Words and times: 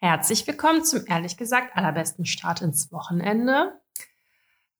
Herzlich 0.00 0.46
willkommen 0.46 0.84
zum 0.84 1.06
ehrlich 1.08 1.36
gesagt 1.36 1.76
allerbesten 1.76 2.24
Start 2.24 2.62
ins 2.62 2.92
Wochenende. 2.92 3.80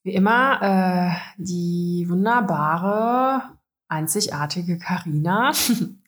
Wie 0.04 0.14
immer 0.14 0.62
äh, 0.62 1.42
die 1.42 2.06
wunderbare, 2.08 3.58
einzigartige 3.88 4.78
Karina 4.78 5.50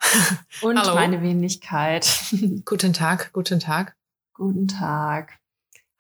und 0.62 0.78
Hallo. 0.78 0.94
meine 0.94 1.22
Wenigkeit. 1.22 2.08
Guten 2.64 2.92
Tag, 2.92 3.32
guten 3.32 3.58
Tag. 3.58 3.96
Guten 4.32 4.68
Tag. 4.68 5.40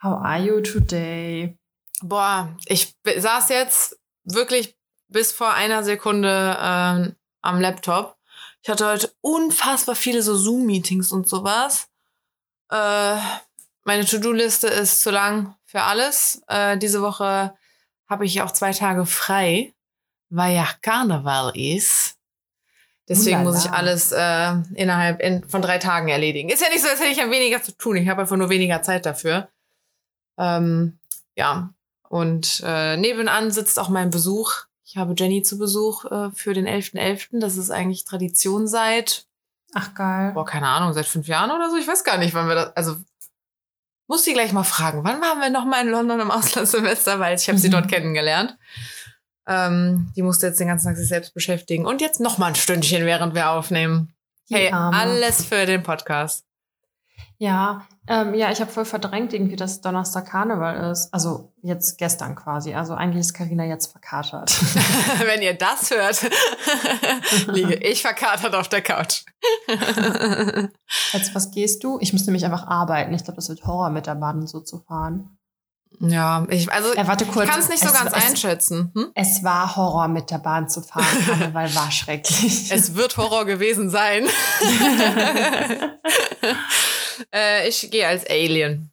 How 0.00 0.22
are 0.22 0.38
you 0.40 0.60
today? 0.60 1.58
Boah, 2.02 2.56
ich 2.66 2.94
saß 3.04 3.48
jetzt 3.48 3.98
wirklich 4.22 4.78
bis 5.08 5.32
vor 5.32 5.52
einer 5.52 5.82
Sekunde 5.82 6.56
ähm, 6.60 7.16
am 7.42 7.60
Laptop. 7.60 8.16
Ich 8.62 8.70
hatte 8.70 8.86
heute 8.86 9.12
unfassbar 9.20 9.96
viele 9.96 10.22
so 10.22 10.36
Zoom-Meetings 10.36 11.10
und 11.10 11.28
sowas. 11.28 11.89
Äh, 12.70 13.16
meine 13.84 14.04
To-Do-Liste 14.04 14.68
ist 14.68 15.00
zu 15.02 15.10
lang 15.10 15.54
für 15.64 15.82
alles. 15.82 16.42
Äh, 16.48 16.78
diese 16.78 17.02
Woche 17.02 17.54
habe 18.08 18.24
ich 18.24 18.42
auch 18.42 18.50
zwei 18.50 18.72
Tage 18.72 19.06
frei, 19.06 19.72
weil 20.28 20.54
ja 20.54 20.68
Karneval 20.82 21.56
ist. 21.56 22.16
Deswegen 23.08 23.42
muss 23.42 23.64
ich 23.64 23.70
alles 23.72 24.12
äh, 24.12 24.52
innerhalb 24.74 25.20
in, 25.20 25.42
von 25.48 25.62
drei 25.62 25.78
Tagen 25.78 26.08
erledigen. 26.08 26.48
Ist 26.48 26.62
ja 26.62 26.68
nicht 26.68 26.82
so, 26.82 26.88
als 26.88 27.00
hätte 27.00 27.10
ich 27.10 27.18
ja 27.18 27.28
weniger 27.28 27.60
zu 27.60 27.76
tun. 27.76 27.96
Ich 27.96 28.08
habe 28.08 28.20
einfach 28.20 28.36
nur 28.36 28.50
weniger 28.50 28.82
Zeit 28.82 29.04
dafür. 29.04 29.48
Ähm, 30.38 30.98
ja, 31.34 31.74
und 32.08 32.62
äh, 32.64 32.96
nebenan 32.96 33.50
sitzt 33.50 33.80
auch 33.80 33.88
mein 33.88 34.10
Besuch. 34.10 34.52
Ich 34.84 34.96
habe 34.96 35.14
Jenny 35.16 35.42
zu 35.42 35.58
Besuch 35.58 36.04
äh, 36.04 36.30
für 36.32 36.54
den 36.54 36.68
11.11. 36.68 37.40
Das 37.40 37.56
ist 37.56 37.70
eigentlich 37.70 38.04
Tradition 38.04 38.68
seit, 38.68 39.26
Ach 39.74 39.94
geil. 39.94 40.32
boah, 40.32 40.44
keine 40.44 40.68
Ahnung, 40.68 40.92
seit 40.92 41.06
fünf 41.06 41.26
Jahren 41.28 41.50
oder 41.50 41.70
so. 41.70 41.76
Ich 41.76 41.86
weiß 41.86 42.02
gar 42.04 42.18
nicht, 42.18 42.34
wann 42.34 42.48
wir 42.48 42.54
das, 42.56 42.76
also 42.76 42.96
muss 44.08 44.24
sie 44.24 44.32
gleich 44.32 44.52
mal 44.52 44.64
fragen, 44.64 45.04
wann 45.04 45.20
waren 45.20 45.40
wir 45.40 45.50
noch 45.50 45.64
mal 45.64 45.84
in 45.84 45.90
London 45.92 46.18
im 46.20 46.30
Auslandssemester, 46.32 47.20
weil 47.20 47.36
ich 47.36 47.48
habe 47.48 47.58
sie 47.58 47.68
Mhm. 47.68 47.72
dort 47.72 47.88
kennengelernt. 47.88 48.56
Ähm, 49.46 50.12
die 50.16 50.22
musste 50.22 50.46
jetzt 50.48 50.58
den 50.60 50.66
ganzen 50.68 50.88
Tag 50.88 50.96
sich 50.96 51.08
selbst 51.08 51.34
beschäftigen. 51.34 51.86
Und 51.86 52.00
jetzt 52.00 52.20
noch 52.20 52.38
mal 52.38 52.46
ein 52.48 52.54
Stündchen, 52.56 53.04
während 53.06 53.34
wir 53.34 53.50
aufnehmen. 53.50 54.12
Hey, 54.48 54.72
alles 54.72 55.44
für 55.44 55.64
den 55.66 55.82
Podcast. 55.84 56.44
Ja, 57.42 57.86
ähm, 58.06 58.34
ja, 58.34 58.50
ich 58.52 58.60
habe 58.60 58.70
voll 58.70 58.84
verdrängt 58.84 59.32
irgendwie, 59.32 59.56
dass 59.56 59.80
Donnerstag 59.80 60.26
Karneval 60.26 60.90
ist. 60.90 61.08
Also 61.14 61.54
jetzt 61.62 61.96
gestern 61.96 62.34
quasi. 62.34 62.74
Also 62.74 62.92
eigentlich 62.92 63.20
ist 63.20 63.32
Karina 63.32 63.64
jetzt 63.64 63.86
verkatert. 63.90 64.50
Wenn 65.24 65.40
ihr 65.40 65.54
das 65.54 65.90
hört, 65.90 66.30
liege 67.46 67.76
ich 67.76 68.02
verkatert 68.02 68.54
auf 68.54 68.68
der 68.68 68.82
Couch. 68.82 69.22
Jetzt, 71.14 71.34
was 71.34 71.50
gehst 71.50 71.82
du? 71.82 71.96
Ich 72.02 72.12
muss 72.12 72.26
nämlich 72.26 72.44
einfach 72.44 72.66
arbeiten. 72.66 73.14
Ich 73.14 73.24
glaube, 73.24 73.36
das 73.36 73.48
wird 73.48 73.64
Horror 73.66 73.88
mit 73.88 74.06
der 74.06 74.16
Bahn 74.16 74.46
so 74.46 74.60
zu 74.60 74.80
fahren. 74.86 75.38
ja, 76.00 76.44
ich, 76.50 76.70
also 76.70 76.94
Ja, 76.94 77.06
warte 77.08 77.24
kurz. 77.24 77.46
ich 77.46 77.50
kann 77.52 77.60
es 77.60 77.68
nicht 77.70 77.82
so 77.82 77.90
ganz 77.90 78.12
es- 78.14 78.28
einschätzen. 78.28 78.92
Hm? 78.94 79.12
Es 79.14 79.42
war 79.42 79.76
Horror 79.76 80.08
mit 80.08 80.30
der 80.30 80.38
Bahn 80.40 80.68
zu 80.68 80.82
fahren. 80.82 81.06
Karneval 81.26 81.74
war 81.74 81.90
schrecklich. 81.90 82.70
Es 82.70 82.94
wird 82.96 83.16
Horror 83.16 83.46
gewesen 83.46 83.88
sein. 83.88 84.26
Äh, 87.34 87.68
ich 87.68 87.90
gehe 87.90 88.06
als 88.06 88.26
Alien. 88.28 88.90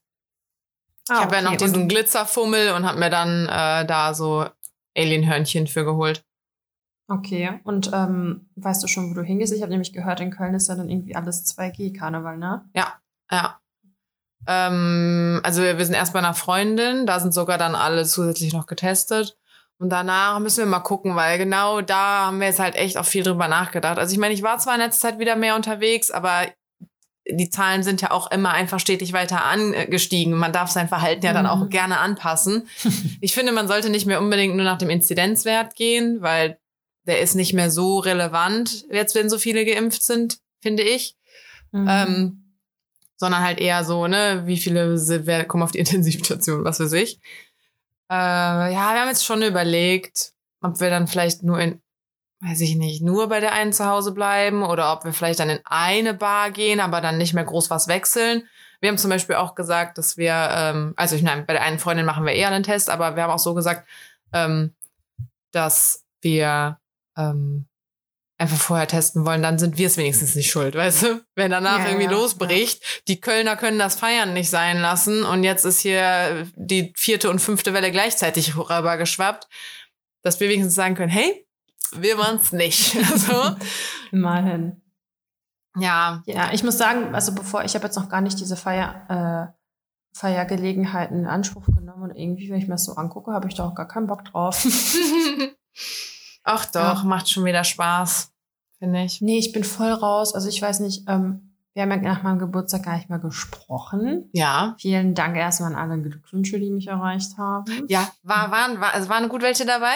Ah, 1.09 1.15
ich 1.15 1.21
habe 1.21 1.35
ja 1.35 1.41
noch 1.41 1.53
okay. 1.53 1.63
diesen 1.63 1.83
Und- 1.83 1.87
Glitzerfummel 1.87 2.71
und 2.73 2.85
habe 2.85 2.99
mir 2.99 3.09
dann 3.09 3.45
äh, 3.47 3.85
da 3.85 4.13
so 4.13 4.45
Alien-Hörnchen 4.97 5.67
für 5.67 5.85
geholt. 5.85 6.23
Okay, 7.09 7.61
und 7.63 7.89
ähm, 7.93 8.49
weißt 8.57 8.83
du 8.83 8.87
schon, 8.87 9.09
wo 9.09 9.13
du 9.13 9.21
hingehst? 9.23 9.53
Ich 9.53 9.61
habe 9.61 9.71
nämlich 9.71 9.93
gehört, 9.93 10.19
in 10.19 10.29
Köln 10.31 10.53
ist 10.55 10.67
ja 10.67 10.75
dann 10.75 10.89
irgendwie 10.89 11.15
alles 11.15 11.45
2G-Karneval, 11.57 12.37
ne? 12.37 12.65
Ja. 12.75 12.99
Ähm, 14.45 15.39
also 15.43 15.61
wir 15.61 15.85
sind 15.85 15.95
erst 15.95 16.13
bei 16.13 16.19
einer 16.19 16.33
Freundin, 16.33 17.05
da 17.05 17.19
sind 17.19 17.33
sogar 17.33 17.57
dann 17.57 17.75
alle 17.75 18.05
zusätzlich 18.05 18.53
noch 18.53 18.65
getestet. 18.65 19.37
Und 19.79 19.89
danach 19.89 20.39
müssen 20.39 20.59
wir 20.59 20.65
mal 20.65 20.79
gucken, 20.79 21.15
weil 21.15 21.37
genau 21.37 21.81
da 21.81 22.25
haben 22.25 22.39
wir 22.39 22.47
jetzt 22.47 22.59
halt 22.59 22.75
echt 22.75 22.97
auch 22.97 23.05
viel 23.05 23.23
drüber 23.23 23.47
nachgedacht. 23.47 23.99
Also 23.99 24.11
ich 24.13 24.19
meine, 24.19 24.33
ich 24.33 24.41
war 24.43 24.57
zwar 24.57 24.73
in 24.75 24.81
letzter 24.81 25.09
Zeit 25.09 25.19
wieder 25.19 25.35
mehr 25.35 25.55
unterwegs, 25.55 26.09
aber 26.11 26.47
die 27.29 27.49
Zahlen 27.49 27.83
sind 27.83 28.01
ja 28.01 28.11
auch 28.11 28.31
immer 28.31 28.51
einfach 28.51 28.79
stetig 28.79 29.13
weiter 29.13 29.43
angestiegen. 29.45 30.33
Man 30.33 30.53
darf 30.53 30.69
sein 30.71 30.87
Verhalten 30.87 31.25
ja 31.25 31.33
dann 31.33 31.45
Mhm. 31.45 31.51
auch 31.51 31.69
gerne 31.69 31.99
anpassen. 31.99 32.67
Ich 33.21 33.33
finde, 33.33 33.51
man 33.51 33.67
sollte 33.67 33.89
nicht 33.89 34.05
mehr 34.05 34.21
unbedingt 34.21 34.55
nur 34.55 34.65
nach 34.65 34.77
dem 34.77 34.89
Inzidenzwert 34.89 35.75
gehen, 35.75 36.21
weil 36.21 36.57
der 37.05 37.21
ist 37.21 37.35
nicht 37.35 37.53
mehr 37.53 37.71
so 37.71 37.99
relevant, 37.99 38.85
jetzt 38.91 39.15
wenn 39.15 39.29
so 39.29 39.37
viele 39.37 39.65
geimpft 39.65 40.03
sind, 40.03 40.39
finde 40.61 40.83
ich. 40.83 41.15
Mhm. 41.71 41.87
Ähm, 41.89 42.43
sondern 43.17 43.41
halt 43.43 43.59
eher 43.59 43.83
so, 43.83 44.07
ne, 44.07 44.43
wie 44.45 44.57
viele 44.57 44.97
se- 44.97 45.25
wer, 45.25 45.43
kommen 45.45 45.63
auf 45.63 45.71
die 45.71 45.79
Intensivstation, 45.85 46.63
was 46.63 46.79
weiß 46.79 46.93
ich. 46.93 47.19
Äh, 48.09 48.13
ja, 48.13 48.93
wir 48.93 49.01
haben 49.01 49.07
jetzt 49.09 49.25
schon 49.25 49.41
überlegt, 49.41 50.31
ob 50.61 50.79
wir 50.79 50.89
dann 50.89 51.07
vielleicht 51.07 51.43
nur 51.43 51.59
in, 51.59 51.81
weiß 52.41 52.61
ich 52.61 52.75
nicht, 52.75 53.01
nur 53.01 53.29
bei 53.29 53.39
der 53.39 53.53
einen 53.53 53.73
zu 53.73 53.85
Hause 53.85 54.11
bleiben 54.11 54.63
oder 54.63 54.93
ob 54.93 55.05
wir 55.05 55.13
vielleicht 55.13 55.39
dann 55.39 55.49
in 55.49 55.59
eine 55.65 56.13
Bar 56.13 56.51
gehen, 56.51 56.79
aber 56.79 57.01
dann 57.01 57.17
nicht 57.17 57.33
mehr 57.33 57.43
groß 57.43 57.69
was 57.69 57.87
wechseln. 57.87 58.47
Wir 58.79 58.89
haben 58.89 58.97
zum 58.97 59.09
Beispiel 59.09 59.35
auch 59.35 59.55
gesagt, 59.55 59.97
dass 59.97 60.17
wir, 60.17 60.49
ähm, 60.51 60.93
also 60.97 61.15
ich 61.15 61.23
meine, 61.23 61.43
bei 61.43 61.53
der 61.53 61.63
einen 61.63 61.79
Freundin 61.79 62.05
machen 62.05 62.25
wir 62.25 62.33
eher 62.33 62.49
einen 62.49 62.63
Test, 62.63 62.89
aber 62.89 63.15
wir 63.15 63.23
haben 63.23 63.31
auch 63.31 63.39
so 63.39 63.55
gesagt, 63.55 63.87
ähm, 64.33 64.75
dass 65.51 66.05
wir 66.21 66.79
ähm, 67.17 67.67
einfach 68.37 68.57
vorher 68.57 68.87
testen 68.87 69.25
wollen, 69.25 69.41
dann 69.41 69.57
sind 69.57 69.79
wir 69.79 69.87
es 69.87 69.97
wenigstens 69.97 70.35
nicht 70.35 70.51
schuld, 70.51 70.75
weißt 70.75 71.03
du? 71.03 71.25
Wenn 71.33 71.49
danach 71.49 71.79
Ja, 71.79 71.87
irgendwie 71.87 72.05
ja, 72.05 72.11
losbricht, 72.11 73.03
die 73.07 73.19
Kölner 73.19 73.55
können 73.55 73.79
das 73.79 73.95
Feiern 73.95 74.33
nicht 74.33 74.51
sein 74.51 74.79
lassen 74.79 75.23
und 75.23 75.43
jetzt 75.43 75.65
ist 75.65 75.79
hier 75.79 76.47
die 76.55 76.93
vierte 76.95 77.31
und 77.31 77.39
fünfte 77.39 77.73
Welle 77.73 77.91
gleichzeitig 77.91 78.55
rübergeschwappt, 78.55 79.47
dass 80.21 80.39
wir 80.39 80.49
wenigstens 80.49 80.75
sagen 80.75 80.93
können, 80.93 81.09
hey, 81.09 81.46
wir 81.95 82.17
waren's 82.17 82.51
nicht. 82.51 82.91
so. 83.15 83.55
Immerhin. 84.11 84.81
Ja, 85.77 86.23
Ja, 86.25 86.51
ich 86.53 86.63
muss 86.63 86.77
sagen, 86.77 87.13
also 87.13 87.33
bevor 87.35 87.63
ich 87.63 87.75
habe 87.75 87.85
jetzt 87.85 87.95
noch 87.97 88.09
gar 88.09 88.21
nicht 88.21 88.39
diese 88.39 88.55
Feier, 88.57 89.53
äh, 89.53 90.17
Feiergelegenheiten 90.17 91.19
in 91.19 91.25
Anspruch 91.27 91.65
genommen 91.67 92.03
und 92.09 92.15
irgendwie, 92.15 92.49
wenn 92.49 92.57
ich 92.57 92.67
mir 92.67 92.73
das 92.73 92.85
so 92.85 92.95
angucke, 92.95 93.31
habe 93.31 93.47
ich 93.47 93.53
da 93.55 93.67
auch 93.67 93.75
gar 93.75 93.87
keinen 93.87 94.07
Bock 94.07 94.25
drauf. 94.25 94.65
Ach 96.43 96.65
doch, 96.65 97.03
Ja. 97.03 97.03
macht 97.03 97.29
schon 97.29 97.45
wieder 97.45 97.63
Spaß, 97.63 98.31
finde 98.79 99.03
ich. 99.03 99.21
nee, 99.21 99.37
ich 99.37 99.51
bin 99.51 99.63
voll 99.63 99.91
raus. 99.91 100.33
Also 100.33 100.49
ich 100.49 100.61
weiß 100.61 100.79
nicht, 100.79 101.07
ähm, 101.07 101.55
wir 101.73 101.83
haben 101.83 101.91
ja 101.91 101.97
nach 101.97 102.23
meinem 102.23 102.39
Geburtstag 102.39 102.83
gar 102.83 102.95
nicht 102.95 103.09
mehr 103.09 103.19
gesprochen. 103.19 104.29
Ja. 104.33 104.75
Vielen 104.79 105.13
Dank 105.13 105.35
erstmal 105.37 105.75
an 105.75 105.91
alle 105.91 106.01
Glückwünsche, 106.01 106.59
die 106.59 106.71
mich 106.71 106.87
erreicht 106.87 107.37
haben. 107.37 107.85
Ja, 107.87 108.09
war, 108.23 108.49
waren, 108.49 108.79
war, 108.81 108.93
also 108.95 109.09
waren 109.09 109.29
gut 109.29 109.43
welche 109.43 109.65
dabei? 109.65 109.93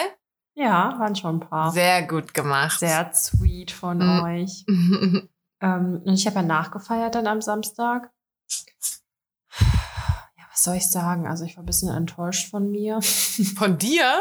Ja, 0.54 0.96
waren 0.98 1.16
schon 1.16 1.36
ein 1.36 1.40
paar. 1.40 1.70
Sehr 1.72 2.06
gut 2.06 2.34
gemacht. 2.34 2.78
Sehr 2.80 3.10
sweet 3.14 3.70
von 3.70 3.98
Mhm. 3.98 4.22
euch. 4.22 4.64
Ähm, 5.64 6.02
und 6.04 6.14
ich 6.14 6.26
habe 6.26 6.34
ja 6.34 6.42
nachgefeiert 6.42 7.14
dann 7.14 7.28
am 7.28 7.40
Samstag. 7.40 8.10
Ja, 9.60 10.44
was 10.50 10.64
soll 10.64 10.74
ich 10.74 10.90
sagen? 10.90 11.26
Also 11.28 11.44
ich 11.44 11.56
war 11.56 11.62
ein 11.62 11.66
bisschen 11.66 11.88
enttäuscht 11.94 12.50
von 12.50 12.68
mir. 12.68 13.00
Von 13.56 13.78
dir? 13.78 14.12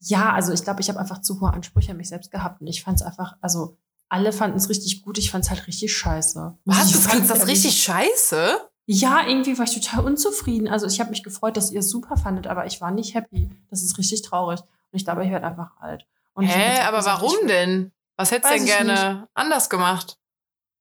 Ja, 0.00 0.34
also 0.34 0.52
ich 0.52 0.62
glaube, 0.64 0.82
ich 0.82 0.90
habe 0.90 0.98
einfach 0.98 1.22
zu 1.22 1.40
hohe 1.40 1.50
Ansprüche 1.52 1.92
an 1.92 1.96
mich 1.96 2.10
selbst 2.10 2.30
gehabt 2.30 2.60
und 2.60 2.66
ich 2.66 2.82
fand 2.82 3.00
es 3.00 3.06
einfach, 3.06 3.36
also 3.40 3.78
alle 4.10 4.32
fanden 4.34 4.58
es 4.58 4.68
richtig 4.68 5.02
gut, 5.02 5.16
ich 5.16 5.30
fand 5.30 5.44
es 5.44 5.50
halt 5.50 5.66
richtig 5.66 5.96
scheiße. 5.96 6.58
Was? 6.66 6.92
Du 6.92 6.98
fandest 6.98 7.30
das 7.30 7.38
ehrlich- 7.38 7.54
richtig 7.64 7.82
scheiße? 7.82 8.60
Ja, 8.92 9.26
irgendwie 9.26 9.56
war 9.58 9.64
ich 9.64 9.74
total 9.74 10.04
unzufrieden. 10.04 10.68
Also 10.68 10.86
ich 10.86 11.00
habe 11.00 11.10
mich 11.10 11.22
gefreut, 11.22 11.56
dass 11.56 11.70
ihr 11.70 11.80
es 11.80 11.90
super 11.90 12.16
fandet, 12.16 12.46
aber 12.46 12.66
ich 12.66 12.80
war 12.80 12.90
nicht 12.90 13.14
happy. 13.14 13.48
Das 13.70 13.82
ist 13.82 13.96
richtig 13.98 14.22
traurig. 14.22 14.60
Und 14.60 14.68
ich 14.98 15.04
glaube, 15.04 15.24
ich 15.24 15.30
werde 15.30 15.46
einfach 15.46 15.70
alt. 15.80 16.06
Und 16.34 16.44
Hä, 16.44 16.80
aber 16.82 16.98
gesagt, 16.98 17.22
warum 17.22 17.46
denn? 17.46 17.92
Was 18.16 18.30
hättest 18.30 18.52
du 18.52 18.58
denn 18.58 18.66
gerne 18.66 19.28
anders 19.34 19.70
gemacht? 19.70 20.18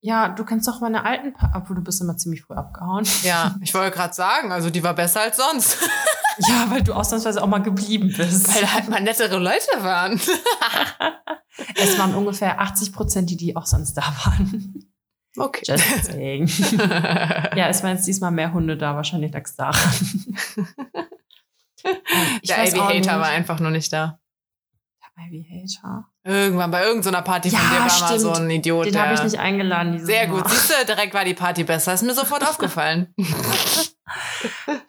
Ja, 0.01 0.29
du 0.29 0.44
kennst 0.44 0.67
doch 0.67 0.81
meine 0.81 1.05
alten, 1.05 1.33
pa 1.33 1.53
obwohl 1.55 1.75
du 1.75 1.83
bist 1.83 2.01
immer 2.01 2.17
ziemlich 2.17 2.41
früh 2.41 2.55
abgehauen. 2.55 3.07
Ja, 3.23 3.55
ich 3.61 3.73
wollte 3.73 3.95
gerade 3.95 4.13
sagen, 4.13 4.52
also 4.52 4.69
die 4.69 4.84
war 4.84 4.93
besser 4.93 5.22
als 5.22 5.37
sonst. 5.37 5.78
Ja, 6.47 6.66
weil 6.69 6.81
du 6.81 6.93
ausnahmsweise 6.93 7.43
auch 7.43 7.47
mal 7.47 7.61
geblieben 7.61 8.11
bist. 8.16 8.47
Weil 8.55 8.61
da 8.61 8.73
halt 8.73 8.90
mal 8.90 9.02
nettere 9.02 9.37
Leute 9.37 9.67
waren. 9.81 10.14
es 11.75 11.99
waren 11.99 12.16
ungefähr 12.16 12.59
80 12.59 12.93
Prozent, 12.93 13.29
die, 13.29 13.35
die 13.35 13.55
auch 13.55 13.66
sonst 13.66 13.96
da 13.96 14.02
waren. 14.02 14.91
Okay. 15.37 15.63
Just 15.66 16.05
saying. 16.05 16.47
ja, 17.55 17.67
es 17.69 17.81
waren 17.83 17.95
jetzt 17.95 18.05
diesmal 18.07 18.31
mehr 18.31 18.51
Hunde 18.53 18.75
da, 18.78 18.95
wahrscheinlich 18.95 19.31
lag's 19.31 19.55
daran. 19.55 19.75
Ich 22.43 22.49
Der 22.49 22.67
Ivy-Hater 22.67 22.93
nicht. 22.93 23.07
war 23.07 23.25
einfach 23.29 23.59
nur 23.59 23.72
nicht 23.72 23.91
da. 23.91 24.19
Der 25.17 25.25
Ivy-Hater. 25.25 26.05
Irgendwann 26.23 26.69
bei 26.69 26.83
irgendeiner 26.83 27.23
Party 27.23 27.49
von 27.49 27.57
Ja, 27.57 27.66
dir 27.66 27.73
war 27.79 27.79
mal 27.81 27.89
stimmt. 27.89 28.19
so 28.19 28.31
ein 28.33 28.49
Idiot. 28.51 28.85
Den 28.85 29.01
habe 29.01 29.16
ich 29.16 29.23
nicht 29.23 29.39
eingeladen. 29.39 30.05
Sehr 30.05 30.28
Mal. 30.28 30.41
gut. 30.41 30.49
Siehst 30.51 30.69
du, 30.69 30.85
direkt 30.85 31.16
war 31.16 31.25
die 31.25 31.33
Party 31.33 31.63
besser. 31.63 31.93
Ist 31.95 32.03
mir 32.03 32.13
sofort 32.13 32.43
aufgefallen. 32.47 33.16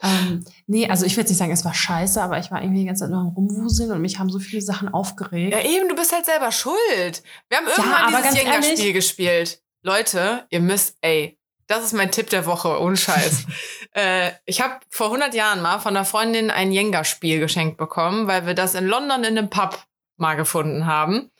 Ähm, 0.02 0.44
nee, 0.66 0.86
also 0.88 1.06
ich 1.06 1.16
jetzt 1.16 1.30
nicht 1.30 1.38
sagen, 1.38 1.52
es 1.52 1.64
war 1.64 1.72
scheiße, 1.72 2.22
aber 2.22 2.38
ich 2.38 2.50
war 2.50 2.60
irgendwie 2.60 2.80
die 2.80 2.86
ganze 2.86 3.04
Zeit 3.04 3.10
nur 3.10 3.20
am 3.20 3.28
Rumwuseln 3.28 3.90
und 3.90 4.02
mich 4.02 4.18
haben 4.18 4.28
so 4.28 4.38
viele 4.38 4.60
Sachen 4.60 4.92
aufgeregt. 4.92 5.52
Ja, 5.54 5.60
eben, 5.60 5.88
du 5.88 5.94
bist 5.94 6.12
halt 6.12 6.26
selber 6.26 6.52
schuld. 6.52 7.22
Wir 7.48 7.56
haben 7.58 7.66
irgendwann 7.68 8.14
aber 8.14 8.20
dieses 8.22 8.36
Jenga-Spiel 8.36 8.92
gespielt. 8.92 9.62
Leute, 9.82 10.46
ihr 10.50 10.61
müsst, 10.61 10.96
ey, 11.00 11.38
Das 11.67 11.84
ist 11.84 11.93
mein 11.93 12.11
Tipp 12.11 12.29
der 12.31 12.44
Woche, 12.46 12.81
ohne 12.81 12.96
Scheiß. 12.96 13.46
äh, 13.94 14.32
ich 14.44 14.61
habe 14.61 14.81
vor 14.90 15.06
100 15.06 15.32
Jahren 15.32 15.62
mal 15.62 15.79
von 15.79 15.96
einer 15.96 16.05
Freundin 16.05 16.50
ein 16.50 16.73
Jenga-Spiel 16.73 17.40
geschenkt 17.40 17.79
bekommen, 17.79 18.26
weil 18.26 18.46
wir 18.46 18.55
das 18.55 18.75
in 18.75 18.87
London 18.87 19.25
in 19.25 19.38
einem 19.38 19.49
Pub 19.49 19.82
mal 20.17 20.34
gefunden 20.34 20.87
haben. 20.87 21.31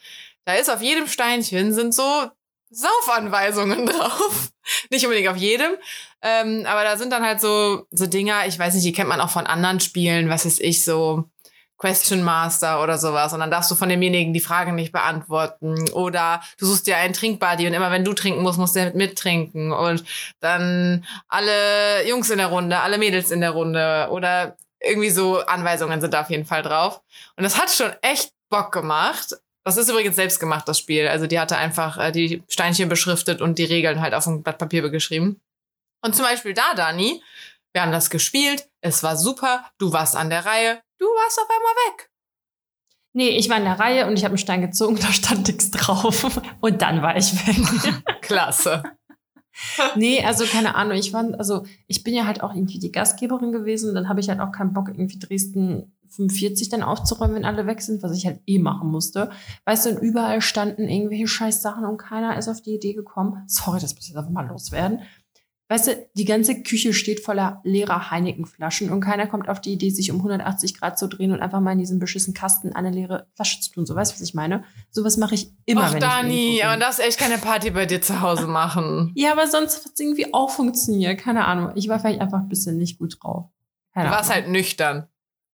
Da 0.45 0.55
ist 0.55 0.69
auf 0.69 0.81
jedem 0.81 1.07
Steinchen 1.07 1.73
sind 1.73 1.93
so 1.93 2.29
Saufanweisungen 2.69 3.85
drauf. 3.85 4.49
Nicht 4.89 5.05
unbedingt 5.05 5.29
auf 5.29 5.37
jedem, 5.37 5.73
ähm, 6.21 6.65
aber 6.65 6.83
da 6.83 6.97
sind 6.97 7.11
dann 7.11 7.23
halt 7.23 7.39
so, 7.41 7.85
so 7.91 8.07
Dinger, 8.07 8.47
ich 8.47 8.57
weiß 8.57 8.73
nicht, 8.73 8.85
die 8.85 8.93
kennt 8.93 9.09
man 9.09 9.21
auch 9.21 9.29
von 9.29 9.45
anderen 9.45 9.81
Spielen, 9.81 10.29
was 10.29 10.45
ist 10.45 10.61
ich, 10.61 10.83
so 10.83 11.25
Question 11.83 12.23
Master 12.23 12.81
oder 12.81 12.97
sowas. 12.97 13.33
Und 13.33 13.41
dann 13.41 13.51
darfst 13.51 13.69
du 13.69 13.75
von 13.75 13.89
demjenigen 13.89 14.33
die 14.33 14.39
Frage 14.39 14.71
nicht 14.71 14.93
beantworten. 14.93 15.89
Oder 15.91 16.41
du 16.57 16.65
suchst 16.65 16.87
dir 16.87 16.95
einen 16.95 17.13
Trinkbuddy 17.13 17.67
und 17.67 17.73
immer 17.73 17.91
wenn 17.91 18.05
du 18.05 18.13
trinken 18.13 18.41
musst, 18.41 18.57
musst 18.57 18.77
du 18.77 18.89
mittrinken. 18.95 19.73
Und 19.73 20.05
dann 20.39 21.05
alle 21.27 22.07
Jungs 22.07 22.29
in 22.29 22.37
der 22.37 22.47
Runde, 22.47 22.79
alle 22.79 22.97
Mädels 22.97 23.31
in 23.31 23.41
der 23.41 23.51
Runde. 23.51 24.07
Oder 24.11 24.55
irgendwie 24.79 25.09
so 25.09 25.41
Anweisungen 25.41 25.99
sind 25.99 26.13
da 26.13 26.21
auf 26.21 26.29
jeden 26.29 26.45
Fall 26.45 26.63
drauf. 26.63 27.01
Und 27.35 27.43
das 27.43 27.59
hat 27.59 27.69
schon 27.69 27.91
echt 28.01 28.31
Bock 28.49 28.71
gemacht. 28.71 29.35
Das 29.65 29.75
ist 29.75 29.89
übrigens 29.89 30.15
selbst 30.15 30.39
gemacht, 30.39 30.65
das 30.69 30.79
Spiel. 30.79 31.09
Also 31.09 31.27
die 31.27 31.37
hatte 31.37 31.57
einfach 31.57 31.97
äh, 31.97 32.13
die 32.13 32.43
Steinchen 32.47 32.87
beschriftet 32.87 33.41
und 33.41 33.57
die 33.57 33.65
Regeln 33.65 33.99
halt 33.99 34.13
auf 34.13 34.25
ein 34.25 34.41
Blatt 34.41 34.57
Papier 34.57 34.87
geschrieben. 34.89 35.41
Und 36.01 36.15
zum 36.15 36.23
Beispiel 36.23 36.53
da, 36.53 36.75
Dani, 36.75 37.21
wir 37.73 37.81
haben 37.81 37.91
das 37.91 38.09
gespielt, 38.09 38.69
es 38.79 39.03
war 39.03 39.17
super, 39.17 39.65
du 39.79 39.91
warst 39.91 40.15
an 40.15 40.29
der 40.29 40.45
Reihe, 40.45 40.81
Du 41.03 41.09
warst 41.09 41.37
auf 41.37 41.49
einmal 41.49 41.73
weg. 41.89 42.09
Nee, 43.11 43.37
ich 43.37 43.49
war 43.49 43.57
in 43.57 43.65
der 43.65 43.77
Reihe 43.77 44.07
und 44.07 44.13
ich 44.13 44.23
habe 44.23 44.31
einen 44.31 44.37
Stein 44.37 44.61
gezogen, 44.61 44.95
da 45.01 45.07
stand 45.07 45.47
nichts 45.47 45.69
drauf. 45.69 46.41
Und 46.61 46.81
dann 46.81 47.01
war 47.01 47.17
ich 47.17 47.33
weg. 47.45 48.03
Klasse. 48.21 48.83
nee, 49.95 50.23
also 50.23 50.45
keine 50.45 50.75
Ahnung. 50.75 50.95
Ich 50.97 51.11
fand, 51.11 51.37
also 51.37 51.65
ich 51.87 52.05
bin 52.05 52.13
ja 52.13 52.25
halt 52.25 52.41
auch 52.41 52.55
irgendwie 52.55 52.79
die 52.79 52.93
Gastgeberin 52.93 53.51
gewesen. 53.51 53.93
Dann 53.93 54.07
habe 54.07 54.21
ich 54.21 54.29
halt 54.29 54.39
auch 54.39 54.53
keinen 54.53 54.71
Bock, 54.71 54.87
irgendwie 54.87 55.19
Dresden 55.19 55.91
45 56.07 56.69
dann 56.69 56.83
aufzuräumen, 56.83 57.35
wenn 57.35 57.45
alle 57.45 57.67
weg 57.67 57.81
sind, 57.81 58.01
was 58.01 58.15
ich 58.15 58.25
halt 58.25 58.39
eh 58.45 58.59
machen 58.59 58.89
musste. 58.89 59.29
Weißt 59.65 59.85
du, 59.85 59.89
und 59.89 59.97
überall 59.97 60.39
standen 60.39 60.87
irgendwelche 60.87 61.27
scheiß 61.27 61.61
Sachen 61.61 61.83
und 61.83 61.97
keiner 61.97 62.37
ist 62.37 62.47
auf 62.47 62.61
die 62.61 62.75
Idee 62.75 62.93
gekommen. 62.93 63.43
Sorry, 63.47 63.81
das 63.81 63.93
muss 63.93 64.07
jetzt 64.07 64.15
einfach 64.15 64.31
mal 64.31 64.47
loswerden. 64.47 65.01
Weißt 65.73 65.87
du, 65.87 66.07
die 66.13 66.25
ganze 66.25 66.61
Küche 66.61 66.93
steht 66.93 67.21
voller 67.21 67.59
leerer 67.63 68.11
Heineken-Flaschen 68.11 68.91
und 68.91 69.01
keiner 69.01 69.25
kommt 69.25 69.49
auf 69.49 69.59
die 69.59 69.73
Idee, 69.73 69.89
sich 69.89 70.11
um 70.11 70.17
180 70.17 70.79
Grad 70.79 70.99
zu 70.99 71.07
drehen 71.07 71.31
und 71.31 71.41
einfach 71.41 71.61
mal 71.61 71.71
in 71.71 71.79
diesen 71.79 71.97
beschissen 71.97 72.35
Kasten 72.35 72.73
eine 72.73 72.91
leere 72.91 73.25
Flasche 73.33 73.59
zu 73.59 73.71
tun. 73.71 73.87
So 73.87 73.95
weißt 73.95 74.11
du, 74.11 74.15
was 74.17 74.21
ich 74.21 74.35
meine? 74.35 74.65
Sowas 74.91 75.17
mache 75.17 75.33
ich 75.33 75.51
immer, 75.65 75.85
Ach, 75.85 75.93
wenn 75.93 75.99
Dani, 75.99 76.57
ich 76.57 76.63
aber 76.63 76.79
darfst 76.79 76.99
echt 76.99 77.17
keine 77.17 77.39
Party 77.39 77.71
bei 77.71 77.87
dir 77.87 78.03
zu 78.03 78.21
Hause 78.21 78.45
machen. 78.45 79.13
ja, 79.15 79.31
aber 79.31 79.47
sonst 79.47 79.83
hat 79.83 79.93
es 79.95 79.99
irgendwie 79.99 80.31
auch 80.31 80.51
funktioniert. 80.51 81.19
Keine 81.19 81.45
Ahnung. 81.45 81.71
Ich 81.73 81.87
war 81.87 81.99
vielleicht 81.99 82.21
einfach 82.21 82.41
ein 82.41 82.49
bisschen 82.49 82.77
nicht 82.77 82.99
gut 82.99 83.17
drauf. 83.19 83.49
Keine 83.95 84.09
du 84.09 84.13
warst 84.13 84.29
Ahnung. 84.29 84.43
halt 84.43 84.51
nüchtern. 84.51 85.07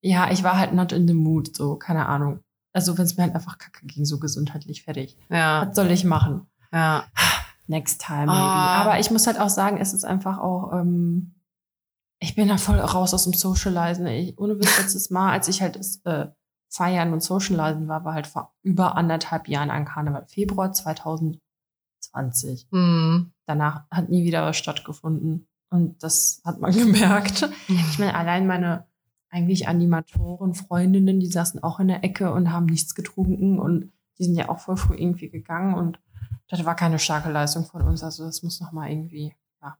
Ja, 0.00 0.30
ich 0.30 0.44
war 0.44 0.56
halt 0.56 0.74
not 0.74 0.92
in 0.92 1.08
the 1.08 1.14
mood. 1.14 1.56
So, 1.56 1.74
keine 1.74 2.06
Ahnung. 2.06 2.38
Also, 2.72 2.96
wenn 2.96 3.04
es 3.04 3.16
mir 3.16 3.24
halt 3.24 3.34
einfach 3.34 3.58
kacke 3.58 3.84
ging, 3.84 4.04
so 4.04 4.20
gesundheitlich 4.20 4.84
fertig. 4.84 5.16
Ja. 5.28 5.66
Was 5.66 5.74
soll 5.74 5.90
ich 5.90 6.04
machen? 6.04 6.46
Ja. 6.72 7.08
Next 7.66 8.02
time, 8.04 8.26
maybe. 8.26 8.32
Ah. 8.32 8.82
Aber 8.82 9.00
ich 9.00 9.10
muss 9.10 9.26
halt 9.26 9.40
auch 9.40 9.48
sagen, 9.48 9.78
es 9.78 9.94
ist 9.94 10.04
einfach 10.04 10.38
auch, 10.38 10.72
ähm, 10.72 11.34
ich 12.18 12.34
bin 12.34 12.48
da 12.48 12.58
voll 12.58 12.78
raus 12.78 13.14
aus 13.14 13.24
dem 13.24 13.32
Socializen. 13.32 14.06
Ich, 14.06 14.38
ohne 14.38 14.58
Witz, 14.58 14.78
letztes 14.78 15.10
Mal, 15.10 15.32
als 15.32 15.48
ich 15.48 15.62
halt 15.62 15.76
das, 15.76 16.00
äh, 16.04 16.28
Feiern 16.74 17.12
und 17.12 17.22
Socializen 17.22 17.86
war, 17.86 18.04
war 18.04 18.14
halt 18.14 18.26
vor 18.26 18.52
über 18.62 18.96
anderthalb 18.96 19.46
Jahren 19.48 19.70
an 19.70 19.84
Karneval. 19.84 20.26
Februar 20.26 20.72
2020. 20.72 22.66
Mhm. 22.70 23.32
Danach 23.46 23.84
hat 23.90 24.08
nie 24.08 24.24
wieder 24.24 24.44
was 24.44 24.56
stattgefunden. 24.56 25.46
Und 25.70 26.02
das 26.02 26.42
hat 26.44 26.60
man 26.60 26.72
gemerkt. 26.76 27.48
Ich 27.68 27.98
meine, 27.98 28.16
allein 28.16 28.46
meine 28.46 28.86
eigentlich 29.30 29.68
Animatoren, 29.68 30.54
Freundinnen, 30.54 31.20
die 31.20 31.26
saßen 31.26 31.62
auch 31.62 31.80
in 31.80 31.88
der 31.88 32.04
Ecke 32.04 32.32
und 32.32 32.52
haben 32.52 32.66
nichts 32.66 32.94
getrunken 32.94 33.58
und 33.58 33.92
die 34.18 34.24
sind 34.24 34.36
ja 34.36 34.48
auch 34.48 34.60
voll 34.60 34.76
früh 34.76 34.94
irgendwie 34.94 35.28
gegangen 35.28 35.74
und 35.74 35.98
das 36.48 36.64
war 36.64 36.76
keine 36.76 36.98
starke 36.98 37.30
Leistung 37.30 37.64
von 37.64 37.82
uns. 37.82 38.02
Also 38.02 38.24
das 38.24 38.42
muss 38.42 38.60
noch 38.60 38.72
mal 38.72 38.90
irgendwie, 38.90 39.34
ja. 39.62 39.76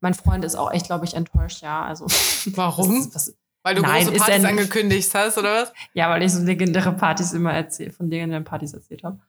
Mein 0.00 0.14
Freund 0.14 0.44
ist 0.44 0.56
auch 0.56 0.72
echt, 0.72 0.86
glaube 0.86 1.04
ich, 1.04 1.14
enttäuscht, 1.14 1.62
ja. 1.62 1.84
Also 1.84 2.06
warum? 2.54 3.06
Was, 3.06 3.14
was, 3.14 3.36
weil 3.62 3.74
du 3.74 3.82
nein, 3.82 4.06
große 4.06 4.18
Partys 4.18 4.44
angekündigt 4.44 5.14
hast, 5.14 5.38
oder 5.38 5.62
was? 5.62 5.72
Ja, 5.94 6.10
weil 6.10 6.22
ich 6.22 6.32
so 6.32 6.42
legendäre 6.42 6.92
Partys 6.92 7.32
immer 7.32 7.52
erzählt, 7.52 7.94
von 7.94 8.10
legendären 8.10 8.44
Partys 8.44 8.72
erzählt 8.72 9.04
habe. 9.04 9.20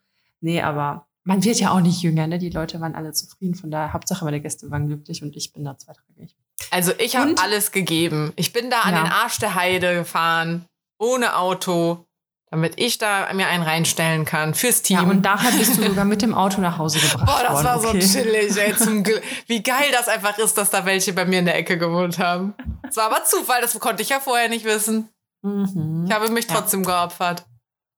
Nee, 0.42 0.62
aber 0.62 1.08
man 1.24 1.44
wird 1.44 1.60
ja 1.60 1.72
auch 1.72 1.80
nicht 1.80 2.02
jünger, 2.02 2.28
ne? 2.28 2.38
Die 2.38 2.50
Leute 2.50 2.82
waren 2.82 2.96
alle 2.96 3.14
zufrieden. 3.14 3.56
Von 3.56 3.72
daher, 3.72 3.94
Hauptsache 3.94 4.26
meine 4.26 4.42
Gäste 4.42 4.70
waren 4.72 4.88
glücklich 4.88 5.24
und 5.24 5.36
ich 5.36 5.54
bin 5.54 5.64
da 5.64 5.78
zweitrangig. 5.78 6.36
Also 6.72 6.92
ich 6.98 7.16
habe 7.16 7.36
alles 7.42 7.72
gegeben. 7.72 8.34
Ich 8.36 8.52
bin 8.52 8.70
da 8.70 8.82
an 8.82 8.94
ja. 8.94 9.04
den 9.04 9.12
Arsch 9.12 9.38
der 9.38 9.56
Heide 9.56 9.96
gefahren, 9.96 10.66
ohne 10.98 11.38
Auto 11.38 12.06
damit 12.54 12.80
ich 12.80 13.00
da 13.00 13.34
mir 13.34 13.48
einen 13.48 13.64
reinstellen 13.64 14.26
kann 14.26 14.54
fürs 14.54 14.84
Team. 14.84 14.98
Ja, 14.98 15.04
und 15.06 15.24
daher 15.24 15.50
bist 15.58 15.76
du 15.76 15.82
sogar 15.82 16.06
mit 16.06 16.22
dem 16.22 16.36
Auto 16.36 16.62
nach 16.62 16.78
Hause 16.78 17.00
gebracht 17.00 17.26
Boah, 17.26 17.42
das 17.42 17.54
worden. 17.54 17.66
war 17.66 17.78
okay. 17.78 18.00
so 18.00 18.20
chillig, 18.20 18.56
ey. 18.56 18.76
Zum 18.76 19.04
Wie 19.48 19.64
geil 19.64 19.88
das 19.92 20.08
einfach 20.08 20.38
ist, 20.38 20.56
dass 20.56 20.70
da 20.70 20.86
welche 20.86 21.14
bei 21.14 21.26
mir 21.26 21.40
in 21.40 21.46
der 21.46 21.56
Ecke 21.56 21.80
gewohnt 21.80 22.20
haben. 22.20 22.54
Es 22.88 22.96
war 22.96 23.06
aber 23.06 23.24
Zufall, 23.24 23.60
das 23.62 23.80
konnte 23.80 24.04
ich 24.04 24.10
ja 24.10 24.20
vorher 24.20 24.50
nicht 24.50 24.66
wissen. 24.66 25.10
Mhm. 25.42 26.06
Ich 26.08 26.14
habe 26.14 26.30
mich 26.30 26.46
trotzdem 26.46 26.84
ja. 26.84 27.02
geopfert. 27.02 27.44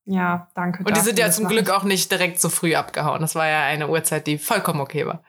Ja, 0.05 0.47
danke. 0.55 0.85
Und 0.85 0.95
die 0.95 1.01
sind 1.01 1.19
ja 1.19 1.29
zum 1.31 1.49
Glück 1.49 1.69
auch 1.69 1.83
nicht 1.83 2.09
direkt 2.09 2.39
so 2.39 2.47
früh 2.47 2.75
abgehauen. 2.75 3.19
Das 3.19 3.35
war 3.35 3.49
ja 3.49 3.65
eine 3.65 3.89
Uhrzeit, 3.89 4.25
die 4.25 4.37
vollkommen 4.37 4.79
okay 4.79 5.05
war. 5.05 5.21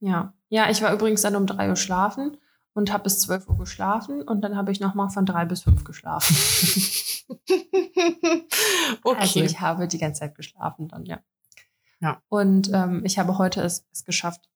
Ja. 0.00 0.34
Ja, 0.48 0.68
ich 0.68 0.82
war 0.82 0.92
übrigens 0.92 1.22
dann 1.22 1.36
um 1.36 1.46
drei 1.46 1.68
Uhr 1.68 1.76
schlafen 1.76 2.36
und 2.74 2.92
habe 2.92 3.04
bis 3.04 3.20
12 3.20 3.48
Uhr 3.48 3.58
geschlafen 3.58 4.22
und 4.22 4.42
dann 4.42 4.56
habe 4.56 4.72
ich 4.72 4.80
nochmal 4.80 5.10
von 5.10 5.26
drei 5.26 5.44
bis 5.44 5.62
fünf 5.62 5.84
geschlafen. 5.84 6.36
okay. 9.04 9.20
Also 9.20 9.40
ich 9.40 9.60
habe 9.60 9.88
die 9.88 9.98
ganze 9.98 10.20
Zeit 10.20 10.34
geschlafen 10.34 10.88
dann, 10.88 11.04
ja. 11.04 11.20
Ja. 12.00 12.22
Und 12.28 12.70
ähm, 12.72 13.02
ich 13.04 13.18
habe 13.18 13.38
heute 13.38 13.62
es, 13.62 13.86
es 13.92 14.04
geschafft, 14.04 14.48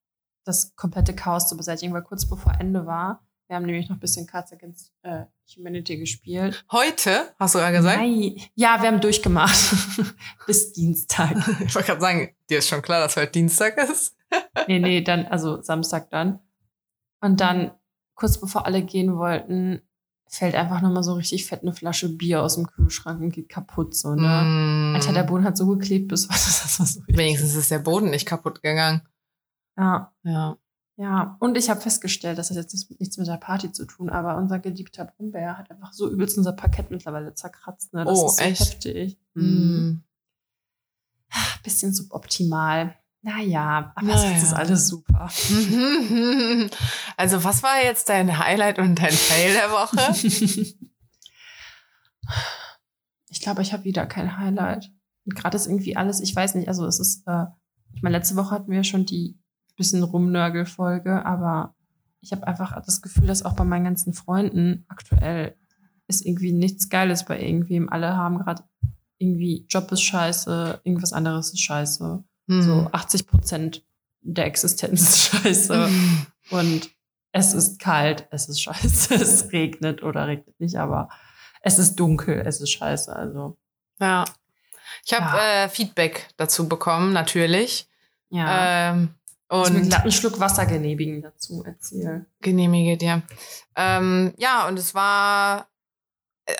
das 0.45 0.75
komplette 0.77 1.15
Chaos 1.15 1.49
zu 1.49 1.57
beseitigen, 1.57 1.93
weil 1.93 2.03
kurz 2.03 2.27
bevor 2.27 2.55
Ende 2.59 2.87
war, 2.87 3.25
wir 3.47 3.57
haben 3.57 3.67
nämlich 3.67 3.91
noch 3.91 3.97
ein 3.97 4.01
bisschen 4.01 4.27
Cards 4.27 4.53
Against 4.53 4.93
äh, 5.03 5.27
Humanity 5.55 5.99
gespielt. 5.99 6.65
Heute, 6.73 7.35
hast 7.39 7.55
du 7.55 7.59
gerade 7.59 7.77
gesagt? 7.77 7.99
Nein. 7.99 8.41
Ja, 8.55 8.81
wir 8.81 8.89
haben 8.89 9.03
durchgemacht. 9.03 9.75
Bis 10.47 10.73
Dienstag. 10.73 11.37
Ich 11.61 11.75
wollte 11.75 11.89
gerade 11.89 12.01
sagen, 12.01 12.35
dir 12.49 12.59
ist 12.59 12.69
schon 12.69 12.81
klar, 12.81 13.01
dass 13.01 13.17
heute 13.17 13.33
Dienstag 13.33 13.77
ist. 13.77 14.17
nee, 14.67 14.79
nee, 14.79 15.03
dann, 15.03 15.27
also 15.27 15.61
Samstag 15.61 16.11
dann. 16.11 16.41
Und 17.21 17.41
dann 17.41 17.73
kurz 18.15 18.41
bevor 18.41 18.67
alle 18.67 18.83
gehen 18.83 19.17
wollten, 19.17 19.81
fällt 20.27 20.55
einfach 20.55 20.81
nochmal 20.81 21.03
so 21.03 21.15
richtig 21.15 21.47
fett 21.47 21.63
eine 21.63 21.73
Flasche 21.73 22.09
Bier 22.09 22.43
aus 22.43 22.57
dem 22.57 22.67
Kühlschrank 22.67 23.21
und 23.21 23.31
geht 23.31 23.49
kaputt. 23.49 23.95
So, 23.95 24.15
ne? 24.15 24.43
Mm. 24.45 24.95
Alter, 24.95 25.13
der 25.13 25.23
Boden 25.23 25.45
hat 25.45 25.57
so 25.57 25.67
geklebt, 25.67 26.09
bis 26.09 26.29
was 26.29 26.45
das 26.45 26.79
war 26.79 26.87
so 26.87 27.01
Wenigstens 27.07 27.55
ist 27.55 27.71
der 27.71 27.79
Boden 27.79 28.11
nicht 28.11 28.27
kaputt 28.27 28.63
gegangen. 28.63 29.03
Ja. 29.77 30.13
Ja. 30.23 30.59
Ja, 30.97 31.37
und 31.41 31.59
ich 31.59 31.71
habe 31.71 31.81
festgestellt, 31.81 32.39
das 32.39 32.51
hat 32.51 32.57
jetzt 32.57 32.73
nichts 33.01 33.19
mit 33.19 33.27
der 33.27 33.37
Party 33.37 33.73
zu 33.73 33.85
tun, 33.85 34.11
aber 34.11 34.37
unser 34.37 34.61
geliebter 34.61 35.05
Brummbär 35.05 35.59
hat 35.59 35.69
einfach 35.69 35.93
so 35.93 36.09
übelst 36.09 36.39
unser 36.39 36.53
Parkett 36.53 36.93
mittlerweile 36.93 37.35
zerkratzt. 37.35 37.93
Ne? 37.95 38.05
Das 38.05 38.17
oh, 38.17 38.29
ist 38.29 38.37
so 38.37 38.45
echt? 38.45 38.61
heftig. 38.61 39.19
Mm. 39.35 39.97
Bisschen 41.65 41.93
suboptimal. 41.93 42.95
Naja, 43.25 43.91
aber 43.95 44.07
naja. 44.07 44.19
sonst 44.19 44.43
ist 44.43 44.53
alles 44.53 44.87
super. 44.87 45.31
Also, 47.17 47.43
was 47.45 47.63
war 47.63 47.83
jetzt 47.83 48.09
dein 48.09 48.39
Highlight 48.39 48.79
und 48.79 48.97
dein 48.97 49.13
Fail 49.13 49.55
der 49.55 49.71
Woche? 49.71 49.97
ich 53.31 53.41
glaube, 53.41 53.63
ich 53.63 53.73
habe 53.73 53.85
wieder 53.85 54.05
kein 54.07 54.37
Highlight. 54.37 54.91
Und 55.25 55.35
gerade 55.37 55.57
ist 55.57 55.67
irgendwie 55.67 55.97
alles, 55.97 56.21
ich 56.21 56.37
weiß 56.37 56.55
nicht, 56.57 56.69
also 56.69 56.85
es 56.87 56.99
ist, 57.01 57.27
äh, 57.27 57.47
ich 57.95 58.03
meine, 58.03 58.19
letzte 58.19 58.37
Woche 58.37 58.51
hatten 58.51 58.71
wir 58.71 58.85
schon 58.85 59.07
die 59.07 59.39
bisschen 59.77 60.03
Rumnörgel-Folge, 60.03 61.25
aber 61.25 61.75
ich 62.21 62.33
habe 62.33 62.47
einfach 62.47 62.79
das 62.85 63.01
Gefühl, 63.01 63.27
dass 63.27 63.45
auch 63.45 63.55
bei 63.55 63.65
meinen 63.65 63.85
ganzen 63.85 64.13
Freunden 64.13 64.85
aktuell 64.89 65.57
ist 66.09 66.27
irgendwie 66.27 66.53
nichts 66.53 66.91
Geiles 66.91 67.25
bei 67.25 67.41
irgendwem. 67.41 67.89
Alle 67.89 68.17
haben 68.17 68.39
gerade 68.39 68.65
irgendwie 69.19 69.67
Job 69.69 69.91
ist 69.93 70.03
scheiße, 70.03 70.81
irgendwas 70.85 71.15
anderes 71.15 71.55
ist 71.55 71.61
scheiße. 71.61 72.23
Hm. 72.49 72.63
So 72.63 72.89
80 72.93 73.27
Prozent 73.27 73.85
der 74.21 74.47
Existenz 74.47 75.01
ist 75.03 75.19
scheiße. 75.23 75.87
Hm. 75.87 76.27
Und 76.51 76.91
es 77.33 77.53
ist 77.53 77.81
kalt, 77.81 78.29
es 78.31 78.49
ist 78.49 78.61
scheiße, 78.61 79.15
es 79.15 79.53
regnet 79.53 80.03
oder 80.03 80.27
regnet 80.27 80.59
nicht, 80.61 80.77
aber 80.77 81.09
es 81.63 81.79
ist 81.79 81.97
dunkel, 81.97 82.43
es 82.47 82.61
ist 82.61 82.71
scheiße. 82.71 83.15
Also. 83.15 83.57
Ja. 83.99 84.25
Ich 85.05 85.13
habe 85.13 85.37
ja. 85.37 85.65
äh, 85.65 85.69
Feedback 85.69 86.29
dazu 86.37 86.69
bekommen, 86.69 87.13
natürlich. 87.13 87.89
Ja. 88.31 88.91
Ähm, 88.93 89.15
und 89.49 89.95
einen 89.95 90.13
Schluck 90.13 90.41
Wasser 90.41 90.67
genehmigen 90.67 91.23
dazu 91.23 91.63
erzählen. 91.65 92.27
Genehmige 92.41 92.97
dir. 92.97 93.23
Ähm, 93.77 94.35
ja, 94.37 94.67
und 94.67 94.79
es 94.79 94.95
war, 94.95 95.69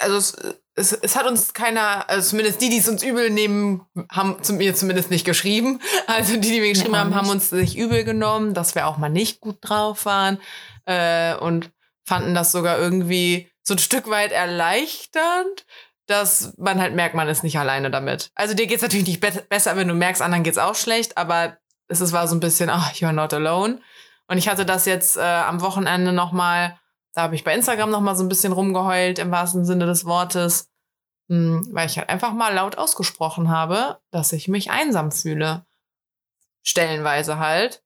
also 0.01 0.17
es 0.17 0.37
es, 0.77 0.93
es 0.93 1.17
hat 1.17 1.27
uns 1.27 1.55
keiner, 1.55 2.09
also 2.09 2.31
zumindest 2.31 2.61
die, 2.61 2.69
die 2.69 2.79
es 2.79 2.89
uns 2.89 3.03
übel 3.03 3.31
nehmen, 3.31 3.87
haben 4.11 4.43
zu 4.43 4.55
mir 4.55 4.75
zumindest 4.75 5.11
nicht 5.11 5.25
geschrieben. 5.25 5.81
Also 6.07 6.35
die, 6.35 6.51
die 6.51 6.61
mir 6.61 6.73
geschrieben 6.73 6.93
Ja, 6.93 7.01
haben, 7.01 7.15
haben 7.15 7.29
uns 7.29 7.51
nicht 7.51 7.77
übel 7.77 8.05
genommen, 8.05 8.53
dass 8.53 8.75
wir 8.75 8.87
auch 8.87 8.99
mal 8.99 9.09
nicht 9.09 9.41
gut 9.41 9.59
drauf 9.61 10.05
waren 10.05 10.39
äh, 10.85 11.35
und 11.35 11.71
fanden 12.05 12.35
das 12.35 12.53
sogar 12.53 12.79
irgendwie 12.79 13.51
so 13.63 13.75
ein 13.75 13.79
Stück 13.79 14.11
weit 14.11 14.33
erleichternd, 14.33 15.65
dass 16.07 16.53
man 16.59 16.81
halt 16.81 16.95
merkt, 16.95 17.15
man 17.15 17.29
ist 17.29 17.43
nicht 17.43 17.59
alleine 17.59 17.91
damit. 17.91 18.31
Also 18.35 18.55
dir 18.55 18.67
geht's 18.67 18.83
natürlich 18.83 19.07
nicht 19.07 19.21
be 19.21 19.33
besser, 19.49 19.77
wenn 19.77 19.89
du 19.89 19.95
merkst, 19.95 20.21
anderen 20.21 20.45
geht's 20.45 20.59
auch 20.59 20.75
schlecht, 20.75 21.17
aber 21.17 21.57
es 21.89 22.01
ist, 22.01 22.13
war 22.13 22.29
so 22.29 22.37
ein 22.37 22.41
bisschen, 22.41 22.69
ach, 22.69 22.93
you're 22.93 23.13
not 23.13 23.33
alone. 23.33 23.81
Und 24.27 24.39
ich 24.39 24.49
hatte 24.49 24.67
das 24.67 24.85
jetzt 24.85 25.17
äh, 25.17 25.21
am 25.21 25.61
Wochenende 25.63 26.13
noch 26.13 26.33
mal, 26.33 26.79
da 27.15 27.23
habe 27.23 27.35
ich 27.35 27.45
bei 27.45 27.55
Instagram 27.55 27.91
noch 27.91 28.01
mal 28.01 28.17
so 28.17 28.25
ein 28.25 28.29
bisschen 28.29 28.53
rumgeheult, 28.53 29.19
im 29.19 29.31
wahrsten 29.31 29.65
Sinne 29.65 29.87
des 29.87 30.05
Wortes, 30.05 30.69
hm, 31.29 31.69
weil 31.73 31.87
ich 31.87 31.97
halt 31.97 32.09
einfach 32.09 32.33
mal 32.33 32.53
laut 32.53 32.77
ausgesprochen 32.77 33.49
habe, 33.49 34.01
dass 34.11 34.33
ich 34.33 34.49
mich 34.49 34.71
einsam 34.71 35.13
fühle. 35.13 35.65
Stellenweise 36.63 37.39
halt. 37.39 37.83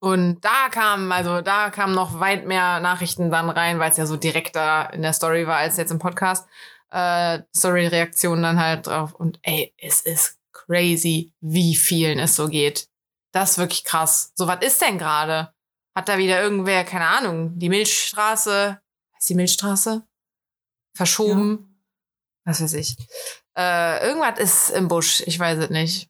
Und 0.00 0.40
da 0.42 0.68
kamen, 0.70 1.10
also 1.10 1.40
da 1.40 1.70
kamen 1.70 1.94
noch 1.94 2.20
weit 2.20 2.46
mehr 2.46 2.78
Nachrichten 2.78 3.30
dann 3.30 3.50
rein, 3.50 3.80
weil 3.80 3.90
es 3.90 3.96
ja 3.96 4.06
so 4.06 4.16
direkter 4.16 4.92
in 4.92 5.02
der 5.02 5.12
Story 5.12 5.46
war 5.46 5.56
als 5.56 5.76
jetzt 5.76 5.90
im 5.90 5.98
Podcast. 5.98 6.48
Äh, 6.90 7.40
Story-Reaktionen 7.54 8.42
dann 8.42 8.60
halt 8.60 8.86
drauf. 8.86 9.12
Und 9.14 9.40
ey, 9.42 9.74
es 9.76 10.00
ist 10.02 10.38
crazy, 10.52 11.32
wie 11.40 11.74
vielen 11.74 12.20
es 12.20 12.36
so 12.36 12.48
geht. 12.48 12.88
Das 13.32 13.52
ist 13.52 13.58
wirklich 13.58 13.84
krass. 13.84 14.32
So, 14.36 14.46
was 14.46 14.62
ist 14.64 14.80
denn 14.80 14.98
gerade? 14.98 15.52
Hat 15.98 16.08
da 16.08 16.16
wieder 16.16 16.40
irgendwer, 16.40 16.84
keine 16.84 17.08
Ahnung, 17.08 17.58
die 17.58 17.68
Milchstraße, 17.68 18.80
ist 19.18 19.30
die 19.30 19.34
Milchstraße? 19.34 20.06
Verschoben? 20.94 21.82
Was 22.44 22.62
weiß 22.62 22.74
ich. 22.74 22.96
Äh, 23.56 24.06
irgendwas 24.06 24.38
ist 24.38 24.70
im 24.70 24.86
Busch, 24.86 25.24
ich 25.26 25.40
weiß 25.40 25.58
es 25.58 25.70
nicht. 25.70 26.08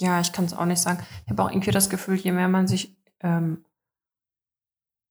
Ja, 0.00 0.18
ich 0.22 0.32
kann 0.32 0.46
es 0.46 0.54
auch 0.54 0.64
nicht 0.64 0.80
sagen. 0.80 1.04
Ich 1.26 1.30
habe 1.30 1.42
auch 1.42 1.50
irgendwie 1.50 1.72
das 1.72 1.90
Gefühl, 1.90 2.16
je 2.16 2.32
mehr 2.32 2.48
man 2.48 2.66
sich, 2.66 2.96
ähm, 3.20 3.66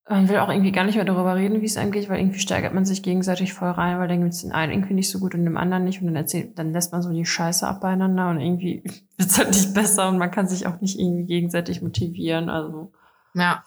man 0.09 0.29
will 0.29 0.39
auch 0.39 0.49
irgendwie 0.49 0.71
gar 0.71 0.85
nicht 0.85 0.95
mehr 0.95 1.05
darüber 1.05 1.35
reden, 1.35 1.61
wie 1.61 1.67
es 1.67 1.77
einem 1.77 1.91
geht, 1.91 2.09
weil 2.09 2.21
irgendwie 2.21 2.39
steigert 2.39 2.73
man 2.73 2.85
sich 2.85 3.03
gegenseitig 3.03 3.53
voll 3.53 3.69
rein, 3.69 3.99
weil 3.99 4.07
dann 4.07 4.21
gibt 4.21 4.33
es 4.33 4.41
den 4.41 4.51
einen 4.51 4.71
irgendwie 4.71 4.95
nicht 4.95 5.11
so 5.11 5.19
gut 5.19 5.35
und 5.35 5.45
dem 5.45 5.57
anderen 5.57 5.83
nicht 5.83 6.01
und 6.01 6.07
dann 6.07 6.15
erzählt, 6.15 6.57
dann 6.57 6.73
lässt 6.73 6.91
man 6.91 7.03
so 7.03 7.11
die 7.11 7.23
Scheiße 7.23 7.67
ab 7.67 7.81
beieinander 7.81 8.31
und 8.31 8.39
irgendwie 8.39 8.81
wird 9.17 9.29
es 9.29 9.37
halt 9.37 9.49
nicht 9.49 9.75
besser 9.75 10.09
und 10.09 10.17
man 10.17 10.31
kann 10.31 10.47
sich 10.47 10.65
auch 10.65 10.81
nicht 10.81 10.97
irgendwie 10.97 11.25
gegenseitig 11.25 11.83
motivieren. 11.83 12.49
Also 12.49 12.91
Ja. 13.33 13.63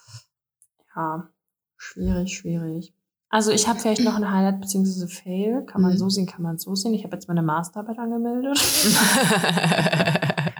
ja, 0.94 1.28
schwierig, 1.76 2.36
schwierig. 2.36 2.94
Also 3.28 3.50
ich 3.50 3.66
habe 3.66 3.78
vielleicht 3.78 4.02
noch 4.02 4.14
ein 4.14 4.30
Highlight 4.30 4.60
beziehungsweise 4.60 5.08
Fail. 5.08 5.64
Kann 5.66 5.82
man 5.82 5.92
Mhm. 5.92 5.98
so 5.98 6.08
sehen, 6.08 6.26
kann 6.26 6.42
man 6.42 6.58
so 6.58 6.74
sehen. 6.74 6.94
Ich 6.94 7.04
habe 7.04 7.16
jetzt 7.16 7.28
meine 7.28 7.42
Masterarbeit 7.42 7.98
angemeldet. 7.98 8.58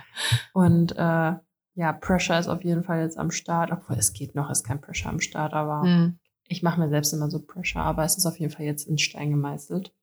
Und 0.53 0.93
äh, 0.93 1.33
ja, 1.75 1.93
Pressure 1.93 2.39
ist 2.39 2.49
auf 2.49 2.65
jeden 2.65 2.83
Fall 2.85 3.01
jetzt 3.01 3.19
am 3.19 3.31
Start. 3.31 3.71
Obwohl 3.71 3.97
es 3.97 4.13
geht 4.13 4.35
noch, 4.35 4.51
ist 4.51 4.65
kein 4.65 4.81
Pressure 4.81 5.11
am 5.11 5.21
Start, 5.21 5.53
aber 5.55 5.83
hm. 5.83 6.19
ich 6.49 6.63
mache 6.63 6.81
mir 6.81 6.89
selbst 6.89 7.13
immer 7.13 7.31
so 7.31 7.41
Pressure, 7.41 7.83
aber 7.83 8.05
es 8.05 8.17
ist 8.17 8.27
auf 8.27 8.39
jeden 8.39 8.53
Fall 8.53 8.67
jetzt 8.67 8.89
in 8.89 8.99
Stein 8.99 9.31
gemeißelt. 9.31 9.95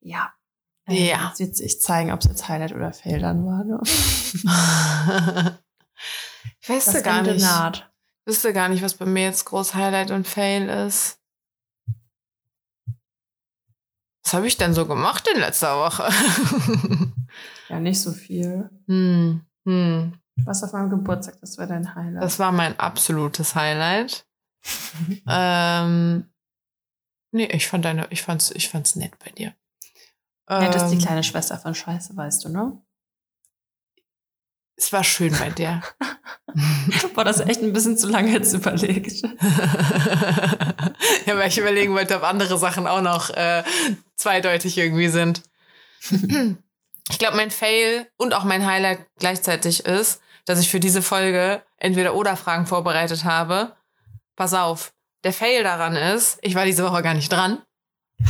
Ja. 0.00 0.32
Ja. 0.88 1.28
Jetzt 1.28 1.40
wird 1.40 1.56
sich 1.56 1.80
zeigen, 1.80 2.10
ob 2.12 2.20
es 2.20 2.26
jetzt 2.26 2.48
Highlight 2.48 2.74
oder 2.74 2.92
Fail 2.92 3.20
dann 3.20 3.44
war. 3.46 3.62
Ne? 3.64 3.80
ich 6.60 6.68
weiß 6.68 6.84
Das 6.86 7.02
gar 7.02 7.22
nicht. 7.22 7.42
naht. 7.42 7.90
wüsste 8.26 8.52
gar 8.52 8.68
nicht, 8.68 8.82
was 8.82 8.94
bei 8.94 9.06
mir 9.06 9.24
jetzt 9.24 9.44
groß 9.44 9.74
Highlight 9.74 10.10
und 10.10 10.26
Fail 10.26 10.68
ist. 10.68 11.18
Was 14.24 14.34
habe 14.34 14.46
ich 14.46 14.56
denn 14.56 14.72
so 14.74 14.86
gemacht 14.86 15.28
in 15.32 15.40
letzter 15.40 15.76
Woche? 15.78 16.08
Ja, 17.68 17.80
nicht 17.80 18.00
so 18.02 18.12
viel. 18.12 18.68
hm, 18.86 19.46
hm. 19.66 20.18
Was 20.44 20.62
auf 20.62 20.72
meinem 20.74 20.90
Geburtstag, 20.90 21.40
das 21.40 21.56
war 21.56 21.66
dein 21.66 21.94
Highlight. 21.94 22.22
Das 22.22 22.38
war 22.38 22.52
mein 22.52 22.78
absolutes 22.78 23.54
Highlight. 23.54 24.26
ähm, 25.26 26.30
nee, 27.32 27.46
ich 27.46 27.66
fand 27.68 27.86
deine, 27.86 28.06
ich 28.10 28.20
fand's, 28.22 28.50
ich 28.50 28.68
fand's 28.68 28.94
nett 28.96 29.18
bei 29.24 29.30
dir. 29.30 29.54
ja, 30.50 30.68
das 30.70 30.82
ist 30.84 30.90
die 30.90 30.96
Ähm, 30.96 31.02
kleine 31.02 31.22
Schwester 31.24 31.56
von 31.58 31.74
Scheiße, 31.74 32.14
weißt 32.14 32.44
du, 32.44 32.48
ne? 32.50 32.82
Es 34.82 34.92
war 34.92 35.04
schön 35.04 35.32
bei 35.38 35.48
dir. 35.48 35.80
Boah, 37.14 37.22
das 37.22 37.38
echt 37.38 37.62
ein 37.62 37.72
bisschen 37.72 37.96
zu 37.96 38.08
lange 38.08 38.32
jetzt 38.32 38.52
überlegt. 38.52 39.22
ja, 41.24 41.38
weil 41.38 41.46
ich 41.46 41.56
überlegen 41.56 41.94
wollte, 41.94 42.16
ob 42.16 42.24
andere 42.24 42.58
Sachen 42.58 42.88
auch 42.88 43.00
noch 43.00 43.30
äh, 43.30 43.62
zweideutig 44.16 44.76
irgendwie 44.76 45.08
sind. 45.08 45.42
Ich 47.10 47.18
glaube, 47.18 47.36
mein 47.36 47.50
Fail 47.50 48.06
und 48.16 48.32
auch 48.32 48.44
mein 48.44 48.64
Highlight 48.64 49.00
gleichzeitig 49.18 49.84
ist, 49.84 50.20
dass 50.44 50.60
ich 50.60 50.70
für 50.70 50.78
diese 50.78 51.02
Folge 51.02 51.60
entweder 51.76 52.14
oder 52.14 52.36
Fragen 52.36 52.64
vorbereitet 52.64 53.24
habe. 53.24 53.74
Pass 54.36 54.54
auf, 54.54 54.92
der 55.24 55.32
Fail 55.32 55.64
daran 55.64 55.96
ist, 55.96 56.38
ich 56.42 56.54
war 56.54 56.64
diese 56.64 56.84
Woche 56.84 57.02
gar 57.02 57.14
nicht 57.14 57.30
dran. 57.30 57.60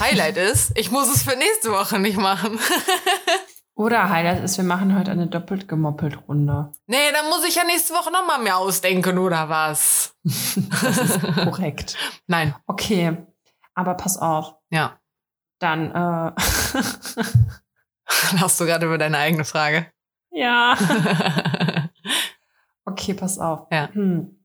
Highlight 0.01 0.37
ist, 0.53 0.73
ich 0.75 0.91
muss 0.91 1.15
es 1.15 1.23
für 1.23 1.37
nächste 1.37 1.71
Woche 1.71 1.99
nicht 1.99 2.17
machen. 2.17 2.59
Oder 3.75 4.11
Highlight 4.11 4.45
ist, 4.45 4.59
wir 4.59 4.65
machen 4.65 4.99
heute 4.99 5.11
eine 5.11 5.27
doppelt 5.29 5.67
gemoppelt 5.67 6.29
Runde. 6.29 6.73
nee, 6.87 7.11
dann 7.13 7.27
muss 7.31 7.43
ich 7.49 7.55
ja 7.57 7.65
nächste 7.65 7.95
Woche 7.95 8.13
nochmal 8.13 8.43
mehr 8.43 8.59
ausdenken, 8.59 9.17
oder 9.19 9.49
was? 9.49 10.15
Das 10.25 10.99
ist 10.99 11.23
korrekt. 11.23 11.97
Nein, 12.27 12.55
Okay, 12.67 13.17
aber 13.75 13.95
pass 13.95 14.19
auf. 14.19 14.57
ja. 14.71 14.99
Dann, 15.59 15.91
äh, 15.93 16.33
Lachst 18.41 18.61
du 18.61 18.67
gerade 18.67 18.85
über 18.87 18.99
deine 18.99 19.17
eigene 19.19 19.45
Frage? 19.45 19.87
ja. 20.33 20.77
Okay, 22.85 23.15
pass 23.15 23.39
auf. 23.39 23.69
Ja. 23.71 23.89
Hm. 23.93 24.45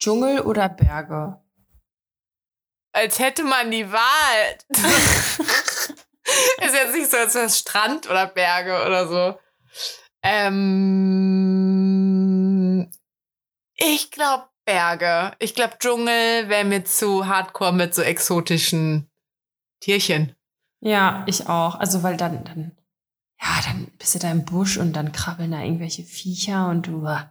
Dschungel 0.00 0.40
oder 0.40 0.70
Berge? 0.70 1.38
Als 2.96 3.18
hätte 3.18 3.44
man 3.44 3.70
die 3.70 3.92
Wahl. 3.92 4.56
ist 4.70 6.74
jetzt 6.74 6.94
nicht 6.94 7.10
so, 7.10 7.18
als 7.18 7.34
wäre 7.34 7.44
es 7.44 7.58
Strand 7.58 8.08
oder 8.08 8.26
Berge 8.26 8.86
oder 8.86 9.06
so. 9.06 9.38
Ähm, 10.22 11.60
ich 13.74 14.10
glaube 14.10 14.48
Berge. 14.64 15.32
Ich 15.38 15.54
glaube 15.54 15.76
Dschungel 15.78 16.48
wäre 16.48 16.64
mir 16.64 16.84
zu 16.84 17.26
hardcore 17.26 17.74
mit 17.74 17.94
so 17.94 18.00
exotischen 18.00 19.10
Tierchen. 19.80 20.34
Ja, 20.80 21.22
ich 21.26 21.48
auch. 21.48 21.74
Also, 21.76 22.02
weil 22.02 22.16
dann, 22.16 22.44
dann, 22.44 22.72
ja, 23.40 23.60
dann 23.66 23.88
bist 23.98 24.14
du 24.14 24.18
da 24.18 24.30
im 24.30 24.46
Busch 24.46 24.78
und 24.78 24.94
dann 24.94 25.12
krabbeln 25.12 25.50
da 25.50 25.60
irgendwelche 25.60 26.02
Viecher 26.02 26.68
und 26.68 26.86
du. 26.86 27.04
äh, 27.06 27.24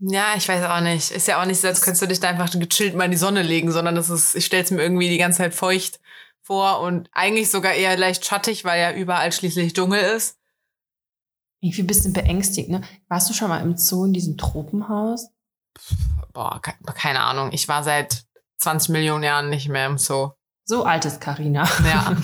Ja, 0.00 0.34
ich 0.36 0.48
weiß 0.48 0.64
auch 0.64 0.80
nicht. 0.80 1.10
Ist 1.10 1.26
ja 1.26 1.40
auch 1.40 1.46
nicht 1.46 1.60
so, 1.60 1.66
als 1.66 1.82
könntest 1.82 2.02
du 2.02 2.06
dich 2.06 2.20
da 2.20 2.28
einfach 2.28 2.50
gechillt 2.50 2.94
mal 2.94 3.04
in 3.04 3.10
die 3.10 3.16
Sonne 3.16 3.42
legen, 3.42 3.72
sondern 3.72 3.96
das 3.96 4.08
ist, 4.08 4.36
ich 4.36 4.46
stelle 4.46 4.62
es 4.62 4.70
mir 4.70 4.82
irgendwie 4.82 5.08
die 5.08 5.18
ganze 5.18 5.38
Zeit 5.38 5.54
feucht 5.54 6.00
vor 6.40 6.80
und 6.80 7.08
eigentlich 7.12 7.50
sogar 7.50 7.72
eher 7.72 7.96
leicht 7.96 8.24
schattig, 8.24 8.64
weil 8.64 8.80
ja 8.80 8.92
überall 8.92 9.32
schließlich 9.32 9.74
Dschungel 9.74 10.00
ist. 10.00 10.38
Irgendwie 11.60 11.82
ein 11.82 11.86
bisschen 11.86 12.12
beängstigt, 12.12 12.70
ne? 12.70 12.82
Warst 13.08 13.28
du 13.28 13.34
schon 13.34 13.48
mal 13.48 13.60
im 13.60 13.76
Zoo 13.76 14.04
in 14.04 14.12
diesem 14.12 14.38
Tropenhaus? 14.38 15.28
Boah, 16.32 16.60
ke 16.62 16.72
keine 16.94 17.20
Ahnung. 17.20 17.50
Ich 17.52 17.68
war 17.68 17.82
seit 17.82 18.24
20 18.58 18.90
Millionen 18.90 19.24
Jahren 19.24 19.50
nicht 19.50 19.68
mehr 19.68 19.86
im 19.86 19.98
Zoo. 19.98 20.30
So 20.70 20.84
alt 20.84 21.04
ist 21.04 21.20
Carina. 21.20 21.68
Ja. 21.84 22.16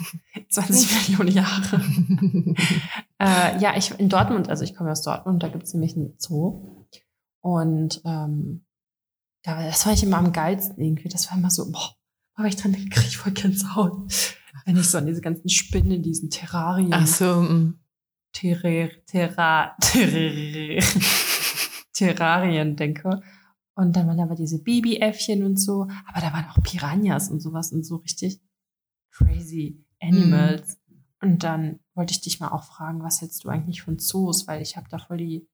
20 0.48 1.08
Millionen 1.10 1.36
Jahre. 1.36 1.82
äh, 3.18 3.60
ja, 3.60 3.76
ich 3.76 3.90
in 4.00 4.08
Dortmund, 4.08 4.48
also 4.48 4.64
ich 4.64 4.74
komme 4.74 4.90
aus 4.90 5.02
Dortmund, 5.02 5.42
da 5.42 5.48
gibt 5.48 5.64
es 5.64 5.74
nämlich 5.74 5.94
einen 5.94 6.14
Zoo. 6.16 6.86
Und 7.42 8.00
ähm, 8.06 8.64
da, 9.42 9.62
das 9.62 9.84
war 9.84 9.92
ich 9.92 10.02
immer 10.02 10.16
am 10.16 10.32
geilsten 10.32 10.82
irgendwie. 10.82 11.10
Das 11.10 11.30
war 11.30 11.36
immer 11.36 11.50
so, 11.50 11.70
boah, 11.70 11.94
wenn 12.38 12.46
ich 12.46 12.56
dran 12.56 12.72
denke, 12.72 12.88
kriege 12.88 13.08
ich 13.08 13.18
voll 13.18 13.32
Gänsehaut. 13.32 14.10
Wenn 14.64 14.78
ich 14.78 14.88
so 14.88 14.96
an 14.96 15.04
diese 15.04 15.20
ganzen 15.20 15.50
Spinnen 15.50 15.90
in 15.90 16.02
diesen 16.02 16.30
Terrarien, 16.30 16.94
Ach 16.94 17.06
so. 17.06 17.42
mm. 17.42 17.78
Terrar, 18.32 18.88
Terra, 19.04 19.76
Terrar, 19.78 20.82
Terrarien 21.92 22.76
denke. 22.76 23.20
Und 23.80 23.96
dann 23.96 24.06
waren 24.06 24.18
da 24.18 24.24
aber 24.24 24.34
diese 24.34 24.62
Babyäffchen 24.62 25.42
und 25.42 25.56
so. 25.56 25.88
Aber 26.06 26.20
da 26.20 26.34
waren 26.34 26.44
auch 26.50 26.62
Piranhas 26.62 27.30
und 27.30 27.40
sowas 27.40 27.72
und 27.72 27.82
so 27.82 27.96
richtig 27.96 28.38
crazy 29.10 29.82
Animals. 30.02 30.78
Und 31.22 31.44
dann 31.44 31.80
wollte 31.94 32.12
ich 32.12 32.20
dich 32.20 32.40
mal 32.40 32.48
auch 32.48 32.64
fragen, 32.64 33.02
was 33.02 33.22
hältst 33.22 33.42
du 33.42 33.48
eigentlich 33.48 33.80
von 33.80 33.98
Zoos? 33.98 34.46
Weil 34.46 34.60
ich 34.60 34.76
habe 34.76 34.86
da 34.90 34.98
voll 34.98 35.16
die 35.16 35.48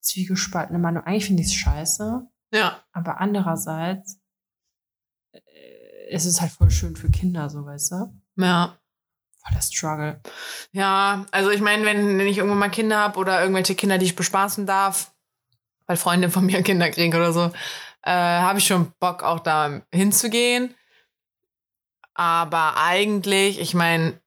zwiegespaltene 0.00 0.78
Meinung. 0.78 1.02
Eigentlich 1.04 1.26
finde 1.26 1.42
ich 1.42 1.48
es 1.48 1.54
scheiße. 1.54 2.26
Ja. 2.54 2.82
Aber 2.92 3.20
andererseits 3.20 4.18
äh, 5.32 6.14
ist 6.14 6.24
es 6.24 6.40
halt 6.40 6.52
voll 6.52 6.70
schön 6.70 6.96
für 6.96 7.10
Kinder, 7.10 7.50
so 7.50 7.66
weißt 7.66 7.92
du? 7.92 8.20
Ja. 8.36 8.78
Voll 9.36 9.54
der 9.54 9.60
Struggle. 9.60 10.22
Ja, 10.72 11.26
also 11.30 11.50
ich 11.50 11.60
meine, 11.60 11.84
wenn, 11.84 12.18
wenn 12.18 12.26
ich 12.26 12.38
irgendwann 12.38 12.58
mal 12.58 12.70
Kinder 12.70 13.00
habe 13.00 13.18
oder 13.18 13.42
irgendwelche 13.42 13.74
Kinder, 13.74 13.98
die 13.98 14.06
ich 14.06 14.16
bespaßen 14.16 14.64
darf, 14.64 15.14
weil 15.90 15.96
Freundin 15.96 16.30
von 16.30 16.46
mir 16.46 16.62
Kinder 16.70 16.88
kriegen 16.88 17.12
oder 17.16 17.32
so, 17.32 17.50
äh, 18.02 18.12
habe 18.12 18.60
ich 18.60 18.66
schon 18.66 18.92
Bock, 19.00 19.24
auch 19.24 19.40
da 19.40 19.80
hinzugehen. 19.92 20.72
Aber 22.14 22.76
eigentlich, 22.76 23.58
ich 23.58 23.74
meine, 23.74 24.20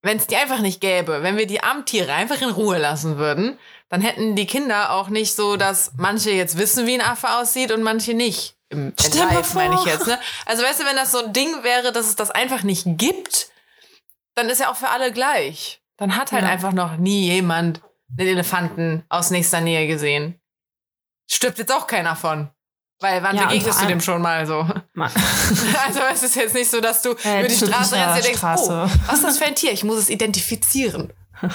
wenn 0.00 0.16
es 0.16 0.26
die 0.26 0.36
einfach 0.36 0.60
nicht 0.60 0.80
gäbe, 0.80 1.22
wenn 1.22 1.36
wir 1.36 1.46
die 1.46 1.62
Amtiere 1.62 2.14
einfach 2.14 2.40
in 2.40 2.48
Ruhe 2.48 2.78
lassen 2.78 3.18
würden, 3.18 3.58
dann 3.90 4.00
hätten 4.00 4.36
die 4.36 4.46
Kinder 4.46 4.92
auch 4.92 5.08
nicht 5.08 5.34
so, 5.34 5.58
dass 5.58 5.92
manche 5.98 6.30
jetzt 6.30 6.56
wissen, 6.56 6.86
wie 6.86 6.94
ein 6.94 7.06
Affe 7.06 7.28
aussieht 7.28 7.72
und 7.72 7.82
manche 7.82 8.14
nicht. 8.14 8.56
Im 8.70 8.94
Live 8.96 9.52
meine 9.52 9.74
ich 9.74 9.84
jetzt. 9.84 10.06
Ne? 10.06 10.18
Also 10.46 10.62
weißt 10.62 10.80
du, 10.80 10.86
wenn 10.86 10.96
das 10.96 11.12
so 11.12 11.18
ein 11.26 11.32
Ding 11.34 11.62
wäre, 11.62 11.92
dass 11.92 12.06
es 12.06 12.16
das 12.16 12.30
einfach 12.30 12.62
nicht 12.62 12.86
gibt, 12.96 13.50
dann 14.34 14.48
ist 14.48 14.60
ja 14.60 14.70
auch 14.70 14.76
für 14.76 14.88
alle 14.88 15.12
gleich. 15.12 15.82
Dann 15.98 16.16
hat 16.16 16.32
halt 16.32 16.44
Ja. 16.44 16.48
einfach 16.48 16.72
noch 16.72 16.96
nie 16.96 17.26
jemand 17.30 17.82
den 18.08 18.28
Elefanten 18.28 19.04
aus 19.10 19.30
nächster 19.30 19.60
Nähe 19.60 19.86
gesehen. 19.86 20.40
Stirbt 21.28 21.58
jetzt 21.58 21.72
auch 21.72 21.86
keiner 21.86 22.16
von. 22.16 22.50
Weil 23.00 23.22
wann 23.22 23.36
Ja, 23.36 23.46
begegnest 23.46 23.82
du 23.82 23.86
dem 23.86 24.00
schon 24.00 24.22
mal 24.22 24.46
so? 24.46 24.66
Ma- 24.94 25.10
Also 25.86 26.00
es 26.12 26.22
ist 26.22 26.34
jetzt 26.36 26.54
nicht 26.54 26.70
so, 26.70 26.80
dass 26.80 27.02
du 27.02 27.10
Äh, 27.24 27.40
über 27.40 27.48
die 27.48 27.54
Straße 27.56 27.94
rennst 27.94 28.16
und 28.16 28.24
denkst, 28.24 28.38
Straße. 28.38 28.72
oh, 28.72 28.90
was 29.06 29.16
ist 29.16 29.24
das 29.24 29.38
für 29.38 29.44
ein 29.44 29.54
Tier? 29.54 29.72
Ich 29.72 29.84
muss 29.84 29.98
es 29.98 30.08
identifizieren. 30.08 31.12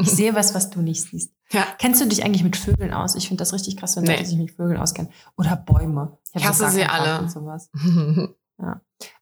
Ich 0.00 0.10
sehe 0.12 0.34
was, 0.36 0.54
was 0.54 0.70
du 0.70 0.80
nicht 0.80 1.02
siehst. 1.02 1.32
Ja. 1.50 1.66
Kennst 1.78 2.00
du 2.00 2.06
dich 2.06 2.24
eigentlich 2.24 2.44
mit 2.44 2.56
Vögeln 2.56 2.94
aus? 2.94 3.16
Ich 3.16 3.26
finde 3.26 3.42
das 3.42 3.52
richtig 3.52 3.76
krass, 3.76 3.96
wenn 3.96 4.04
Nee. 4.04 4.12
Leute 4.12 4.26
sich 4.26 4.38
mit 4.38 4.52
Vögeln 4.52 4.76
auskennen. 4.78 5.10
Oder 5.36 5.56
Bäume. 5.56 6.16
hab 6.32 6.40
Ich 6.40 6.46
hasse 6.46 6.70
sie 6.70 6.84
alle. 6.84 7.18
und 7.18 7.30
Sowas. 7.32 7.70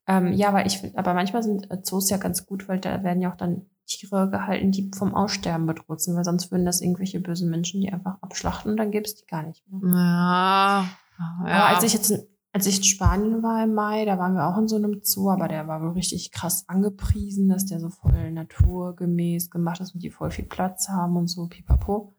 Ähm, 0.06 0.32
ja, 0.34 0.48
aber 0.48 0.66
ich 0.66 0.80
aber 0.96 1.14
manchmal 1.14 1.42
sind 1.42 1.70
äh, 1.70 1.82
Zoos 1.82 2.10
ja 2.10 2.18
ganz 2.18 2.44
gut, 2.44 2.68
weil 2.68 2.80
da 2.80 3.02
werden 3.02 3.22
ja 3.22 3.32
auch 3.32 3.36
dann 3.36 3.66
Tiere 3.98 4.30
gehalten, 4.30 4.70
die 4.70 4.90
vom 4.96 5.14
Aussterben 5.14 5.66
bedroht 5.66 6.00
sind, 6.00 6.16
weil 6.16 6.24
sonst 6.24 6.50
würden 6.50 6.66
das 6.66 6.80
irgendwelche 6.80 7.20
bösen 7.20 7.50
Menschen 7.50 7.80
die 7.80 7.92
einfach 7.92 8.16
abschlachten 8.20 8.72
und 8.72 8.76
dann 8.76 8.90
gäbe 8.90 9.04
es 9.04 9.14
die 9.14 9.26
gar 9.26 9.42
nicht 9.42 9.64
mehr. 9.68 9.80
Ja. 9.92 10.88
ja. 11.18 11.54
Aber 11.54 11.66
als 11.68 11.84
ich 11.84 11.92
jetzt 11.92 12.10
in, 12.10 12.22
als 12.52 12.66
ich 12.66 12.78
in 12.78 12.84
Spanien 12.84 13.42
war 13.42 13.64
im 13.64 13.74
Mai, 13.74 14.04
da 14.04 14.18
waren 14.18 14.34
wir 14.34 14.46
auch 14.46 14.58
in 14.58 14.68
so 14.68 14.76
einem 14.76 15.00
Zoo, 15.02 15.30
aber 15.30 15.48
der 15.48 15.68
war 15.68 15.80
wohl 15.80 15.92
richtig 15.92 16.32
krass 16.32 16.68
angepriesen, 16.68 17.48
dass 17.48 17.64
der 17.64 17.80
so 17.80 17.88
voll 17.88 18.30
naturgemäß 18.30 19.50
gemacht 19.50 19.80
ist 19.80 19.94
und 19.94 20.02
die 20.02 20.10
voll 20.10 20.30
viel 20.30 20.44
Platz 20.44 20.88
haben 20.88 21.16
und 21.16 21.28
so, 21.28 21.46
pipapo. 21.48 22.14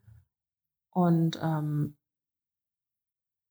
Und 0.90 1.40
ähm, 1.42 1.98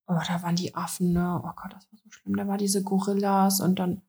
oh, 0.08 0.18
da 0.26 0.42
waren 0.42 0.56
die 0.56 0.74
Affen, 0.74 1.12
ne? 1.12 1.40
Oh 1.44 1.50
Gott, 1.54 1.72
das 1.72 1.90
war 1.92 1.98
so 2.02 2.10
schlimm. 2.10 2.36
Da 2.36 2.46
waren 2.48 2.58
diese 2.58 2.82
Gorillas 2.82 3.60
und 3.60 3.78
dann, 3.78 4.02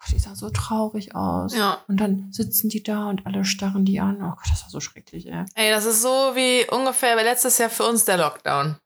Gott, 0.00 0.12
die 0.12 0.18
sah 0.18 0.34
so 0.34 0.48
traurig 0.50 1.14
aus. 1.14 1.54
ja. 1.54 1.78
Und 1.86 1.98
dann 1.98 2.32
sitzen 2.32 2.68
die 2.70 2.82
da 2.82 3.08
und 3.10 3.26
alle 3.26 3.44
starren 3.44 3.84
die 3.84 4.00
an. 4.00 4.16
Oh 4.22 4.30
Gott, 4.30 4.50
das 4.50 4.62
war 4.62 4.70
so 4.70 4.80
schrecklich, 4.80 5.26
ey. 5.26 5.44
Ey, 5.54 5.70
das 5.70 5.84
ist 5.84 6.00
so 6.02 6.08
wie 6.34 6.66
ungefähr 6.70 7.16
letztes 7.16 7.58
Jahr 7.58 7.70
für 7.70 7.84
uns 7.84 8.04
der 8.06 8.16
Lockdown. 8.16 8.76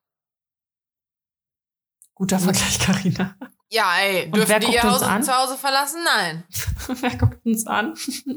Guter 2.15 2.39
Vergleich, 2.39 2.79
Karina. 2.79 3.35
Ja, 3.71 3.93
ey, 3.99 4.27
Und 4.27 4.37
dürfen 4.37 4.61
die 4.61 4.73
ihr 4.75 4.83
Haus 4.85 5.03
an? 5.03 5.23
zu 5.23 5.37
Hause 5.37 5.57
verlassen? 5.57 6.01
Nein. 6.05 6.45
Wer 7.01 7.17
guckt 7.17 7.45
uns 7.45 7.67
an? 7.67 7.95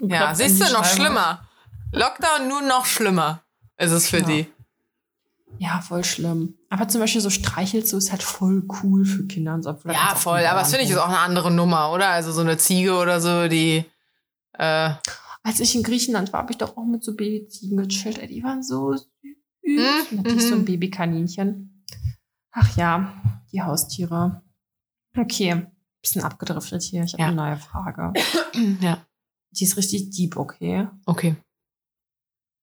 Ja, 0.07 0.33
siehst 0.33 0.59
du, 0.61 0.71
noch 0.73 0.85
schlimmer. 0.85 1.47
Lockdown 1.91 2.47
nur 2.47 2.61
noch 2.61 2.85
schlimmer 2.85 3.43
ist 3.77 3.91
es 3.91 4.09
für 4.09 4.19
Ja. 4.19 4.25
die. 4.25 4.53
Ja, 5.59 5.81
voll 5.81 6.03
schlimm. 6.03 6.55
Aber 6.69 6.87
zum 6.87 7.01
Beispiel 7.01 7.21
so 7.21 7.29
Streichelzoo 7.29 7.97
ist 7.97 8.11
halt 8.11 8.21
voll 8.21 8.63
cool 8.83 9.05
für 9.05 9.25
Kinder 9.25 9.53
und 9.55 9.63
so. 9.63 9.75
Ja, 9.85 10.13
voll. 10.15 10.45
Aber 10.45 10.59
das 10.59 10.69
finde 10.69 10.85
ich 10.85 10.91
ist 10.91 10.97
auch 10.97 11.07
eine 11.07 11.19
andere 11.19 11.49
Nummer, 11.51 11.91
oder? 11.91 12.09
Also 12.09 12.31
so 12.31 12.41
eine 12.41 12.57
Ziege 12.57 12.93
oder 12.95 13.19
so, 13.21 13.47
die. 13.47 13.83
Äh, 14.53 14.91
Als 15.43 15.59
ich 15.59 15.75
in 15.75 15.83
Griechenland 15.83 16.31
war, 16.33 16.41
habe 16.41 16.51
ich 16.51 16.57
doch 16.57 16.75
auch 16.77 16.85
mit 16.85 17.03
so 17.03 17.15
Babyziegen 17.15 17.77
gechillt. 17.77 18.19
Die 18.29 18.43
waren 18.43 18.61
so 18.61 18.93
süß. 18.93 19.05
Mhm, 19.63 20.17
Und 20.19 20.19
hatte 20.19 20.35
ich 20.35 20.43
so 20.43 20.55
mhm. 20.55 20.61
ein 20.61 20.65
Babykaninchen. 20.65 21.85
Ach 22.51 22.77
ja, 22.77 23.13
die 23.51 23.61
Haustiere. 23.61 24.41
Okay, 25.17 25.65
bisschen 26.01 26.23
abgedriftet 26.23 26.83
hier. 26.83 27.03
Ich 27.03 27.13
habe 27.13 27.21
Ja. 27.23 27.27
eine 27.29 27.35
neue 27.35 27.57
Frage. 27.57 28.13
ja, 28.81 28.99
Die 29.51 29.63
ist 29.63 29.77
richtig 29.77 30.11
deep, 30.11 30.37
okay? 30.37 30.87
okay. 31.05 31.35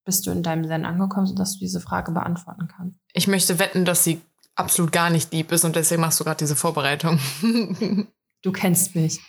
Bist 0.05 0.25
du 0.25 0.31
in 0.31 0.43
deinem 0.43 0.65
Zen 0.65 0.85
angekommen, 0.85 1.25
sodass 1.25 1.53
du 1.53 1.59
diese 1.59 1.81
Frage 1.81 2.11
beantworten 2.11 2.67
kannst? 2.67 2.99
Ich 3.13 3.27
möchte 3.27 3.59
wetten, 3.59 3.85
dass 3.85 4.03
sie 4.03 4.21
absolut 4.55 4.91
gar 4.91 5.09
nicht 5.09 5.33
lieb 5.33 5.51
ist 5.51 5.65
und 5.65 5.75
deswegen 5.75 6.01
machst 6.01 6.19
du 6.19 6.23
gerade 6.23 6.37
diese 6.37 6.55
Vorbereitung. 6.55 7.19
Du 8.41 8.51
kennst 8.51 8.93
mich. 8.93 9.19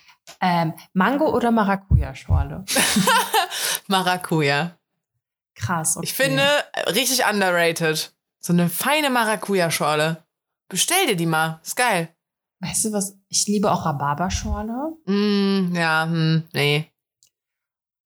Ähm, 0.42 0.74
Mango 0.92 1.34
oder 1.34 1.50
Maracuja-Schorle? 1.50 2.66
Maracuja. 3.86 4.76
Krass, 5.54 5.96
okay. 5.96 6.04
Ich 6.04 6.12
finde, 6.12 6.42
richtig 6.88 7.24
underrated. 7.24 8.12
So 8.40 8.52
eine 8.52 8.68
feine 8.68 9.08
Maracuja-Schorle. 9.08 10.22
Bestell 10.68 11.06
dir 11.06 11.16
die 11.16 11.24
mal. 11.24 11.60
Ist 11.64 11.76
geil. 11.76 12.14
Weißt 12.60 12.84
du 12.84 12.92
was? 12.92 13.16
Ich 13.28 13.46
liebe 13.46 13.72
auch 13.72 13.86
Rhabarberschorle. 13.86 14.96
Mm, 15.06 15.74
ja, 15.74 16.04
hm, 16.04 16.42
nee. 16.52 16.92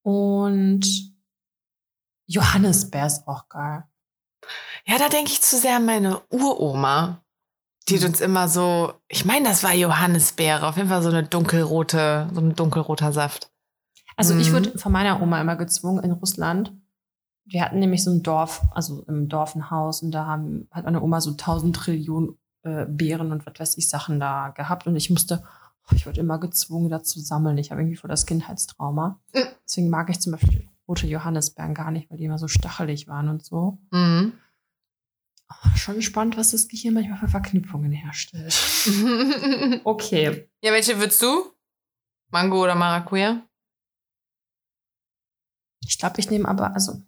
Und 0.03 1.10
Johannisbeer 2.35 3.07
ist 3.07 3.27
auch 3.27 3.49
geil. 3.49 3.83
Ja, 4.87 4.99
da 4.99 5.09
denke 5.09 5.31
ich 5.33 5.43
zu 5.43 5.59
sehr 5.59 5.77
an 5.77 5.85
meine 5.85 6.21
Uroma. 6.31 7.21
Die 7.89 7.97
hat 7.97 8.03
Mhm. 8.03 8.09
uns 8.09 8.21
immer 8.21 8.49
so, 8.49 8.93
ich 9.09 9.25
meine, 9.25 9.49
das 9.49 9.65
war 9.65 9.75
Johannisbeere, 9.75 10.67
auf 10.67 10.77
jeden 10.77 10.89
Fall 10.89 11.03
so 11.03 11.09
eine 11.09 11.25
dunkelrote, 11.25 12.31
so 12.33 12.41
ein 12.41 12.55
dunkelroter 12.55 13.13
Saft. 13.13 13.51
Also 14.17 14.37
ich 14.37 14.51
Mhm. 14.51 14.57
wurde 14.57 14.79
von 14.79 14.93
meiner 14.93 15.21
Oma 15.21 15.41
immer 15.41 15.57
gezwungen 15.57 16.05
in 16.05 16.13
Russland. 16.13 16.73
Wir 17.47 17.63
hatten 17.65 17.81
nämlich 17.81 18.05
so 18.05 18.13
ein 18.13 18.23
Dorf, 18.23 18.63
also 18.71 19.03
im 19.09 19.29
Dorf 19.29 19.57
ein 19.57 19.71
Haus 19.71 20.03
und 20.03 20.13
da 20.13 20.27
haben, 20.27 20.69
hat 20.71 20.85
meine 20.85 21.03
Oma 21.03 21.21
so 21.21 21.33
tausend 21.33 21.75
Trillionen 21.75 22.39
äh, 22.63 22.85
Beeren 22.87 23.33
und 23.33 23.45
was 23.45 23.55
weiß 23.59 23.79
ich 23.79 23.89
Sachen 23.89 24.21
da 24.21 24.51
gehabt 24.51 24.87
und 24.87 24.95
ich 24.95 25.11
musste, 25.11 25.43
ich 25.93 26.07
wurde 26.07 26.21
immer 26.21 26.39
gezwungen, 26.39 26.91
da 26.91 27.03
zu 27.03 27.19
sammeln. 27.19 27.59
Ich 27.59 27.73
habe 27.73 27.81
irgendwie 27.81 27.97
voll 27.97 28.11
das 28.11 28.25
Kindheitstrauma. 28.27 29.19
Mhm. 29.35 29.41
Deswegen 29.65 29.89
mag 29.91 30.09
ich 30.11 30.21
zum 30.21 30.33
Beispiel 30.33 30.69
rote 30.91 31.07
Johannisbeeren 31.07 31.73
gar 31.73 31.93
nicht, 31.93 32.11
weil 32.11 32.19
die 32.19 32.25
immer 32.25 32.39
so 32.39 32.49
stachelig 32.49 33.07
waren 33.07 33.29
und 33.29 33.45
so. 33.45 33.79
Mhm. 33.93 34.33
Oh, 35.49 35.77
schon 35.77 36.03
spannend, 36.03 36.37
was 36.37 36.51
das 36.51 36.67
Gehirn 36.67 36.95
manchmal 36.95 37.19
für 37.19 37.29
Verknüpfungen 37.29 37.93
herstellt. 37.93 38.55
Okay. 39.85 40.49
ja, 40.63 40.73
welche 40.73 40.99
würdest 40.99 41.23
du? 41.23 41.53
Mango 42.31 42.63
oder 42.63 42.75
Maracuja? 42.75 43.43
Ich 45.87 45.99
glaube, 45.99 46.19
ich 46.19 46.31
nehme 46.31 46.49
aber, 46.49 46.75
also, 46.75 47.03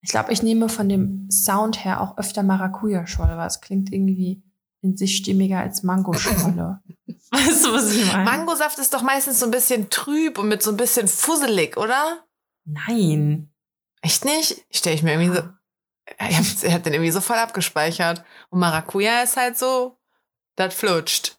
ich 0.00 0.10
glaube, 0.10 0.32
ich 0.32 0.42
nehme 0.42 0.68
von 0.68 0.88
dem 0.88 1.30
Sound 1.30 1.84
her 1.84 2.00
auch 2.00 2.18
öfter 2.18 2.42
Maracuja-Schorle, 2.42 3.36
weil 3.36 3.46
es 3.46 3.60
klingt 3.60 3.92
irgendwie 3.92 4.42
in 4.80 4.96
sich 4.96 5.16
stimmiger 5.16 5.60
als 5.60 5.82
Mangoschorle. 5.82 6.80
weißt 7.30 7.64
du, 7.64 7.72
was 7.72 7.94
ich 7.94 8.12
meine? 8.12 8.24
Mangosaft 8.24 8.78
ist 8.78 8.94
doch 8.94 9.02
meistens 9.02 9.40
so 9.40 9.46
ein 9.46 9.50
bisschen 9.52 9.90
trüb 9.90 10.38
und 10.38 10.48
mit 10.48 10.62
so 10.62 10.70
ein 10.70 10.76
bisschen 10.76 11.08
fusselig, 11.08 11.76
oder? 11.76 12.24
Nein. 12.64 13.52
Echt 14.00 14.24
nicht? 14.24 14.64
Stelle 14.70 14.96
ich 14.96 15.02
mir 15.02 15.12
irgendwie 15.12 15.36
so. 15.36 15.42
Ich 16.28 16.72
hab 16.72 16.82
den 16.82 16.92
irgendwie 16.92 17.10
so 17.10 17.20
voll 17.20 17.36
abgespeichert. 17.36 18.24
Und 18.50 18.60
Maracuja 18.60 19.22
ist 19.22 19.36
halt 19.36 19.56
so, 19.56 19.98
das 20.56 20.74
flutscht. 20.74 21.38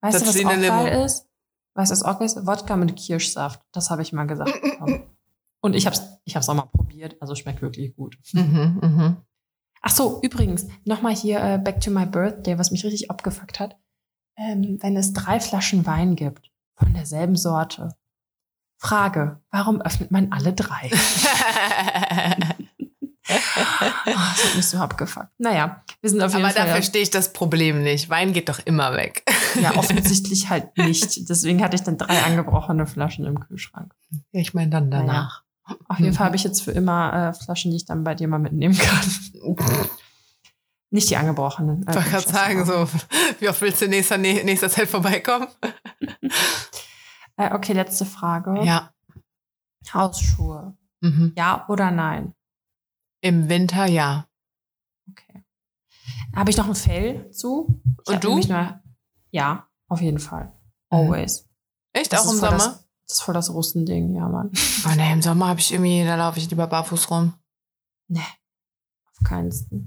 Weißt 0.00 0.14
Das 0.14 0.22
du, 0.22 0.44
was 0.44 0.44
auch 0.44 0.84
geil 0.84 1.04
ist? 1.04 1.26
Weißt 1.74 1.90
du, 1.90 1.92
was 1.92 2.02
auch 2.02 2.18
geil 2.18 2.26
ist? 2.26 2.46
Wodka 2.46 2.76
mit 2.76 2.96
Kirschsaft. 2.96 3.62
Das 3.72 3.90
habe 3.90 4.02
ich 4.02 4.12
mal 4.12 4.26
gesagt. 4.26 4.52
bekommen. 4.62 5.04
Und 5.60 5.74
ich 5.74 5.86
habe 5.86 5.94
es 5.94 6.02
ich 6.24 6.36
hab's 6.36 6.48
auch 6.48 6.54
mal 6.54 6.62
probiert. 6.62 7.16
Also 7.20 7.34
schmeckt 7.34 7.62
wirklich 7.62 7.94
gut. 7.94 8.16
Mhm, 8.32 8.78
mhm. 8.82 9.16
Ach 9.82 9.90
so, 9.90 10.20
übrigens, 10.22 10.66
nochmal 10.84 11.14
hier 11.14 11.40
äh, 11.42 11.58
Back 11.58 11.80
to 11.80 11.90
my 11.90 12.06
birthday, 12.06 12.58
was 12.58 12.70
mich 12.70 12.84
richtig 12.84 13.10
abgefuckt 13.10 13.60
hat. 13.60 13.78
Ähm, 14.36 14.78
wenn 14.80 14.96
es 14.96 15.12
drei 15.12 15.40
Flaschen 15.40 15.86
Wein 15.86 16.16
gibt 16.16 16.50
von 16.76 16.92
derselben 16.94 17.36
Sorte. 17.36 17.94
Frage, 18.80 19.40
warum 19.50 19.80
öffnet 19.82 20.10
man 20.10 20.32
alle 20.32 20.52
drei? 20.54 20.90
Oh, 23.32 23.36
das 24.06 24.44
hat 24.44 24.56
mich 24.56 24.66
so 24.66 24.78
abgefuckt. 24.78 25.28
Naja, 25.38 25.84
wir 26.00 26.10
sind 26.10 26.20
auf 26.20 26.32
jeden 26.32 26.44
Aber 26.44 26.52
da 26.52 26.62
Fall 26.62 26.72
verstehe 26.72 27.02
ich 27.02 27.10
das 27.10 27.32
Problem 27.32 27.80
nicht. 27.80 28.10
Wein 28.10 28.32
geht 28.32 28.48
doch 28.48 28.58
immer 28.64 28.96
weg. 28.96 29.22
ja 29.62 29.76
offensichtlich 29.76 30.48
halt 30.50 30.76
nicht. 30.76 31.28
Deswegen 31.28 31.62
hatte 31.62 31.76
ich 31.76 31.82
dann 31.82 31.96
drei 31.96 32.20
angebrochene 32.24 32.88
Flaschen 32.88 33.26
im 33.26 33.38
Kühlschrank. 33.38 33.94
Ja, 34.32 34.40
ich 34.40 34.52
meine 34.52 34.70
dann 34.70 34.90
danach. 34.90 35.44
Auf 35.88 36.00
jeden 36.00 36.12
Fall 36.12 36.26
habe 36.26 36.34
ich 36.36 36.42
jetzt 36.42 36.62
für 36.62 36.72
immer 36.72 37.28
äh, 37.28 37.32
Flaschen, 37.44 37.70
die 37.70 37.76
ich 37.76 37.84
dann 37.84 38.02
bei 38.02 38.16
dir 38.16 38.26
mal 38.26 38.38
mitnehmen 38.40 38.76
kann. 38.76 39.00
Nicht 40.90 41.08
die 41.08 41.16
angebrochenen. 41.16 41.84
Ich 41.88 41.94
wollte 41.94 42.10
gerade 42.10 42.28
sagen, 42.28 42.66
so, 42.66 42.88
wie 43.38 43.48
oft 43.48 43.60
willst 43.60 43.80
du 43.80 43.84
in 43.84 43.92
nächster, 43.92 44.16
nä- 44.16 44.42
nächster 44.42 44.70
Zeit 44.70 44.88
vorbeikommen? 44.88 45.46
Äh, 47.40 47.54
okay, 47.54 47.72
letzte 47.72 48.04
Frage. 48.04 48.62
Ja. 48.64 48.92
Hausschuhe. 49.94 50.76
Mhm. 51.00 51.32
Ja 51.36 51.66
oder 51.68 51.90
nein? 51.90 52.34
Im 53.22 53.48
Winter 53.48 53.86
ja. 53.86 54.28
Okay. 55.08 55.42
Habe 56.36 56.50
ich 56.50 56.58
noch 56.58 56.68
ein 56.68 56.74
Fell 56.74 57.30
zu? 57.30 57.82
Ich 58.06 58.14
Und 58.14 58.24
du? 58.24 58.38
Nur, 58.40 58.82
ja, 59.30 59.66
auf 59.88 60.02
jeden 60.02 60.18
Fall. 60.18 60.52
Mhm. 60.90 60.98
Always. 60.98 61.48
Echt? 61.94 62.12
Das 62.12 62.26
auch 62.26 62.32
im 62.32 62.38
Sommer? 62.38 62.58
Das, 62.58 62.88
das 63.06 63.16
ist 63.16 63.22
voll 63.22 63.34
das 63.34 63.50
Russending, 63.50 64.14
ja, 64.14 64.28
Mann. 64.28 64.52
Oh 64.86 64.94
ne, 64.94 65.12
im 65.12 65.22
Sommer 65.22 65.48
habe 65.48 65.60
ich 65.60 65.72
irgendwie, 65.72 66.04
da 66.04 66.16
laufe 66.16 66.38
ich 66.38 66.50
lieber 66.50 66.66
barfuß 66.66 67.10
rum. 67.10 67.34
Nee, 68.08 68.20
auf 68.20 69.24
keinen 69.24 69.50
Fall. 69.50 69.80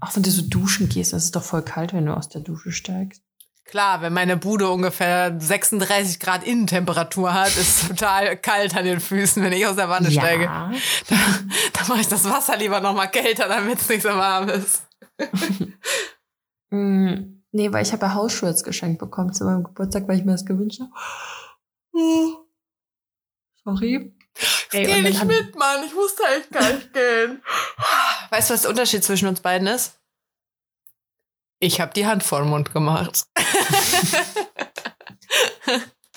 Auch 0.00 0.14
wenn 0.14 0.22
du 0.22 0.30
so 0.30 0.42
duschen 0.42 0.88
gehst, 0.88 1.12
das 1.12 1.24
ist 1.24 1.36
doch 1.36 1.42
voll 1.42 1.62
kalt, 1.62 1.92
wenn 1.92 2.06
du 2.06 2.16
aus 2.16 2.28
der 2.28 2.40
Dusche 2.42 2.70
steigst. 2.72 3.22
Klar, 3.64 4.02
wenn 4.02 4.12
meine 4.12 4.36
Bude 4.36 4.68
ungefähr 4.68 5.34
36 5.38 6.18
Grad 6.20 6.44
Innentemperatur 6.44 7.32
hat, 7.32 7.56
ist 7.56 7.88
total 7.88 8.36
kalt 8.36 8.76
an 8.76 8.84
den 8.84 9.00
Füßen, 9.00 9.42
wenn 9.42 9.52
ich 9.52 9.66
aus 9.66 9.76
der 9.76 9.88
Wanne 9.88 10.08
Ja. 10.10 10.20
steige. 10.20 10.44
Da, 11.08 11.16
da 11.72 11.80
mache 11.88 12.00
ich 12.00 12.08
das 12.08 12.24
Wasser 12.28 12.56
lieber 12.56 12.80
noch 12.80 12.94
mal 12.94 13.06
kälter, 13.06 13.48
damit 13.48 13.80
es 13.80 13.88
nicht 13.88 14.02
so 14.02 14.08
warm 14.10 14.48
ist. 14.48 14.82
Mm, 16.70 17.42
nee, 17.52 17.72
weil 17.72 17.82
ich 17.84 17.92
habe 17.92 18.06
ja 18.06 18.14
Hausschuhe 18.14 18.48
jetzt 18.48 18.64
geschenkt 18.64 18.98
bekommen 18.98 19.32
zu 19.32 19.44
meinem 19.44 19.62
Geburtstag, 19.64 20.08
weil 20.08 20.18
ich 20.18 20.24
mir 20.24 20.32
das 20.32 20.44
gewünscht 20.44 20.80
habe. 20.80 20.90
Sorry. 23.64 24.14
Ey, 24.72 24.86
Geh 24.86 25.02
nicht 25.02 25.24
mit, 25.24 25.54
Mann. 25.56 25.84
Ich 25.86 25.94
musste 25.94 26.22
echt 26.36 26.50
gar 26.50 26.72
nicht 26.72 26.92
gehen. 26.94 27.42
Weißt 28.30 28.48
du, 28.50 28.54
was 28.54 28.62
der 28.62 28.70
Unterschied 28.70 29.04
zwischen 29.04 29.28
uns 29.28 29.40
beiden 29.40 29.66
ist? 29.68 29.98
Ich 31.62 31.80
habe 31.80 31.92
die 31.94 32.06
Hand 32.06 32.24
vor 32.24 32.40
den 32.40 32.50
Mund 32.50 32.72
gemacht. 32.72 33.24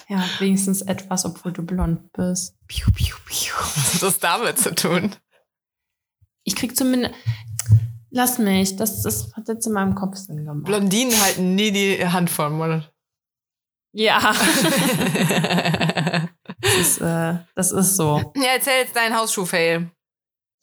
Ja, 0.08 0.24
wenigstens 0.38 0.84
etwas, 0.84 1.26
obwohl 1.26 1.52
du 1.52 1.64
blond 1.64 2.14
bist. 2.14 2.56
Piu, 2.68 2.86
piu, 2.94 3.16
piu. 3.26 3.56
Was 3.58 3.96
hat 3.96 4.04
das 4.04 4.20
damit 4.20 4.60
zu 4.60 4.76
tun? 4.76 5.16
Ich 6.44 6.56
krieg 6.56 6.78
zumindest. 6.78 7.16
Lass 8.12 8.38
mich, 8.38 8.76
das, 8.76 9.02
das 9.02 9.34
hat 9.34 9.48
jetzt 9.48 9.66
in 9.66 9.74
meinem 9.74 9.96
Kopf 9.96 10.18
Sinn 10.18 10.46
gemacht. 10.46 10.66
Blondinen 10.66 11.20
halten 11.20 11.56
nie 11.56 11.72
die 11.72 12.08
Hand 12.08 12.30
vor 12.30 12.50
den 12.50 12.58
Mund. 12.60 12.94
Ja. 13.94 14.20
das, 16.62 16.76
ist, 16.76 17.02
äh, 17.02 17.40
das 17.56 17.72
ist 17.72 17.96
so. 17.96 18.32
Ja, 18.36 18.52
erzähl 18.54 18.82
jetzt 18.82 18.96
deinen 18.96 19.18
Hausschuh-Fail. 19.18 19.90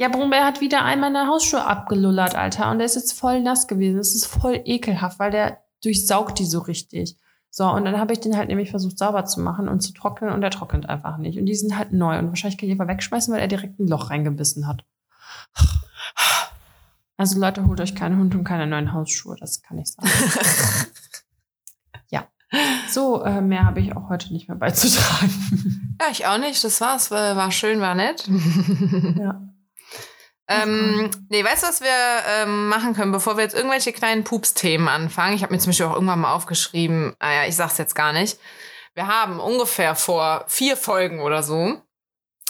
Ja, 0.03 0.09
Brummbär 0.09 0.45
hat 0.45 0.61
wieder 0.61 0.85
einmal 0.85 1.13
meine 1.13 1.29
Hausschuhe 1.29 1.65
abgelullert, 1.65 2.35
Alter. 2.35 2.73
Und 2.73 2.79
der 2.79 2.87
ist 2.87 2.97
jetzt 2.97 3.13
voll 3.13 3.41
nass 3.41 3.69
gewesen. 3.69 3.99
Das 3.99 4.17
ist 4.17 4.27
voll 4.27 4.61
ekelhaft, 4.65 5.21
weil 5.21 5.31
der 5.31 5.63
durchsaugt 5.81 6.41
die 6.41 6.45
so 6.45 6.59
richtig. 6.59 7.17
So, 7.51 7.71
und 7.71 7.85
dann 7.85 7.97
habe 7.97 8.13
ich 8.13 8.19
den 8.19 8.37
halt 8.37 8.49
nämlich 8.49 8.71
versucht 8.71 8.99
sauber 8.99 9.27
zu 9.27 9.41
machen 9.41 9.69
und 9.69 9.79
zu 9.79 9.93
trocknen 9.93 10.33
und 10.33 10.43
er 10.43 10.51
trocknet 10.51 10.89
einfach 10.89 11.19
nicht. 11.19 11.39
Und 11.39 11.47
die 11.47 11.55
sind 11.55 11.79
halt 11.79 11.93
neu 11.93 12.19
und 12.19 12.31
wahrscheinlich 12.31 12.59
kann 12.59 12.69
ich 12.69 12.73
einfach 12.73 12.89
wegschmeißen, 12.89 13.33
weil 13.33 13.41
er 13.41 13.47
direkt 13.47 13.79
ein 13.79 13.87
Loch 13.87 14.11
reingebissen 14.11 14.67
hat. 14.67 14.85
Also 17.17 17.39
Leute, 17.39 17.65
holt 17.65 17.81
euch 17.81 17.95
keinen 17.95 18.19
Hund 18.19 18.35
und 18.35 18.43
keine 18.43 18.67
neuen 18.67 18.93
Hausschuhe, 18.93 19.37
das 19.39 19.63
kann 19.63 19.79
ich 19.79 19.93
sagen. 19.93 20.09
ja. 22.11 22.27
So, 22.89 23.23
äh, 23.23 23.41
mehr 23.41 23.67
habe 23.67 23.79
ich 23.79 23.95
auch 23.95 24.09
heute 24.09 24.33
nicht 24.33 24.49
mehr 24.49 24.57
beizutragen. 24.57 25.97
Ja, 26.01 26.09
ich 26.11 26.27
auch 26.27 26.39
nicht. 26.39 26.65
Das 26.65 26.81
war's. 26.81 27.13
War 27.13 27.37
war 27.37 27.53
schön, 27.53 27.81
war 27.81 27.95
nett. 27.95 28.29
ja. 29.17 29.52
Ähm, 30.53 31.11
nee, 31.29 31.45
weißt 31.45 31.63
du, 31.63 31.67
was 31.69 31.81
wir 31.81 31.89
ähm, 32.37 32.69
machen 32.69 32.95
können, 32.95 33.13
bevor 33.13 33.37
wir 33.37 33.45
jetzt 33.45 33.55
irgendwelche 33.55 33.93
kleinen 33.93 34.25
Pups-Themen 34.25 34.89
anfangen? 34.89 35.35
Ich 35.35 35.43
habe 35.43 35.53
mir 35.53 35.59
zum 35.59 35.71
Beispiel 35.71 35.87
auch 35.87 35.95
irgendwann 35.95 36.21
mal 36.21 36.35
aufgeschrieben, 36.35 37.15
naja, 37.21 37.49
ich 37.49 37.57
sag's 37.57 37.79
jetzt 37.79 37.95
gar 37.95 38.13
nicht. 38.13 38.39
Wir 38.95 39.07
haben 39.07 39.41
ungefähr 39.41 39.95
vor 39.95 40.45
vier 40.49 40.77
Folgen 40.77 41.21
oder 41.21 41.43
so 41.43 41.81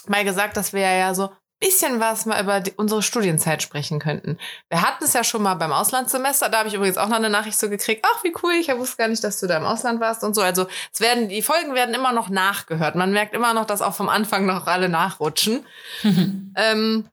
mal 0.09 0.25
gesagt, 0.25 0.57
dass 0.57 0.73
wir 0.73 0.81
ja 0.81 1.15
so 1.15 1.29
ein 1.29 1.37
bisschen 1.61 2.01
was 2.01 2.27
mal 2.27 2.43
über 2.43 2.61
die, 2.61 2.73
unsere 2.73 3.03
Studienzeit 3.03 3.63
sprechen 3.63 4.01
könnten. 4.01 4.39
Wir 4.69 4.83
hatten 4.83 5.05
es 5.05 5.13
ja 5.13 5.23
schon 5.23 5.43
mal 5.43 5.55
beim 5.55 5.73
Auslandssemester, 5.73 6.49
da 6.49 6.59
habe 6.59 6.69
ich 6.69 6.75
übrigens 6.75 6.99
auch 6.99 7.09
noch 7.09 7.17
eine 7.17 7.31
Nachricht 7.31 7.59
so 7.59 7.69
gekriegt, 7.69 8.05
ach, 8.05 8.25
wie 8.25 8.35
cool, 8.43 8.53
ich 8.55 8.69
wusste 8.77 8.97
gar 8.97 9.09
nicht, 9.09 9.23
dass 9.23 9.39
du 9.41 9.47
da 9.47 9.57
im 9.57 9.65
Ausland 9.65 10.01
warst 10.01 10.25
und 10.25 10.35
so. 10.35 10.43
Also 10.43 10.67
es 10.93 11.01
werden, 11.01 11.29
die 11.29 11.43
Folgen 11.43 11.75
werden 11.75 11.95
immer 11.95 12.13
noch 12.13 12.29
nachgehört. 12.29 12.97
Man 12.97 13.13
merkt 13.13 13.35
immer 13.35 13.55
noch, 13.55 13.65
dass 13.65 13.83
auch 13.83 13.95
vom 13.95 14.09
Anfang 14.09 14.47
noch 14.47 14.67
alle 14.67 14.89
nachrutschen. 14.89 15.67
Ähm, 16.55 17.09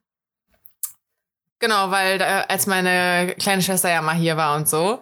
genau, 1.60 1.90
weil 1.90 2.18
da, 2.18 2.40
als 2.42 2.66
meine 2.66 3.34
kleine 3.38 3.62
Schwester 3.62 3.90
ja 3.90 4.02
mal 4.02 4.16
hier 4.16 4.36
war 4.36 4.56
und 4.56 4.68
so, 4.68 5.00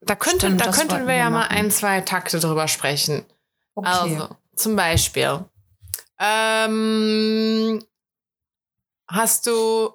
da, 0.00 0.14
könnte, 0.14 0.46
Stimmt, 0.46 0.60
da 0.60 0.70
könnten 0.70 1.00
wir 1.00 1.06
wir 1.08 1.16
ja 1.16 1.30
mal 1.30 1.48
ein, 1.48 1.70
zwei 1.70 2.00
Takte 2.00 2.38
drüber 2.38 2.68
sprechen. 2.68 3.24
Okay. 3.74 3.88
Also, 3.88 4.28
zum 4.54 4.76
Beispiel, 4.76 5.44
ähm, 6.18 7.84
hast 9.08 9.46
du, 9.46 9.90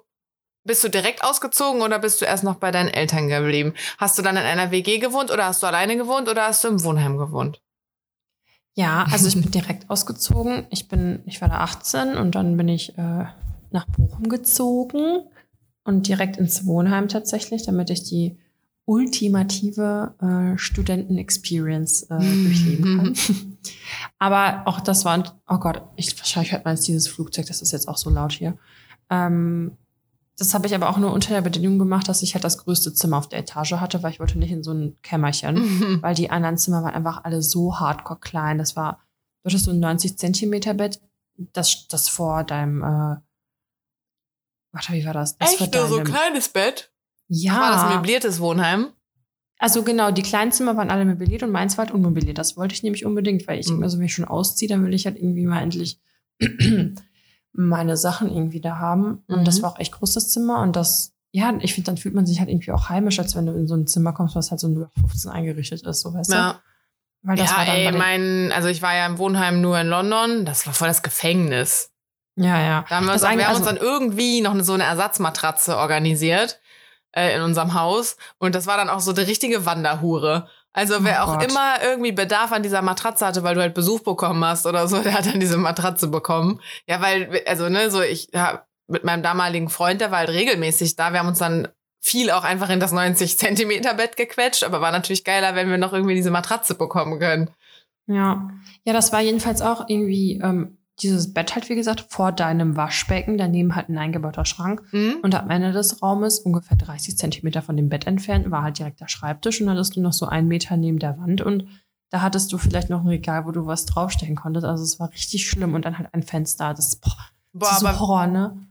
bist 0.64 0.84
du 0.84 0.88
direkt 0.88 1.24
ausgezogen 1.24 1.82
oder 1.82 1.98
bist 1.98 2.20
du 2.20 2.24
erst 2.24 2.44
noch 2.44 2.56
bei 2.56 2.70
deinen 2.70 2.90
Eltern 2.90 3.28
geblieben? 3.28 3.74
Hast 3.98 4.18
du 4.18 4.22
dann 4.22 4.36
in 4.36 4.42
einer 4.42 4.70
WG 4.70 4.98
gewohnt 4.98 5.30
oder 5.30 5.46
hast 5.46 5.62
du 5.62 5.66
alleine 5.66 5.96
gewohnt 5.96 6.28
oder 6.28 6.46
hast 6.46 6.62
du 6.62 6.68
im 6.68 6.84
Wohnheim 6.84 7.18
gewohnt? 7.18 7.60
Ja, 8.74 9.06
also 9.10 9.28
ich 9.28 9.34
bin 9.34 9.50
direkt 9.50 9.90
ausgezogen. 9.90 10.66
Ich 10.70 10.88
bin, 10.88 11.22
ich 11.26 11.40
war 11.42 11.48
da 11.48 11.58
18 11.58 12.16
und 12.16 12.34
dann 12.34 12.56
bin 12.56 12.68
ich 12.68 12.96
äh, 12.96 13.26
nach 13.70 13.86
Bochum 13.86 14.28
gezogen 14.28 15.28
und 15.84 16.08
direkt 16.08 16.36
ins 16.36 16.66
Wohnheim 16.66 17.08
tatsächlich, 17.08 17.64
damit 17.64 17.90
ich 17.90 18.04
die 18.04 18.38
ultimative 18.84 20.14
äh, 20.20 20.58
Studenten-Experience 20.58 22.04
äh, 22.04 22.18
durchleben 22.18 22.96
kann. 22.98 23.14
Aber 24.18 24.62
auch 24.66 24.80
das 24.80 25.04
war, 25.04 25.40
oh 25.48 25.58
Gott, 25.58 25.82
ich, 25.96 26.18
wahrscheinlich 26.18 26.52
hört 26.52 26.64
man 26.64 26.74
jetzt 26.74 26.88
dieses 26.88 27.08
Flugzeug, 27.08 27.46
das 27.46 27.62
ist 27.62 27.72
jetzt 27.72 27.88
auch 27.88 27.96
so 27.96 28.10
laut 28.10 28.32
hier. 28.32 28.56
Ähm, 29.08 29.76
das 30.38 30.54
habe 30.54 30.66
ich 30.66 30.74
aber 30.74 30.88
auch 30.88 30.96
nur 30.96 31.12
unter 31.12 31.34
der 31.34 31.42
Bedingung 31.42 31.78
gemacht, 31.78 32.08
dass 32.08 32.22
ich 32.22 32.34
halt 32.34 32.42
das 32.42 32.58
größte 32.58 32.94
Zimmer 32.94 33.18
auf 33.18 33.28
der 33.28 33.40
Etage 33.40 33.72
hatte, 33.72 34.02
weil 34.02 34.12
ich 34.12 34.18
wollte 34.18 34.38
nicht 34.38 34.50
in 34.50 34.62
so 34.62 34.72
ein 34.72 34.96
Kämmerchen 35.02 36.02
weil 36.02 36.14
die 36.14 36.30
anderen 36.30 36.56
Zimmer 36.56 36.82
waren 36.82 36.94
einfach 36.94 37.24
alle 37.24 37.42
so 37.42 37.78
hardcore 37.78 38.18
klein. 38.18 38.58
Das 38.58 38.74
war, 38.74 39.00
du 39.42 39.50
hattest 39.50 39.66
so 39.66 39.70
ein 39.70 39.78
90 39.78 40.16
Zentimeter 40.18 40.74
Bett, 40.74 41.00
das, 41.36 41.86
das 41.88 42.08
vor 42.08 42.44
deinem, 42.44 42.82
äh, 42.82 43.16
warte, 44.72 44.92
wie 44.92 45.04
war 45.04 45.12
das? 45.14 45.36
das 45.38 45.60
Echt 45.60 45.74
nur 45.74 45.86
so 45.88 45.98
ein 45.98 46.04
kleines 46.04 46.48
Bett? 46.48 46.90
Ja. 47.28 47.60
War 47.60 47.70
das 47.72 47.82
ein 47.84 47.94
möbliertes 47.96 48.40
Wohnheim? 48.40 48.88
Also 49.58 49.84
genau, 49.84 50.10
die 50.10 50.22
kleinen 50.22 50.50
Zimmer 50.50 50.76
waren 50.76 50.90
alle 50.90 51.04
möbliert 51.04 51.42
und 51.44 51.52
meins 51.52 51.78
war 51.78 51.84
halt 51.86 51.94
unmobiliert. 51.94 52.36
Das 52.36 52.56
wollte 52.56 52.74
ich 52.74 52.82
nämlich 52.82 53.04
unbedingt, 53.06 53.46
weil 53.46 53.60
ich 53.60 53.68
Mhm. 53.68 53.76
immer 53.76 53.88
so, 53.88 53.98
wenn 53.98 54.06
ich 54.06 54.14
schon 54.14 54.24
ausziehe, 54.24 54.68
dann 54.68 54.84
will 54.84 54.92
ich 54.92 55.06
halt 55.06 55.16
irgendwie 55.16 55.46
mal 55.46 55.62
endlich 55.62 56.00
meine 57.52 57.96
Sachen 57.96 58.30
irgendwie 58.30 58.60
da 58.60 58.78
haben. 58.78 59.22
Und 59.28 59.40
Mhm. 59.40 59.44
das 59.44 59.62
war 59.62 59.72
auch 59.72 59.78
echt 59.78 59.92
groß, 59.92 60.14
das 60.14 60.30
Zimmer. 60.30 60.60
Und 60.62 60.74
das, 60.74 61.12
ja, 61.30 61.52
ich 61.60 61.74
finde, 61.74 61.86
dann 61.86 61.96
fühlt 61.96 62.14
man 62.14 62.26
sich 62.26 62.40
halt 62.40 62.48
irgendwie 62.48 62.72
auch 62.72 62.88
heimisch, 62.88 63.18
als 63.18 63.36
wenn 63.36 63.46
du 63.46 63.52
in 63.52 63.68
so 63.68 63.74
ein 63.76 63.86
Zimmer 63.86 64.12
kommst, 64.12 64.34
was 64.34 64.50
halt 64.50 64.60
so 64.60 64.68
nur 64.68 64.90
15 65.00 65.30
eingerichtet 65.30 65.82
ist, 65.82 66.00
so 66.00 66.12
weißt 66.12 66.30
du? 66.32 66.34
Ja. 66.36 66.60
Weil 67.22 67.36
das 67.36 67.50
ja, 67.50 67.56
war 67.58 67.66
dann 67.66 67.76
ey, 67.76 67.92
mein, 67.92 68.50
also 68.52 68.66
ich 68.68 68.82
war 68.82 68.96
ja 68.96 69.06
im 69.06 69.16
Wohnheim 69.18 69.60
nur 69.60 69.78
in 69.78 69.86
London. 69.86 70.44
Das 70.44 70.66
war 70.66 70.74
voll 70.74 70.88
das 70.88 71.04
Gefängnis. 71.04 71.91
Ja, 72.36 72.60
ja. 72.60 72.84
Da 72.88 72.96
haben 72.96 73.06
wir, 73.06 73.12
uns, 73.12 73.22
wir 73.22 73.28
haben 73.28 73.38
uns 73.38 73.48
also- 73.48 73.64
dann 73.64 73.76
irgendwie 73.76 74.40
noch 74.40 74.54
so 74.62 74.72
eine 74.72 74.84
Ersatzmatratze 74.84 75.76
organisiert 75.76 76.60
äh, 77.14 77.36
in 77.36 77.42
unserem 77.42 77.74
Haus. 77.74 78.16
Und 78.38 78.54
das 78.54 78.66
war 78.66 78.76
dann 78.76 78.88
auch 78.88 79.00
so 79.00 79.12
eine 79.12 79.26
richtige 79.26 79.66
Wanderhure. 79.66 80.48
Also 80.72 81.04
wer 81.04 81.24
Oh 81.24 81.28
auch 81.32 81.38
Gott. 81.38 81.50
immer 81.50 81.82
irgendwie 81.82 82.12
Bedarf 82.12 82.50
an 82.52 82.62
dieser 82.62 82.80
Matratze 82.80 83.26
hatte, 83.26 83.42
weil 83.42 83.54
du 83.54 83.60
halt 83.60 83.74
Besuch 83.74 84.00
bekommen 84.00 84.42
hast 84.44 84.64
oder 84.66 84.88
so, 84.88 84.98
der 85.02 85.12
hat 85.12 85.26
dann 85.26 85.40
diese 85.40 85.58
Matratze 85.58 86.08
bekommen. 86.08 86.60
Ja, 86.86 87.02
weil, 87.02 87.42
also, 87.46 87.68
ne, 87.68 87.90
so 87.90 88.00
ich 88.00 88.28
ja, 88.32 88.64
mit 88.88 89.04
meinem 89.04 89.22
damaligen 89.22 89.68
Freund, 89.68 90.00
der 90.00 90.10
war 90.10 90.18
halt 90.20 90.30
regelmäßig 90.30 90.96
da. 90.96 91.12
Wir 91.12 91.18
haben 91.20 91.28
uns 91.28 91.38
dann 91.38 91.68
viel 92.00 92.30
auch 92.30 92.42
einfach 92.44 92.70
in 92.70 92.80
das 92.80 92.92
90 92.92 93.38
Zentimeter 93.38 93.94
Bett 93.94 94.16
gequetscht, 94.16 94.64
aber 94.64 94.80
war 94.80 94.90
natürlich 94.90 95.24
geiler, 95.24 95.54
wenn 95.54 95.70
wir 95.70 95.78
noch 95.78 95.92
irgendwie 95.92 96.14
diese 96.14 96.30
Matratze 96.30 96.74
bekommen 96.74 97.20
können. 97.20 97.50
Ja. 98.06 98.48
Ja, 98.84 98.92
das 98.94 99.12
war 99.12 99.20
jedenfalls 99.20 99.60
auch 99.62 99.84
irgendwie 99.88 100.40
ähm, 100.42 100.78
dieses 101.00 101.32
Bett 101.32 101.54
halt, 101.54 101.68
wie 101.68 101.74
gesagt, 101.74 102.06
vor 102.10 102.32
deinem 102.32 102.76
Waschbecken, 102.76 103.38
daneben 103.38 103.74
halt 103.74 103.88
ein 103.88 103.98
eingebauter 103.98 104.44
Schrank. 104.44 104.82
Mhm. 104.92 105.16
Und 105.22 105.34
am 105.34 105.50
Ende 105.50 105.72
des 105.72 106.02
Raumes, 106.02 106.38
ungefähr 106.40 106.76
30 106.76 107.16
Zentimeter 107.16 107.62
von 107.62 107.76
dem 107.76 107.88
Bett 107.88 108.06
entfernt, 108.06 108.50
war 108.50 108.62
halt 108.62 108.78
direkt 108.78 109.00
der 109.00 109.08
Schreibtisch 109.08 109.60
und 109.60 109.66
dann 109.68 109.76
hattest 109.76 109.96
du 109.96 110.00
noch 110.00 110.12
so 110.12 110.26
einen 110.26 110.48
Meter 110.48 110.76
neben 110.76 110.98
der 110.98 111.18
Wand 111.18 111.40
und 111.40 111.66
da 112.10 112.20
hattest 112.20 112.52
du 112.52 112.58
vielleicht 112.58 112.90
noch 112.90 113.00
ein 113.00 113.08
Regal, 113.08 113.46
wo 113.46 113.52
du 113.52 113.64
was 113.66 113.86
draufstellen 113.86 114.36
konntest. 114.36 114.66
Also 114.66 114.84
es 114.84 115.00
war 115.00 115.10
richtig 115.12 115.48
schlimm 115.48 115.72
und 115.74 115.86
dann 115.86 115.96
halt 115.98 116.12
ein 116.12 116.22
Fenster. 116.22 116.74
Das, 116.74 116.96
boah, 116.96 117.16
Boah, 117.54 117.68
das 117.70 117.72
ist 117.72 117.80
so 117.80 117.98
Horror, 118.00 118.26
ne? 118.26 118.66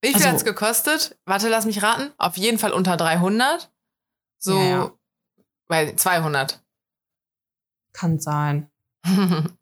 Wie 0.00 0.08
viel 0.08 0.16
Also- 0.16 0.28
hat's 0.28 0.44
gekostet? 0.44 1.18
Warte, 1.24 1.48
lass 1.48 1.64
mich 1.66 1.82
raten. 1.82 2.12
Auf 2.18 2.36
jeden 2.36 2.58
Fall 2.58 2.72
unter 2.72 2.96
300. 2.96 3.72
So, 4.38 4.56
Ja, 4.56 4.64
ja. 4.64 4.92
weil 5.66 5.96
200. 5.96 6.62
Kann 7.92 8.20
sein. 8.20 8.70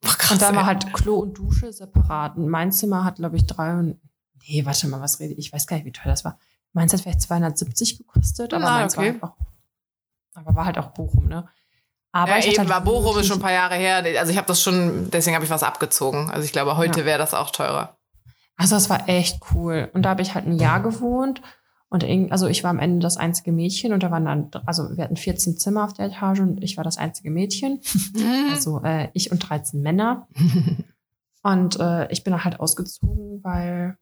Krass, 0.02 0.32
Und 0.32 0.42
da 0.42 0.54
war 0.54 0.66
halt 0.66 0.92
Klo 0.92 1.16
und 1.16 1.36
Dusche 1.38 1.72
separat. 1.72 2.36
Und 2.36 2.48
mein 2.48 2.72
Zimmer 2.72 3.04
hat, 3.04 3.16
glaube 3.16 3.36
ich, 3.36 3.46
drei 3.46 3.74
und. 3.74 4.00
Nee, 4.46 4.64
warte 4.66 4.86
mal, 4.88 5.00
was 5.00 5.20
rede 5.20 5.32
ich? 5.34 5.38
Ich 5.46 5.52
weiß 5.52 5.66
gar 5.66 5.76
nicht, 5.76 5.86
wie 5.86 5.92
teuer 5.92 6.12
das 6.12 6.24
war. 6.24 6.38
Meins 6.72 6.92
hat 6.92 7.00
vielleicht 7.00 7.22
270 7.22 7.98
gekostet, 7.98 8.52
aber 8.52 8.64
Ah, 8.66 8.78
meins 8.80 8.96
okay. 8.96 9.06
war 9.06 9.14
einfach. 9.14 9.32
Aber 10.34 10.54
war 10.54 10.64
halt 10.66 10.78
auch 10.78 10.88
Bochum, 10.88 11.28
ne? 11.28 11.48
Aber 12.12 12.32
ja, 12.32 12.38
ich 12.38 12.46
eben, 12.48 12.58
halt 12.58 12.68
war 12.68 12.80
Bochum 12.82 13.18
ist 13.18 13.26
schon 13.26 13.38
ein 13.38 13.42
paar 13.42 13.52
Jahre 13.52 13.74
her. 13.76 14.04
Also 14.18 14.30
ich 14.32 14.36
habe 14.36 14.46
das 14.46 14.62
schon, 14.62 15.10
deswegen 15.10 15.34
habe 15.34 15.44
ich 15.44 15.50
was 15.50 15.62
abgezogen. 15.62 16.30
Also 16.30 16.44
ich 16.44 16.52
glaube, 16.52 16.76
heute 16.76 17.00
Ja. 17.00 17.06
wäre 17.06 17.18
das 17.18 17.34
auch 17.34 17.50
teurer. 17.50 17.96
Also 18.56 18.76
das 18.76 18.88
war 18.90 19.08
echt 19.08 19.40
cool. 19.52 19.90
Und 19.94 20.02
da 20.02 20.10
habe 20.10 20.22
ich 20.22 20.34
halt 20.34 20.46
ein 20.46 20.58
Jahr 20.58 20.80
gewohnt. 20.80 21.42
Und 21.94 22.32
also 22.32 22.48
ich 22.48 22.64
war 22.64 22.70
am 22.70 22.80
Ende 22.80 22.98
das 22.98 23.16
einzige 23.16 23.52
Mädchen 23.52 23.92
und 23.92 24.02
da 24.02 24.10
waren 24.10 24.24
dann, 24.24 24.50
also 24.66 24.96
wir 24.96 25.04
hatten 25.04 25.14
14 25.14 25.58
Zimmer 25.58 25.84
auf 25.84 25.92
der 25.92 26.06
Etage 26.06 26.40
und 26.40 26.60
ich 26.60 26.76
war 26.76 26.82
das 26.82 26.98
einzige 26.98 27.30
Mädchen. 27.30 27.80
Also 28.50 28.82
äh, 28.82 29.10
ich 29.12 29.30
und 29.30 29.38
13 29.38 29.80
Männer. 29.80 30.26
Und 31.42 31.78
äh, 31.78 32.10
ich 32.10 32.24
bin 32.24 32.30
dann 32.30 32.42
halt 32.42 32.58
ausgezogen, 32.58 33.44
weil 33.44 33.98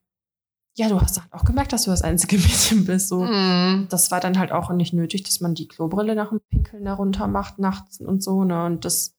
ja, 0.77 0.89
du 0.89 1.01
hast 1.01 1.21
halt 1.21 1.33
auch 1.33 1.45
gemerkt, 1.45 1.73
dass 1.73 1.83
du 1.83 1.91
das 1.91 2.03
einzige 2.03 2.37
Mädchen 2.39 2.85
bist. 2.85 3.09
So. 3.09 3.25
Mhm. 3.25 3.89
Das 3.91 4.13
war 4.13 4.21
dann 4.21 4.39
halt 4.39 4.53
auch 4.53 4.71
nicht 4.71 4.93
nötig, 4.93 5.25
dass 5.25 5.41
man 5.41 5.55
die 5.55 5.67
Klobrille 5.67 6.15
nach 6.15 6.29
dem 6.29 6.41
Pinkeln 6.51 6.85
darunter 6.85 7.27
macht 7.27 7.59
nachts 7.59 8.01
und 8.01 8.23
so, 8.23 8.45
ne? 8.45 8.65
Und 8.65 8.85
das, 8.85 9.17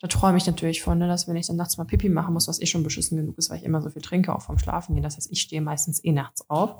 da 0.00 0.08
träume 0.08 0.36
ich 0.36 0.46
natürlich 0.46 0.82
von, 0.82 0.98
ne, 0.98 1.08
dass 1.08 1.26
wenn 1.28 1.36
ich 1.36 1.46
dann 1.46 1.56
nachts 1.56 1.78
mal 1.78 1.84
Pipi 1.84 2.10
machen 2.10 2.34
muss, 2.34 2.46
was 2.46 2.60
eh 2.60 2.66
schon 2.66 2.82
beschissen 2.82 3.16
genug 3.16 3.38
ist, 3.38 3.48
weil 3.48 3.58
ich 3.58 3.64
immer 3.64 3.80
so 3.80 3.88
viel 3.88 4.02
trinke, 4.02 4.34
auch 4.34 4.42
vom 4.42 4.58
Schlafen 4.58 4.94
gehen. 4.94 5.02
Das 5.02 5.16
heißt, 5.16 5.32
ich 5.32 5.40
stehe 5.40 5.62
meistens 5.62 6.04
eh 6.04 6.12
nachts 6.12 6.48
auf. 6.50 6.76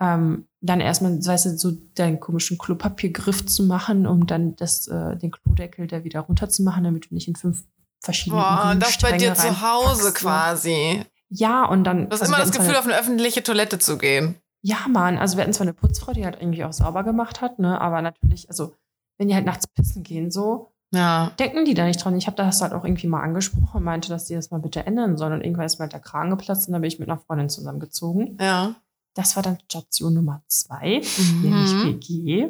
Ähm, 0.00 0.46
dann 0.60 0.80
erstmal, 0.80 1.24
weißt 1.24 1.46
du, 1.46 1.58
so 1.58 1.72
deinen 1.94 2.20
komischen 2.20 2.58
Klopapiergriff 2.58 3.46
zu 3.46 3.64
machen, 3.64 4.06
um 4.06 4.26
dann 4.26 4.54
das, 4.56 4.86
äh, 4.88 5.16
den 5.16 5.30
Klodeckel 5.30 5.86
da 5.86 6.04
wieder 6.04 6.20
runterzumachen, 6.20 6.84
damit 6.84 7.10
du 7.10 7.14
nicht 7.14 7.28
in 7.28 7.36
fünf 7.36 7.64
verschiedene 8.00 8.40
Boah, 8.42 8.70
und 8.72 8.82
das 8.82 8.98
bei 8.98 9.16
dir 9.16 9.34
zu 9.34 9.60
Hause 9.60 10.08
ne? 10.08 10.12
quasi. 10.12 11.02
Ja, 11.30 11.64
und 11.66 11.84
dann. 11.84 12.08
Du 12.08 12.12
hast 12.14 12.22
also 12.22 12.32
immer 12.32 12.42
das 12.42 12.52
Gefühl, 12.52 12.70
eine- 12.70 12.78
auf 12.78 12.84
eine 12.86 12.96
öffentliche 12.98 13.42
Toilette 13.42 13.78
zu 13.78 13.98
gehen. 13.98 14.36
Ja, 14.62 14.78
Mann, 14.88 15.18
also 15.18 15.36
wir 15.36 15.42
hatten 15.42 15.52
zwar 15.52 15.66
eine 15.66 15.74
Putzfrau, 15.74 16.12
die 16.12 16.24
halt 16.24 16.36
irgendwie 16.40 16.64
auch 16.64 16.72
sauber 16.72 17.04
gemacht 17.04 17.40
hat, 17.40 17.58
ne, 17.58 17.80
aber 17.80 18.02
natürlich, 18.02 18.48
also 18.48 18.74
wenn 19.18 19.28
die 19.28 19.34
halt 19.34 19.46
nachts 19.46 19.66
pissen 19.68 20.02
gehen, 20.02 20.30
so, 20.32 20.72
Ja. 20.92 21.30
denken 21.38 21.64
die 21.64 21.74
da 21.74 21.84
nicht 21.84 22.02
dran. 22.04 22.16
Ich 22.16 22.26
habe 22.26 22.36
das 22.36 22.60
halt 22.62 22.72
auch 22.72 22.84
irgendwie 22.84 23.06
mal 23.08 23.22
angesprochen 23.22 23.76
und 23.78 23.84
meinte, 23.84 24.08
dass 24.08 24.24
die 24.26 24.34
das 24.34 24.50
mal 24.50 24.58
bitte 24.60 24.84
ändern 24.86 25.16
sollen. 25.16 25.32
Und 25.34 25.42
irgendwann 25.42 25.66
ist 25.66 25.78
mir 25.78 25.82
halt 25.84 25.92
der 25.92 26.00
Kragen 26.00 26.30
geplatzt 26.30 26.66
und 26.68 26.72
dann 26.72 26.80
bin 26.82 26.88
ich 26.88 26.98
mit 26.98 27.08
einer 27.08 27.18
Freundin 27.18 27.48
zusammengezogen. 27.48 28.36
Ja. 28.40 28.74
Das 29.14 29.36
war 29.36 29.42
dann 29.42 29.58
Station 29.64 30.14
Nummer 30.14 30.42
zwei, 30.46 31.00
nämlich 31.42 31.72
Mhm. 31.74 31.84
WG. 31.84 32.48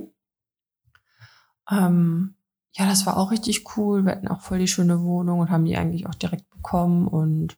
Ähm, 1.71 2.35
ja, 2.75 2.87
das 2.87 3.07
war 3.07 3.17
auch 3.17 3.31
richtig 3.31 3.77
cool. 3.77 4.05
Wir 4.05 4.13
hatten 4.13 4.29
auch 4.29 4.41
voll 4.41 4.59
die 4.59 4.69
schöne 4.69 5.03
Wohnung 5.03 5.41
und 5.41 5.51
haben 5.51 5.65
die 5.65 5.77
eigentlich 5.77 6.07
auch 6.07 6.15
direkt 6.15 6.49
bekommen. 6.51 7.09
Und 7.09 7.57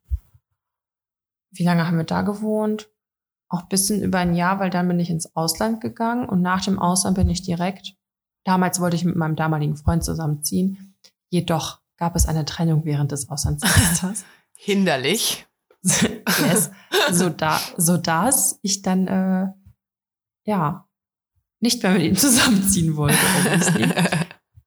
wie 1.50 1.64
lange 1.64 1.86
haben 1.86 1.96
wir 1.96 2.04
da 2.04 2.22
gewohnt? 2.22 2.88
Auch 3.48 3.62
ein 3.62 3.68
bisschen 3.68 4.02
über 4.02 4.18
ein 4.18 4.34
Jahr, 4.34 4.60
weil 4.60 4.70
dann 4.70 4.86
bin 4.88 5.00
ich 5.00 5.10
ins 5.10 5.34
Ausland 5.34 5.80
gegangen 5.80 6.28
und 6.28 6.40
nach 6.40 6.64
dem 6.64 6.78
Ausland 6.78 7.16
bin 7.16 7.28
ich 7.28 7.42
direkt. 7.42 7.96
Damals 8.44 8.80
wollte 8.80 8.96
ich 8.96 9.04
mit 9.04 9.16
meinem 9.16 9.36
damaligen 9.36 9.76
Freund 9.76 10.04
zusammenziehen. 10.04 10.94
Jedoch 11.28 11.80
gab 11.96 12.16
es 12.16 12.26
eine 12.26 12.44
Trennung 12.44 12.84
während 12.84 13.12
des 13.12 13.28
Auslandssemesters. 13.28 14.24
Hinderlich. 14.54 15.46
Yes. 15.82 16.70
so, 17.10 17.28
da, 17.30 17.60
so 17.76 17.96
dass 17.96 18.58
ich 18.62 18.82
dann, 18.82 19.06
äh, 19.06 19.48
ja, 20.44 20.86
nicht 21.60 21.82
mehr 21.82 21.92
mit 21.92 22.02
ihm 22.02 22.16
zusammenziehen 22.16 22.96
wollte. 22.96 23.16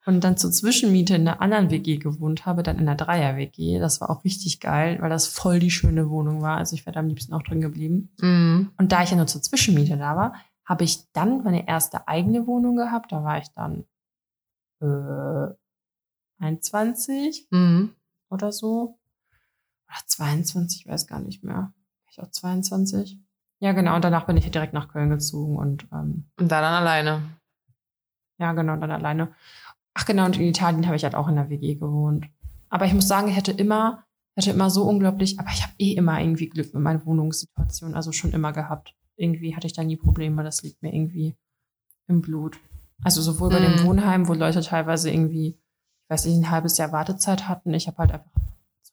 Und 0.05 0.23
dann 0.23 0.37
zur 0.37 0.51
Zwischenmiete 0.51 1.15
in 1.15 1.27
einer 1.27 1.41
anderen 1.41 1.69
WG 1.71 1.97
gewohnt 1.97 2.45
habe, 2.45 2.61
dann 2.61 2.77
in 2.77 2.87
einer 2.87 2.97
Dreier-WG. 2.97 3.79
Das 3.79 4.01
war 4.01 4.09
auch 4.09 4.25
richtig 4.25 4.59
geil, 4.59 4.97
weil 4.99 5.09
das 5.09 5.27
voll 5.27 5.59
die 5.59 5.71
schöne 5.71 6.09
Wohnung 6.09 6.41
war. 6.41 6.57
Also 6.57 6.75
ich 6.75 6.85
wäre 6.85 6.93
da 6.93 6.99
am 6.99 7.07
liebsten 7.07 7.33
auch 7.33 7.41
drin 7.41 7.61
geblieben. 7.61 8.13
Mhm. 8.19 8.71
Und 8.77 8.91
da 8.91 9.01
ich 9.03 9.11
ja 9.11 9.15
nur 9.15 9.27
zur 9.27 9.41
Zwischenmiete 9.41 9.97
da 9.97 10.15
war, 10.17 10.33
habe 10.65 10.83
ich 10.83 11.09
dann 11.13 11.43
meine 11.43 11.67
erste 11.67 12.07
eigene 12.07 12.47
Wohnung 12.47 12.75
gehabt. 12.75 13.13
Da 13.13 13.23
war 13.23 13.37
ich 13.37 13.47
dann 13.55 13.85
äh, 14.81 15.53
21 16.43 17.47
Mhm. 17.51 17.95
oder 18.29 18.51
so. 18.51 18.99
Oder 19.93 20.01
22, 20.07 20.81
ich 20.85 20.87
weiß 20.91 21.07
gar 21.07 21.19
nicht 21.19 21.43
mehr. 21.43 21.55
War 21.55 21.73
ich 22.11 22.19
auch 22.21 22.29
22? 22.31 23.19
Ja, 23.59 23.71
genau. 23.73 23.95
Und 23.95 24.03
danach 24.03 24.25
bin 24.25 24.37
ich 24.37 24.49
direkt 24.49 24.73
nach 24.73 24.87
Köln 24.89 25.09
gezogen 25.09 25.57
und 25.57 25.87
ähm, 25.93 26.25
Und 26.37 26.51
da 26.51 26.61
dann 26.61 26.73
alleine. 26.73 27.21
ja, 28.39 28.51
genau, 28.53 28.75
dann 28.77 28.91
alleine. 28.91 29.33
Ach 29.93 30.05
genau, 30.05 30.25
und 30.25 30.37
in 30.37 30.47
Italien 30.47 30.85
habe 30.87 30.95
ich 30.95 31.03
halt 31.03 31.15
auch 31.15 31.27
in 31.27 31.35
der 31.35 31.49
WG 31.49 31.75
gewohnt. 31.75 32.25
Aber 32.69 32.85
ich 32.85 32.93
muss 32.93 33.07
sagen, 33.07 33.27
ich 33.27 33.37
hatte 33.37 33.51
immer, 33.51 34.03
ich 34.35 34.45
hatte 34.45 34.55
immer 34.55 34.69
so 34.71 34.83
unglaublich, 34.83 35.39
aber 35.39 35.49
ich 35.51 35.61
habe 35.61 35.73
eh 35.77 35.93
immer 35.93 36.19
irgendwie 36.19 36.49
Glück 36.49 36.73
mit 36.73 36.81
meiner 36.81 37.05
Wohnungssituation, 37.05 37.93
also 37.93 38.11
schon 38.11 38.31
immer 38.31 38.51
gehabt. 38.51 38.95
Irgendwie 39.15 39.55
hatte 39.55 39.67
ich 39.67 39.73
da 39.73 39.83
nie 39.83 39.95
Probleme, 39.95 40.43
das 40.43 40.63
liegt 40.63 40.81
mir 40.81 40.93
irgendwie 40.93 41.35
im 42.07 42.21
Blut. 42.21 42.59
Also 43.03 43.21
sowohl 43.21 43.51
bei 43.51 43.59
dem 43.59 43.75
Mhm. 43.75 43.85
Wohnheim, 43.85 44.27
wo 44.27 44.33
Leute 44.33 44.61
teilweise 44.61 45.11
irgendwie, 45.11 45.49
ich 45.49 46.09
weiß 46.09 46.25
nicht, 46.25 46.37
ein 46.37 46.49
halbes 46.49 46.77
Jahr 46.79 46.91
Wartezeit 46.91 47.47
hatten. 47.47 47.73
Ich 47.75 47.87
habe 47.87 47.97
halt 47.99 48.11
einfach 48.11 48.31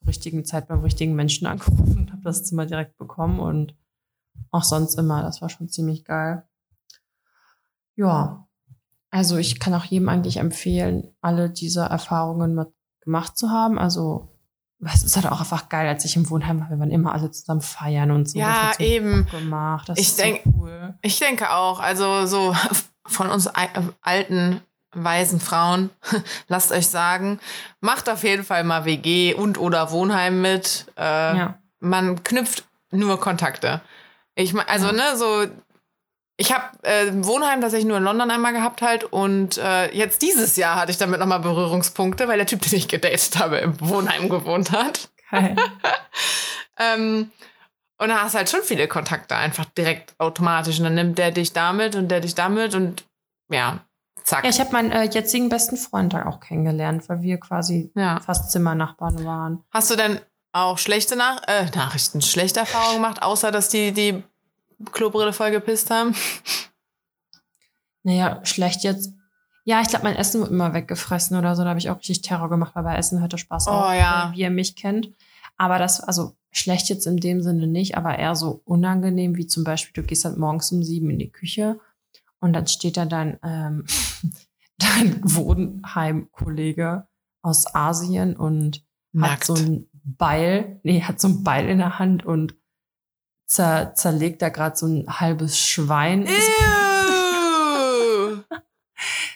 zur 0.01 0.09
richtigen 0.09 0.45
Zeit 0.45 0.69
beim 0.69 0.81
richtigen 0.81 1.15
Menschen 1.15 1.47
angerufen 1.47 1.99
und 1.99 2.13
habe 2.13 2.23
das 2.23 2.45
Zimmer 2.45 2.67
direkt 2.67 2.97
bekommen 2.99 3.41
und 3.41 3.75
auch 4.51 4.65
sonst 4.65 4.95
immer. 4.97 5.23
Das 5.23 5.41
war 5.43 5.49
schon 5.49 5.69
ziemlich 5.69 6.05
geil. 6.05 6.43
Ja, 7.97 8.47
also 9.11 9.37
ich 9.37 9.59
kann 9.61 9.75
auch 9.75 9.85
jedem 9.85 10.09
eigentlich 10.09 10.39
empfehlen, 10.39 11.15
alle 11.21 11.51
diese 11.51 11.83
Erfahrungen 11.83 12.55
mit 12.55 12.69
gemacht 13.01 13.37
zu 13.37 13.51
haben. 13.51 13.79
Also 13.79 14.29
es 14.83 15.03
ist 15.03 15.17
halt 15.17 15.27
auch 15.27 15.41
einfach 15.41 15.69
geil, 15.69 15.89
als 15.89 16.05
ich 16.05 16.17
im 16.17 16.31
Wohnheim 16.31 16.61
war, 16.61 16.71
wir 16.71 16.79
waren 16.79 16.91
immer 16.91 17.13
alle 17.13 17.31
zusammen 17.31 17.61
feiern 17.61 18.11
und 18.13 18.29
so. 18.29 18.39
Ja, 18.39 18.73
eben. 18.79 19.27
Gemacht. 19.27 19.89
Das 19.89 19.99
Ich 19.99 20.09
ist 20.09 20.19
denk- 20.19 20.43
so 20.45 20.53
cool. 20.57 20.95
Ich 21.03 21.19
denke 21.19 21.51
auch, 21.51 21.81
also 21.81 22.25
so 22.27 22.55
von 23.07 23.29
uns 23.29 23.47
alten, 23.49 24.61
weisen 24.93 25.41
Frauen, 25.41 25.91
lasst 26.49 26.73
euch 26.73 26.89
sagen, 26.89 27.39
macht 27.81 28.09
auf 28.09 28.23
jeden 28.25 28.45
Fall 28.45 28.65
mal 28.65 28.85
WG 28.85 29.35
und 29.35 29.59
oder 29.59 29.91
Wohnheim 29.91 30.41
mit. 30.43 30.87
Äh, 30.97 31.37
Ja. 31.37 31.55
Man 31.81 32.23
knüpft 32.25 32.65
nur 32.91 33.19
Kontakte. 33.21 33.81
Ich 34.35 34.55
also 34.69 34.87
Ja. 34.87 34.93
ne, 34.93 35.17
so 35.17 35.47
ich 36.37 36.53
habe 36.55 36.65
äh, 36.83 37.09
ein 37.09 37.27
Wohnheim 37.27 37.61
tatsächlich 37.61 37.87
nur 37.87 37.99
in 37.99 38.03
London 38.05 38.31
einmal 38.31 38.53
gehabt 38.55 38.81
halt 38.81 39.05
und 39.05 39.59
äh, 39.59 39.93
jetzt 39.95 40.23
dieses 40.23 40.57
Jahr 40.57 40.77
hatte 40.77 40.91
ich 40.91 40.97
damit 40.99 41.21
nochmal 41.21 41.41
Berührungspunkte, 41.41 42.29
weil 42.29 42.39
der 42.39 42.47
Typ, 42.47 42.63
den 42.63 42.75
ich 42.79 42.89
gedatet 42.89 43.39
habe, 43.39 43.59
im 43.59 43.79
Wohnheim 43.81 44.29
gewohnt 44.31 44.73
hat. 44.73 45.11
Geil. 45.31 45.55
Ähm, 46.79 47.31
und 47.99 48.09
da 48.09 48.23
hast 48.23 48.35
halt 48.35 48.49
schon 48.49 48.63
viele 48.63 48.89
Kontakte 48.89 49.37
einfach 49.37 49.67
direkt 49.67 50.15
automatisch. 50.19 50.79
Und 50.79 50.85
dann 50.85 50.95
nimmt 50.95 51.19
der 51.19 51.31
dich 51.31 51.53
damit 51.53 51.95
und 51.95 52.09
der 52.09 52.21
dich 52.21 52.35
damit 52.35 52.75
und 52.75 53.05
ja, 53.51 53.81
zack. 54.31 54.45
Ja, 54.45 54.51
ich 54.51 54.61
habe 54.61 54.73
meinen 54.73 54.91
äh, 54.93 55.05
jetzigen 55.05 55.49
besten 55.49 55.77
Freund 55.77 56.13
da 56.15 56.27
auch 56.27 56.41
kennengelernt, 56.41 57.09
weil 57.09 57.23
wir 57.23 57.39
quasi 57.39 57.91
Ja. 57.95 58.21
fast 58.21 58.51
Zimmernachbarn 58.51 59.25
waren. 59.25 59.65
Hast 59.71 59.91
du 59.91 59.97
denn 59.97 60.21
auch 60.53 60.79
schlechte 60.79 61.17
Nach 61.17 61.43
äh, 61.47 61.67
Nachrichten, 61.75 62.21
schlechte 62.23 62.61
Erfahrungen 62.61 62.97
gemacht, 63.03 63.23
außer 63.23 63.51
dass 63.53 63.69
die 63.69 63.93
die 63.93 64.23
Klobrille 64.93 65.33
voll 65.33 65.51
gepisst 65.51 65.91
haben? 65.91 66.15
Naja, 68.03 68.41
schlecht 68.45 68.83
jetzt. 68.83 69.13
Ja, 69.65 69.83
ich 69.83 69.89
glaube, 69.89 70.05
mein 70.05 70.17
Essen 70.17 70.41
wird 70.41 70.51
immer 70.51 70.73
weggefressen 70.73 71.37
oder 71.37 71.55
so. 71.55 71.63
Da 71.65 71.69
habe 71.69 71.79
ich 71.79 71.91
auch 71.91 71.99
richtig 71.99 72.23
Terror 72.23 72.49
gemacht, 72.49 72.75
weil 72.75 72.83
bei 72.85 72.97
Essen 72.97 73.21
hört 73.21 73.33
der 73.33 73.39
Spaß 73.39 73.67
Oh, 73.69 73.73
auf, 73.73 73.95
ja. 73.95 74.31
wie 74.35 74.41
ihr 74.41 74.51
mich 74.51 74.75
kennt. 74.75 75.11
Aber 75.59 75.79
das, 75.79 76.01
also 76.01 76.33
schlecht 76.51 76.89
jetzt 76.89 77.07
in 77.07 77.19
dem 77.19 77.43
Sinne 77.43 77.67
nicht, 77.67 77.97
aber 77.99 78.19
eher 78.19 78.35
so 78.37 78.63
unangenehm, 78.65 79.37
wie 79.37 79.47
zum 79.47 79.65
Beispiel, 79.65 80.03
du 80.03 80.07
gehst 80.07 80.25
halt 80.25 80.39
morgens 80.39 80.73
um 80.73 80.83
sieben 80.83 81.11
in 81.11 81.19
die 81.19 81.31
Küche 81.31 81.79
und 82.41 82.53
dann 82.53 82.67
steht 82.67 82.97
da 82.97 83.05
dein, 83.07 83.39
ähm, 83.43 83.85
dein 84.79 85.21
Wohnheimkollege 85.23 87.07
aus 87.43 87.75
Asien 87.75 88.37
und 88.37 88.77
hat 88.77 89.31
Nackt. 89.31 89.45
so 89.45 89.55
ein 89.55 89.87
Beil, 89.93 90.81
nee, 90.83 91.03
hat 91.03 91.21
so 91.21 91.29
ein 91.29 91.43
Beil 91.45 91.69
in 91.69 91.79
der 91.79 91.99
Hand 91.99 92.25
und 92.25 92.55
zer, 93.47 93.95
zerlegt 93.95 94.41
da 94.43 94.49
gerade 94.49 94.77
so 94.77 94.87
ein 94.87 95.07
halbes 95.21 95.59
Schwein. 95.59 96.27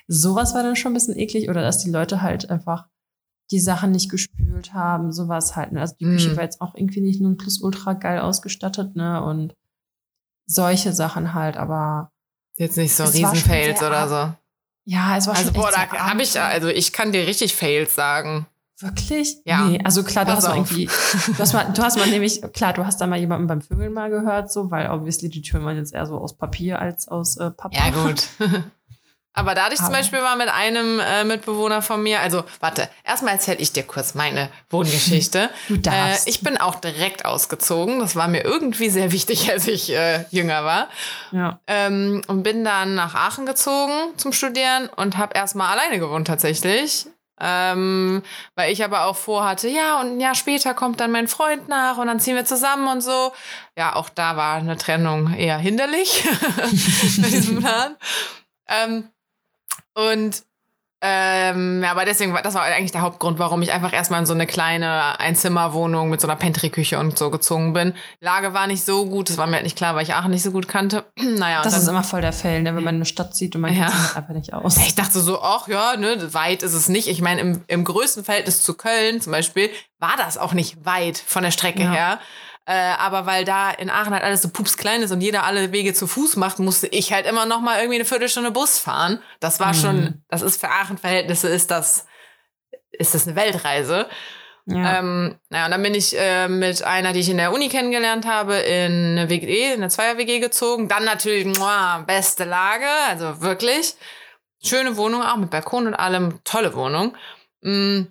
Sowas 0.06 0.54
war 0.54 0.62
dann 0.62 0.76
schon 0.76 0.92
ein 0.92 0.94
bisschen 0.94 1.18
eklig 1.18 1.48
oder 1.48 1.62
dass 1.62 1.78
die 1.82 1.90
Leute 1.90 2.20
halt 2.22 2.50
einfach 2.50 2.86
die 3.50 3.60
Sachen 3.60 3.90
nicht 3.92 4.10
gespült 4.10 4.72
haben, 4.74 5.12
sowas 5.12 5.56
halt. 5.56 5.72
Ne? 5.72 5.80
Also 5.80 5.94
die 5.98 6.04
Küche 6.04 6.30
Mm. 6.32 6.36
war 6.36 6.44
jetzt 6.44 6.60
auch 6.60 6.74
irgendwie 6.74 7.00
nicht 7.00 7.20
nur 7.20 7.36
plus 7.36 7.60
ultra 7.60 7.92
geil 7.94 8.20
ausgestattet, 8.20 8.96
ne? 8.96 9.22
Und 9.22 9.54
solche 10.46 10.92
Sachen 10.92 11.34
halt, 11.34 11.56
aber 11.56 12.10
Jetzt 12.56 12.76
nicht 12.76 12.94
so 12.94 13.04
Riesenfails 13.04 13.82
oder 13.82 14.08
so. 14.08 14.34
ja, 14.84 15.16
es 15.16 15.26
war 15.26 15.34
Also 15.34 15.52
schon 15.52 15.54
boah, 15.54 15.70
da 15.70 15.88
habe 15.88 16.22
ich, 16.22 16.38
also 16.38 16.68
ich 16.68 16.92
kann 16.92 17.12
dir 17.12 17.26
richtig 17.26 17.54
Fails 17.54 17.94
sagen. 17.94 18.46
Wirklich? 18.80 19.36
Ja. 19.44 19.64
Nee, 19.66 19.80
also 19.84 20.02
klar, 20.02 20.24
du 20.24 20.32
Pass 20.32 20.44
hast 20.44 20.48
mal 20.50 20.56
irgendwie, 20.56 20.86
du 20.86 21.38
hast 21.38 21.52
mal, 21.52 21.72
du 21.72 21.82
hast 21.82 21.96
mal 21.96 22.06
nämlich, 22.10 22.42
klar, 22.52 22.72
du 22.72 22.84
hast 22.84 23.00
da 23.00 23.06
mal 23.06 23.18
jemanden 23.18 23.46
beim 23.46 23.62
Vögeln 23.62 23.92
mal 23.92 24.10
gehört, 24.10 24.52
so, 24.52 24.70
weil 24.70 24.90
obviously 24.90 25.28
die 25.28 25.42
Türen 25.42 25.64
waren 25.64 25.76
jetzt 25.76 25.94
eher 25.94 26.06
so 26.06 26.18
aus 26.18 26.36
Papier 26.36 26.80
als 26.80 27.06
aus 27.08 27.36
äh, 27.36 27.50
Pappe. 27.50 27.76
Ja, 27.76 27.90
gut. 27.90 28.28
Aber 29.36 29.56
da 29.56 29.64
hatte 29.64 29.74
ich 29.74 29.80
zum 29.80 29.90
Beispiel 29.90 30.20
mal 30.20 30.36
mit 30.36 30.48
einem 30.48 31.00
äh, 31.00 31.24
Mitbewohner 31.24 31.82
von 31.82 32.00
mir, 32.00 32.20
also 32.20 32.44
warte, 32.60 32.88
erstmal 33.02 33.34
erzähle 33.34 33.58
ich 33.58 33.72
dir 33.72 33.82
kurz 33.82 34.14
meine 34.14 34.48
Wohngeschichte. 34.70 35.50
Du 35.68 35.74
äh, 35.74 35.78
darfst. 35.78 36.28
ich 36.28 36.40
bin 36.40 36.58
auch 36.58 36.76
direkt 36.76 37.24
ausgezogen. 37.24 37.98
Das 37.98 38.16
war 38.16 38.28
mir 38.28 38.44
irgendwie 38.44 38.90
sehr 38.90 39.12
wichtig, 39.12 39.50
als 39.52 39.66
ich 39.66 39.92
äh, 39.92 40.24
jünger 40.30 40.64
war. 40.64 40.88
ja. 41.32 41.58
Ähm, 41.66 42.22
und 42.28 42.42
bin 42.42 42.64
dann 42.64 42.94
nach 42.94 43.14
Aachen 43.14 43.46
gezogen 43.46 43.92
zum 44.16 44.32
Studieren 44.32 44.88
und 44.96 45.16
habe 45.18 45.34
erstmal 45.34 45.76
alleine 45.76 45.98
gewohnt 45.98 46.26
tatsächlich. 46.26 47.06
Ähm, 47.40 48.22
weil 48.54 48.72
ich 48.72 48.84
aber 48.84 49.06
auch 49.06 49.16
vorhatte, 49.16 49.68
ja, 49.68 50.00
und 50.00 50.16
ein 50.16 50.20
Jahr 50.20 50.36
später 50.36 50.72
kommt 50.72 51.00
dann 51.00 51.10
mein 51.10 51.26
Freund 51.26 51.68
nach 51.68 51.98
und 51.98 52.06
dann 52.06 52.20
ziehen 52.20 52.36
wir 52.36 52.44
zusammen 52.44 52.86
und 52.86 53.00
so. 53.00 53.32
Ja, 53.76 53.96
auch 53.96 54.08
da 54.08 54.36
war 54.36 54.56
eine 54.56 54.76
Trennung 54.76 55.34
eher 55.34 55.58
hinderlich 55.58 56.24
mit 57.16 57.32
diesem 57.32 57.58
Plan. 57.58 57.96
Ähm, 58.68 59.08
und 59.94 60.42
Ähm, 61.06 61.82
ja, 61.82 61.90
aber 61.90 62.06
deswegen, 62.06 62.32
war 62.32 62.40
das 62.40 62.54
war 62.54 62.62
eigentlich 62.62 62.92
der 62.92 63.02
Hauptgrund, 63.02 63.38
warum 63.38 63.60
ich 63.60 63.72
einfach 63.72 63.92
erstmal 63.92 64.20
in 64.20 64.26
so 64.26 64.32
eine 64.32 64.46
kleine 64.46 65.20
Einzimmerwohnung 65.20 66.08
mit 66.08 66.18
so 66.18 66.26
einer 66.26 66.36
Pantry-Küche 66.36 66.98
und 66.98 67.18
so 67.18 67.28
gezogen 67.30 67.74
bin. 67.74 67.92
Lage 68.20 68.54
war 68.54 68.66
nicht 68.66 68.86
so 68.86 69.04
gut, 69.04 69.28
das 69.28 69.36
war 69.36 69.46
mir 69.46 69.54
halt 69.56 69.64
nicht 69.64 69.76
klar, 69.76 69.94
weil 69.94 70.02
ich 70.04 70.14
Aachen 70.14 70.30
nicht 70.30 70.42
so 70.44 70.50
gut 70.50 70.66
kannte. 70.66 71.04
naja, 71.18 71.60
Das 71.60 71.76
ist 71.76 71.88
immer 71.88 72.04
voll 72.04 72.22
der 72.22 72.32
Fail, 72.32 72.62
ne? 72.62 72.74
wenn 72.74 72.84
man 72.84 72.94
eine 72.94 73.04
Stadt 73.04 73.36
sieht 73.36 73.54
und 73.54 73.60
man 73.60 73.74
Ja. 73.76 73.84
kennt 73.90 73.98
halt 73.98 74.16
einfach 74.16 74.32
nicht 74.34 74.54
aus. 74.54 74.78
ich 74.78 74.94
dachte 74.94 75.20
so, 75.20 75.42
ach 75.42 75.68
ja, 75.68 75.94
ne, 75.98 76.32
weit 76.32 76.62
ist 76.62 76.72
es 76.72 76.88
nicht. 76.88 77.08
Ich 77.08 77.20
meine, 77.20 77.42
im, 77.42 77.64
im 77.66 77.84
größten 77.84 78.24
Verhältnis 78.24 78.62
zu 78.62 78.72
Köln 78.72 79.20
zum 79.20 79.32
Beispiel 79.32 79.68
war 79.98 80.14
das 80.16 80.38
auch 80.38 80.54
nicht 80.54 80.86
weit 80.86 81.18
von 81.18 81.42
der 81.42 81.50
Strecke 81.50 81.82
Ja. 81.82 81.92
her. 81.92 82.18
Äh, 82.66 82.72
aber 82.98 83.26
weil 83.26 83.44
da 83.44 83.70
in 83.70 83.90
Aachen 83.90 84.14
halt 84.14 84.22
alles 84.24 84.40
so 84.40 84.48
pups 84.48 84.76
klein 84.78 85.02
ist 85.02 85.10
und 85.10 85.20
jeder 85.20 85.44
alle 85.44 85.70
Wege 85.72 85.92
zu 85.92 86.06
Fuß 86.06 86.36
macht, 86.36 86.58
musste 86.58 86.86
ich 86.86 87.12
halt 87.12 87.26
immer 87.26 87.44
noch 87.44 87.60
mal 87.60 87.78
irgendwie 87.78 87.96
eine 87.96 88.06
Viertelstunde 88.06 88.50
Bus 88.52 88.78
fahren. 88.78 89.20
Das 89.40 89.60
war 89.60 89.74
Mhm. 89.74 89.80
schon, 89.80 90.24
das 90.28 90.40
ist 90.42 90.60
für 90.60 90.70
Aachen-Verhältnisse 90.70 91.48
ist 91.48 91.70
das, 91.70 92.06
ist 92.92 93.14
das 93.14 93.26
eine 93.26 93.36
Weltreise. 93.36 94.06
Ja. 94.66 94.98
Ähm, 95.00 95.38
naja, 95.50 95.66
und 95.66 95.72
dann 95.72 95.82
bin 95.82 95.94
ich 95.94 96.18
äh, 96.18 96.48
mit 96.48 96.82
einer, 96.84 97.12
die 97.12 97.20
ich 97.20 97.28
in 97.28 97.36
der 97.36 97.52
Uni 97.52 97.68
kennengelernt 97.68 98.24
habe, 98.26 98.54
in 98.54 99.18
eine 99.18 99.28
WG, 99.28 99.72
in 99.74 99.82
eine 99.82 99.90
Zweier-WG 99.90 100.40
gezogen. 100.40 100.88
Dann 100.88 101.04
natürlich, 101.04 101.44
muah, 101.44 102.02
beste 102.06 102.44
Lage, 102.44 102.86
also 103.10 103.42
wirklich. 103.42 103.94
Schöne 104.64 104.96
Wohnung 104.96 105.22
auch 105.22 105.36
mit 105.36 105.50
Balkon 105.50 105.86
und 105.86 105.92
allem, 105.94 106.40
tolle 106.44 106.72
Wohnung. 106.74 107.14
Mm. 107.60 108.04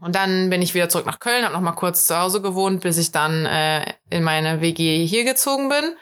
Und 0.00 0.14
dann 0.14 0.48
bin 0.50 0.62
ich 0.62 0.74
wieder 0.74 0.88
zurück 0.88 1.06
nach 1.06 1.18
Köln, 1.20 1.44
habe 1.44 1.52
noch 1.54 1.60
mal 1.60 1.72
kurz 1.72 2.06
zu 2.06 2.18
Hause 2.18 2.40
gewohnt, 2.40 2.82
bis 2.82 2.96
ich 2.98 3.12
dann 3.12 3.44
äh, 3.46 3.84
in 4.08 4.22
meine 4.22 4.60
WG 4.60 5.04
hier 5.06 5.24
gezogen 5.24 5.68
bin. 5.68 5.96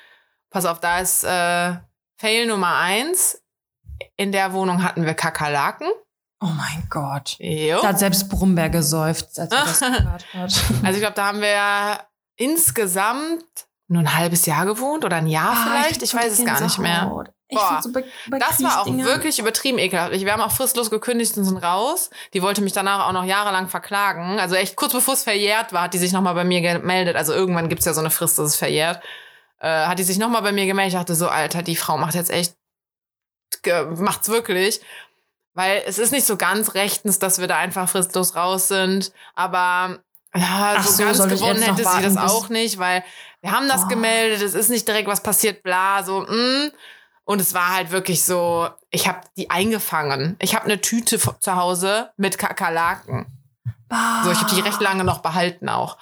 Pass 0.51 0.65
auf, 0.67 0.81
da 0.81 1.01
ist 1.01 1.25
äh, 1.25 1.75
Fail 2.17 2.47
Nummer 2.47 2.77
eins. 2.77 3.43
In 4.17 4.31
der 4.33 4.53
Wohnung 4.53 4.83
hatten 4.85 5.05
wir 5.05 5.15
Kakerlaken. 5.15 5.89
oh 6.41 6.47
mein 6.47 6.87
Gott. 6.89 7.37
Jo. 7.41 7.81
Da 7.83 7.89
hat 7.89 7.99
selbst 7.99 8.29
Brumberg 8.29 8.71
gesäuft, 8.73 9.27
als 9.37 9.39
er 9.39 9.47
das 9.49 9.81
gehört 9.81 10.35
hat. 10.35 10.55
Also 10.85 10.93
ich 10.95 11.01
glaube, 11.01 11.15
da 11.15 11.27
haben 11.27 11.41
wir 11.41 12.07
insgesamt 12.37 13.45
nur 13.89 14.03
ein 14.03 14.17
halbes 14.17 14.47
Jahr 14.47 14.67
gewohnt 14.67 15.05
oder 15.05 15.17
ein 15.17 15.27
Jahr 15.27 15.53
Ah, 15.53 15.65
vielleicht. 15.65 16.03
Ich 16.03 16.11
so 16.11 16.19
weiß 16.19 16.39
es 16.39 16.45
gar 16.45 16.61
nicht 16.61 16.79
mehr. 16.79 17.11
Boah, 17.51 17.81
so 17.83 17.91
Das 18.39 18.63
war 18.63 18.83
auch 18.83 18.87
wirklich 18.87 19.39
übertrieben 19.39 19.79
ekelhaft. 19.79 20.13
Ich- 20.13 20.25
Wir 20.25 20.33
haben 20.33 20.43
auch 20.43 20.53
fristlos 20.53 20.91
gekündigt 20.91 21.37
und 21.39 21.45
sind 21.45 21.57
raus. 21.59 22.11
Die 22.35 22.43
wollte 22.43 22.61
mich 22.61 22.75
danach 22.75 23.07
auch 23.09 23.13
noch 23.13 23.25
jahrelang 23.25 23.69
verklagen. 23.69 24.39
Also 24.39 24.55
echt 24.55 24.77
kurz 24.77 24.93
bevor 24.93 25.15
es 25.15 25.23
verjährt 25.23 25.73
war, 25.73 25.83
hat 25.85 25.95
die 25.95 25.99
sich 25.99 26.13
nochmal 26.13 26.35
bei 26.35 26.45
mir 26.45 26.61
gemeldet. 26.61 27.17
Also 27.17 27.33
irgendwann 27.33 27.69
gibt's 27.71 27.87
ja 27.87 27.95
so 27.95 28.01
eine 28.01 28.11
Frist, 28.11 28.39
dass 28.39 28.49
es 28.49 28.57
verjährt. 28.57 29.03
Äh, 29.61 29.87
hat 29.87 29.99
die 29.99 30.05
sich 30.05 30.19
nochmal 30.19 30.43
bei 30.43 30.53
mir 30.53 30.67
gemeldet. 30.67 30.93
Ich 30.95 30.99
dachte 31.01 31.15
so, 31.15 31.29
Alter, 31.29 31.63
die 31.63 31.77
Frau 31.77 31.97
macht 31.97 32.15
jetzt 32.15 32.31
echt, 32.31 32.55
macht's 33.97 34.29
wirklich. 34.29 34.81
Weil 35.55 35.83
es 35.87 35.99
ist 35.99 36.13
nicht 36.13 36.27
so 36.27 36.37
ganz 36.37 36.75
rechtens, 36.75 37.19
dass 37.19 37.41
wir 37.41 37.49
da 37.49 37.57
einfach 37.59 37.89
fristlos 37.89 38.37
raus 38.37 38.69
sind. 38.69 39.11
Aber 39.35 39.99
ja, 40.35 40.75
Ach 40.77 40.85
so, 40.87 40.93
so, 41.13 41.23
ganz 41.25 41.41
gewonnen 41.41 41.63
hätte 41.63 41.77
sie 41.77 41.83
das 42.03 42.15
warten, 42.15 42.19
auch 42.19 42.49
nicht, 42.51 42.79
weil 42.79 43.03
wir 43.41 43.51
haben 43.53 43.67
das 43.67 43.85
Oh. 43.85 43.89
gemeldet, 43.89 44.43
es 44.43 44.55
ist 44.55 44.69
nicht 44.69 44.87
direkt 44.87 45.09
was 45.09 45.23
passiert, 45.23 45.63
bla, 45.63 46.03
so, 46.05 46.21
mm. 46.21 46.71
Und 47.29 47.43
es 47.43 47.53
war 47.53 47.75
halt 47.75 47.91
wirklich 47.91 48.25
so, 48.25 48.71
ich 48.89 49.07
habe 49.07 49.21
die 49.37 49.51
eingefangen. 49.51 50.37
Ich 50.41 50.55
habe 50.55 50.65
eine 50.65 50.81
Tüte 50.81 51.19
zu 51.19 51.57
Hause 51.57 52.11
mit 52.17 52.39
Kakerlaken. 52.39 53.27
Bah, 53.87 54.23
So, 54.25 54.31
ich 54.31 54.41
habe 54.41 54.55
die 54.55 54.63
recht 54.63 54.81
lange 54.81 55.05
noch 55.05 55.19
behalten 55.19 55.69
auch. 55.69 55.99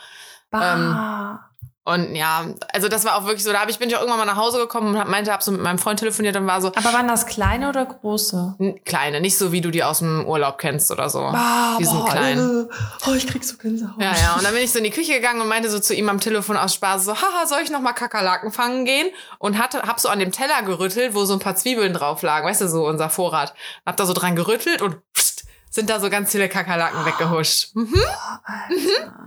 Bah. 0.52 1.50
Und 1.86 2.14
ja, 2.16 2.44
also 2.74 2.88
das 2.88 3.04
war 3.04 3.16
auch 3.16 3.24
wirklich 3.26 3.44
so, 3.44 3.52
da 3.52 3.60
hab 3.60 3.68
ich 3.70 3.78
bin 3.78 3.88
ich 3.88 3.94
auch 3.96 4.00
irgendwann 4.00 4.18
mal 4.18 4.26
nach 4.26 4.36
Hause 4.36 4.58
gekommen 4.58 4.88
und 4.88 4.98
hab, 4.98 5.08
meinte, 5.08 5.32
hab 5.32 5.42
so 5.42 5.52
mit 5.52 5.60
meinem 5.62 5.78
Freund 5.78 6.00
telefoniert 6.00 6.36
und 6.36 6.46
war 6.46 6.60
so, 6.60 6.68
Aber 6.74 6.92
waren 6.92 7.06
das 7.06 7.26
kleine 7.26 7.68
oder 7.68 7.86
große? 7.86 8.56
"N- 8.58 8.84
kleine, 8.84 9.20
nicht 9.20 9.38
so 9.38 9.52
wie 9.52 9.60
du 9.60 9.70
die 9.70 9.84
aus 9.84 10.00
dem 10.00 10.26
Urlaub 10.26 10.58
kennst 10.58 10.90
oder 10.90 11.08
so. 11.08 11.20
Bah, 11.20 11.76
Die 11.78 11.84
sind 11.84 11.98
boah, 12.00 12.10
klein. 12.10 12.38
äh, 12.38 12.74
Oh, 13.08 13.14
ich 13.14 13.26
krieg 13.28 13.44
so 13.44 13.56
Gänsehaut. 13.56 14.00
Ja, 14.02 14.12
ja. 14.14 14.34
Und 14.36 14.44
dann 14.44 14.52
bin 14.52 14.62
ich 14.64 14.72
so 14.72 14.78
in 14.78 14.84
die 14.84 14.90
Küche 14.90 15.12
gegangen 15.14 15.40
und 15.40 15.46
meinte 15.48 15.70
so 15.70 15.78
zu 15.78 15.94
ihm 15.94 16.08
am 16.08 16.18
Telefon 16.18 16.56
aus 16.56 16.74
Spaß 16.74 17.04
so, 17.04 17.14
haha, 17.14 17.46
soll 17.46 17.60
ich 17.62 17.70
noch 17.70 17.80
mal 17.80 17.92
Kakerlaken 17.92 18.50
fangen 18.50 18.84
gehen? 18.84 19.06
Und 19.38 19.56
hatte, 19.56 19.82
hab 19.82 20.00
so 20.00 20.08
an 20.08 20.18
dem 20.18 20.32
Teller 20.32 20.62
gerüttelt, 20.64 21.14
wo 21.14 21.24
so 21.24 21.34
ein 21.34 21.38
paar 21.38 21.54
Zwiebeln 21.54 21.92
drauf 21.94 22.22
lagen, 22.22 22.48
weißt 22.48 22.62
du, 22.62 22.68
so 22.68 22.84
unser 22.84 23.10
Vorrat. 23.10 23.54
Hab 23.86 23.96
da 23.96 24.06
so 24.06 24.12
dran 24.12 24.34
gerüttelt 24.34 24.82
und 24.82 24.96
pst, 25.14 25.35
sind 25.76 25.88
da 25.88 26.00
so 26.00 26.10
ganz 26.10 26.32
viele 26.32 26.48
Kakerlaken 26.48 27.04
weggehuscht. 27.06 27.74
Mhm. 27.74 27.94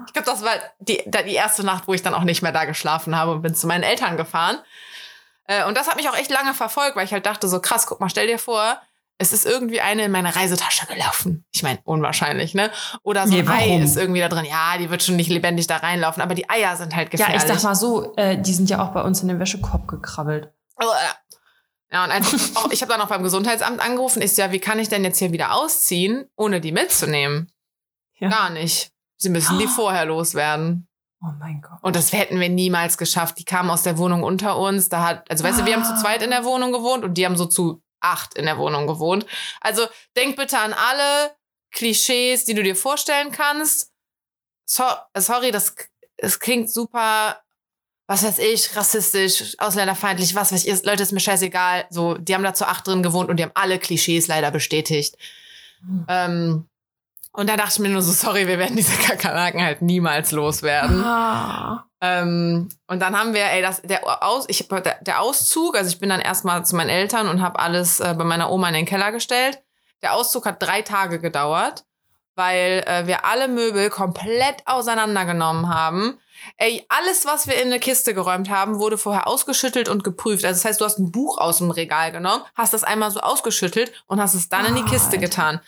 Ich 0.08 0.14
glaube, 0.14 0.26
das 0.26 0.44
war 0.44 0.52
die, 0.80 1.02
die 1.26 1.34
erste 1.34 1.64
Nacht, 1.64 1.88
wo 1.88 1.94
ich 1.94 2.02
dann 2.04 2.14
auch 2.14 2.24
nicht 2.24 2.42
mehr 2.42 2.52
da 2.52 2.66
geschlafen 2.66 3.16
habe 3.16 3.32
und 3.32 3.42
bin 3.42 3.56
zu 3.56 3.68
meinen 3.68 3.84
Eltern 3.84 4.18
gefahren. 4.18 4.58
Äh, 5.48 5.64
Und 5.66 5.78
das 5.78 5.88
hat 5.88 5.96
mich 5.96 6.10
auch 6.10 6.18
echt 6.18 6.30
lange 6.32 6.54
verfolgt, 6.54 6.96
weil 6.96 7.06
ich 7.06 7.14
halt 7.14 7.26
dachte, 7.26 7.48
so 7.48 7.60
krass, 7.62 7.88
guck 7.88 8.00
mal, 8.00 8.10
stell 8.10 8.28
dir 8.28 8.38
vor, 8.40 8.80
es 9.18 9.34
ist 9.34 9.46
irgendwie 9.46 9.82
eine 9.82 10.06
in 10.06 10.12
meine 10.12 10.36
Reisetasche 10.36 10.86
gelaufen. 10.88 11.46
Ich 11.52 11.62
meine, 11.64 11.80
unwahrscheinlich, 11.84 12.54
ne? 12.54 12.72
Oder 13.04 13.28
so 13.28 13.34
Nee, 13.34 13.42
ein 13.42 13.48
Ei 13.50 13.78
ist 13.84 13.98
irgendwie 13.98 14.22
da 14.22 14.30
drin. 14.30 14.46
Ja, 14.46 14.78
die 14.78 14.90
wird 14.90 15.04
schon 15.04 15.16
nicht 15.18 15.30
lebendig 15.30 15.68
da 15.68 15.78
reinlaufen, 15.78 16.22
aber 16.24 16.36
die 16.36 16.50
Eier 16.50 16.76
sind 16.78 16.96
halt 16.96 17.08
Ja, 17.14 17.26
gefährlich. 17.28 17.44
ich 17.44 17.48
sag 17.48 17.64
mal 17.64 17.76
so, 17.76 18.16
äh, 18.16 18.38
die 18.38 18.54
sind 18.54 18.70
ja 18.70 18.82
auch 18.84 18.90
bei 18.94 19.02
uns 19.02 19.22
in 19.22 19.28
den 19.28 19.40
Wäschekorb 19.40 19.88
gekrabbelt. 19.88 20.52
Ja, 20.82 20.88
und 21.92 22.12
als, 22.12 22.56
auch, 22.56 22.72
ich 22.72 22.82
habe 22.82 22.92
dann 22.92 23.02
auch 23.02 23.08
beim 23.08 23.24
Gesundheitsamt 23.24 23.80
angerufen, 23.80 24.22
ist 24.22 24.38
ja, 24.38 24.52
wie 24.52 24.60
kann 24.60 24.80
ich 24.80 24.90
denn 24.90 25.04
jetzt 25.04 25.18
hier 25.18 25.32
wieder 25.32 25.54
ausziehen, 25.54 26.30
ohne 26.36 26.62
die 26.62 26.72
mitzunehmen? 26.72 27.52
Ja. 28.20 28.30
Gar 28.30 28.50
nicht. 28.52 28.92
Sie 29.18 29.30
müssen 29.30 29.58
die 29.58 29.68
vorher 29.76 30.06
loswerden. 30.06 30.88
Oh 31.22 31.34
mein 31.40 31.62
Gott. 31.62 31.80
Und 31.82 31.96
das 31.96 32.14
hätten 32.14 32.40
wir 32.40 32.50
niemals 32.50 32.98
geschafft. 32.98 33.40
Die 33.40 33.46
kamen 33.46 33.70
aus 33.70 33.84
der 33.84 33.98
Wohnung 33.98 34.24
unter 34.24 34.58
uns. 34.58 34.88
Da 34.88 35.06
hat, 35.06 35.30
also 35.30 35.44
weißt 35.44 35.60
du, 35.60 35.66
wir 35.66 35.76
haben 35.76 35.84
zu 35.84 35.96
zweit 35.96 36.22
in 36.22 36.30
der 36.30 36.46
Wohnung 36.46 36.72
gewohnt 36.72 37.04
und 37.04 37.16
die 37.16 37.26
haben 37.26 37.36
so 37.36 37.46
zu 37.46 37.82
acht 38.00 38.36
in 38.36 38.46
der 38.46 38.58
Wohnung 38.58 38.88
gewohnt. 38.88 39.26
Also 39.60 39.86
denk 40.16 40.38
bitte 40.38 40.60
an 40.60 40.74
alle 40.74 41.36
Klischees, 41.72 42.46
die 42.46 42.54
du 42.54 42.64
dir 42.64 42.76
vorstellen 42.76 43.32
kannst. 43.32 43.92
So, 44.66 44.84
sorry, 45.18 45.52
das, 45.52 45.76
das 46.18 46.40
klingt 46.40 46.72
super, 46.72 47.42
was 48.10 48.24
weiß 48.24 48.40
ich, 48.40 48.76
rassistisch, 48.76 49.56
ausländerfeindlich, 49.60 50.34
was 50.34 50.52
weiß 50.52 50.66
ich. 50.66 50.84
Leute, 50.84 51.04
ist 51.04 51.12
mir 51.12 51.20
scheißegal. 51.20 51.86
So, 51.92 52.16
die 52.16 52.34
haben 52.34 52.44
da 52.44 52.56
zu 52.56 52.68
acht 52.68 52.88
drin 52.88 53.04
gewohnt 53.04 53.30
und 53.30 53.38
die 53.38 53.44
haben 53.44 53.52
alle 53.54 53.78
Klischees 53.78 54.26
leider 54.26 54.50
bestätigt. 54.50 55.16
Hm. 55.82 56.06
Ähm, 56.08 56.70
und 57.34 57.48
da 57.48 57.56
dachte 57.56 57.74
ich 57.74 57.80
mir 57.80 57.90
nur 57.90 58.02
so, 58.02 58.12
sorry, 58.12 58.48
wir 58.48 58.58
werden 58.58 58.76
diese 58.76 58.98
Kakerlaken 58.98 59.62
halt 59.62 59.84
niemals 59.84 60.32
loswerden. 60.32 61.04
Ah. 61.06 61.86
Ähm, 62.02 62.70
und 62.88 63.00
dann 63.00 63.16
haben 63.16 63.36
wir, 63.36 63.46
ey, 63.46 63.62
das, 63.62 63.84
der, 63.84 64.02
Aus, 64.24 64.46
ich, 64.48 64.68
der, 64.68 64.98
der 65.02 65.22
Auszug, 65.22 65.78
also 65.78 65.92
ich 65.92 66.00
bin 66.00 66.10
dann 66.10 66.20
erstmal 66.20 66.66
zu 66.66 66.76
meinen 66.76 66.90
Eltern 66.90 67.30
und 67.30 67.44
habe 67.44 67.60
alles 67.60 68.00
äh, 68.00 68.16
bei 68.18 68.24
meiner 68.24 68.50
Oma 68.50 68.70
in 68.70 68.74
den 68.74 68.86
Keller 68.88 69.12
gestellt. 69.12 69.62
Der 70.02 70.16
Auszug 70.16 70.48
hat 70.48 70.64
drei 70.64 70.82
Tage 70.82 71.20
gedauert, 71.20 71.86
weil 72.34 72.84
äh, 72.88 73.06
wir 73.06 73.24
alle 73.26 73.48
Möbel 73.48 73.92
komplett 73.92 74.64
auseinandergenommen 74.66 75.70
haben. 75.70 76.18
Ey, 76.58 76.86
alles, 76.90 77.26
was 77.26 77.48
wir 77.48 77.56
in 77.56 77.68
eine 77.68 77.80
Kiste 77.80 78.14
geräumt 78.14 78.50
haben, 78.50 78.80
wurde 78.80 78.98
vorher 78.98 79.28
ausgeschüttelt 79.28 79.90
und 79.90 80.04
geprüft. 80.04 80.46
Also 80.46 80.58
das 80.58 80.66
heißt, 80.66 80.82
du 80.82 80.86
hast 80.86 81.00
ein 81.00 81.12
Buch 81.12 81.38
aus 81.38 81.58
dem 81.60 81.72
Regal 81.72 82.12
genommen, 82.12 82.44
hast 82.56 82.74
das 82.74 82.84
einmal 82.84 83.12
so 83.12 83.20
ausgeschüttelt 83.20 83.92
und 84.08 84.22
hast 84.22 84.34
es 84.34 84.50
dann 84.50 84.66
in 84.66 84.76
die 84.76 84.84
Kiste 84.84 85.12
Alter. 85.12 85.18
getan. 85.18 85.60